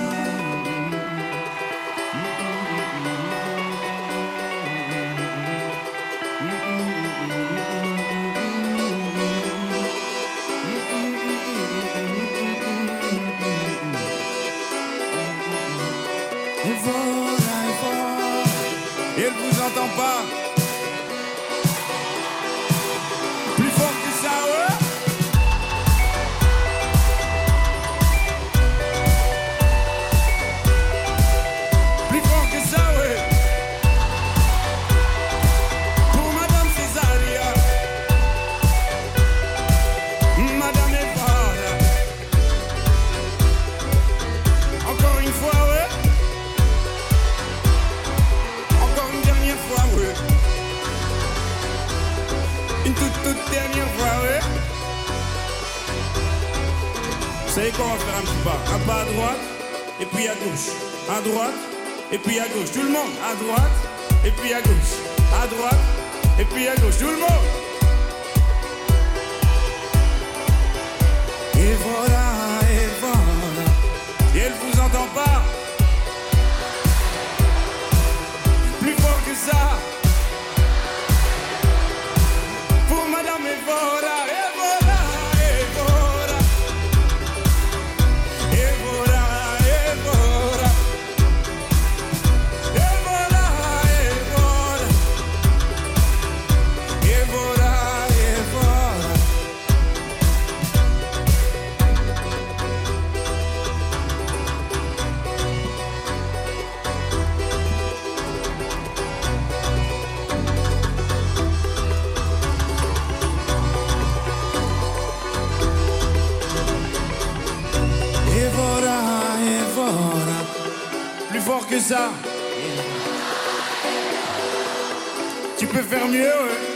knew 126.08 126.22
it. 126.22 126.75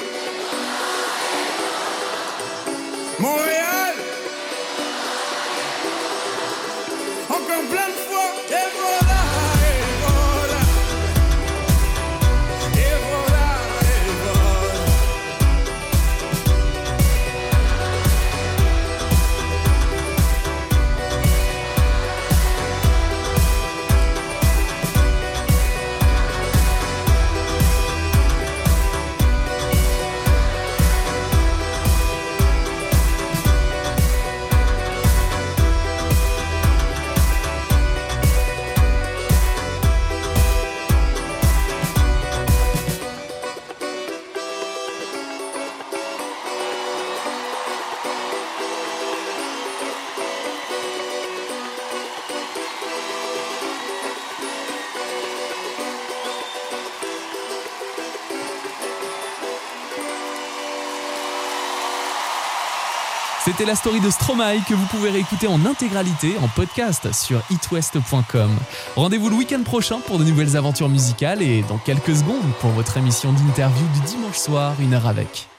C'était 63.51 63.65
la 63.65 63.75
story 63.75 63.99
de 63.99 64.11
Stromae 64.11 64.61
que 64.69 64.75
vous 64.75 64.87
pouvez 64.87 65.11
réécouter 65.11 65.49
en 65.49 65.67
intégralité 65.67 66.37
en 66.41 66.47
podcast 66.47 67.13
sur 67.13 67.43
itwest.com. 67.51 68.49
Rendez-vous 68.95 69.29
le 69.29 69.35
week-end 69.35 69.65
prochain 69.65 69.99
pour 69.99 70.21
de 70.21 70.25
nouvelles 70.25 70.57
aventures 70.57 70.89
musicales 70.89 71.43
et 71.43 71.63
dans 71.63 71.79
quelques 71.79 72.15
secondes 72.15 72.47
pour 72.61 72.71
votre 72.71 72.97
émission 72.97 73.33
d'interview 73.33 73.85
du 73.93 74.01
dimanche 74.03 74.39
soir, 74.39 74.75
une 74.81 74.95
heure 74.95 75.09
avec. 75.09 75.50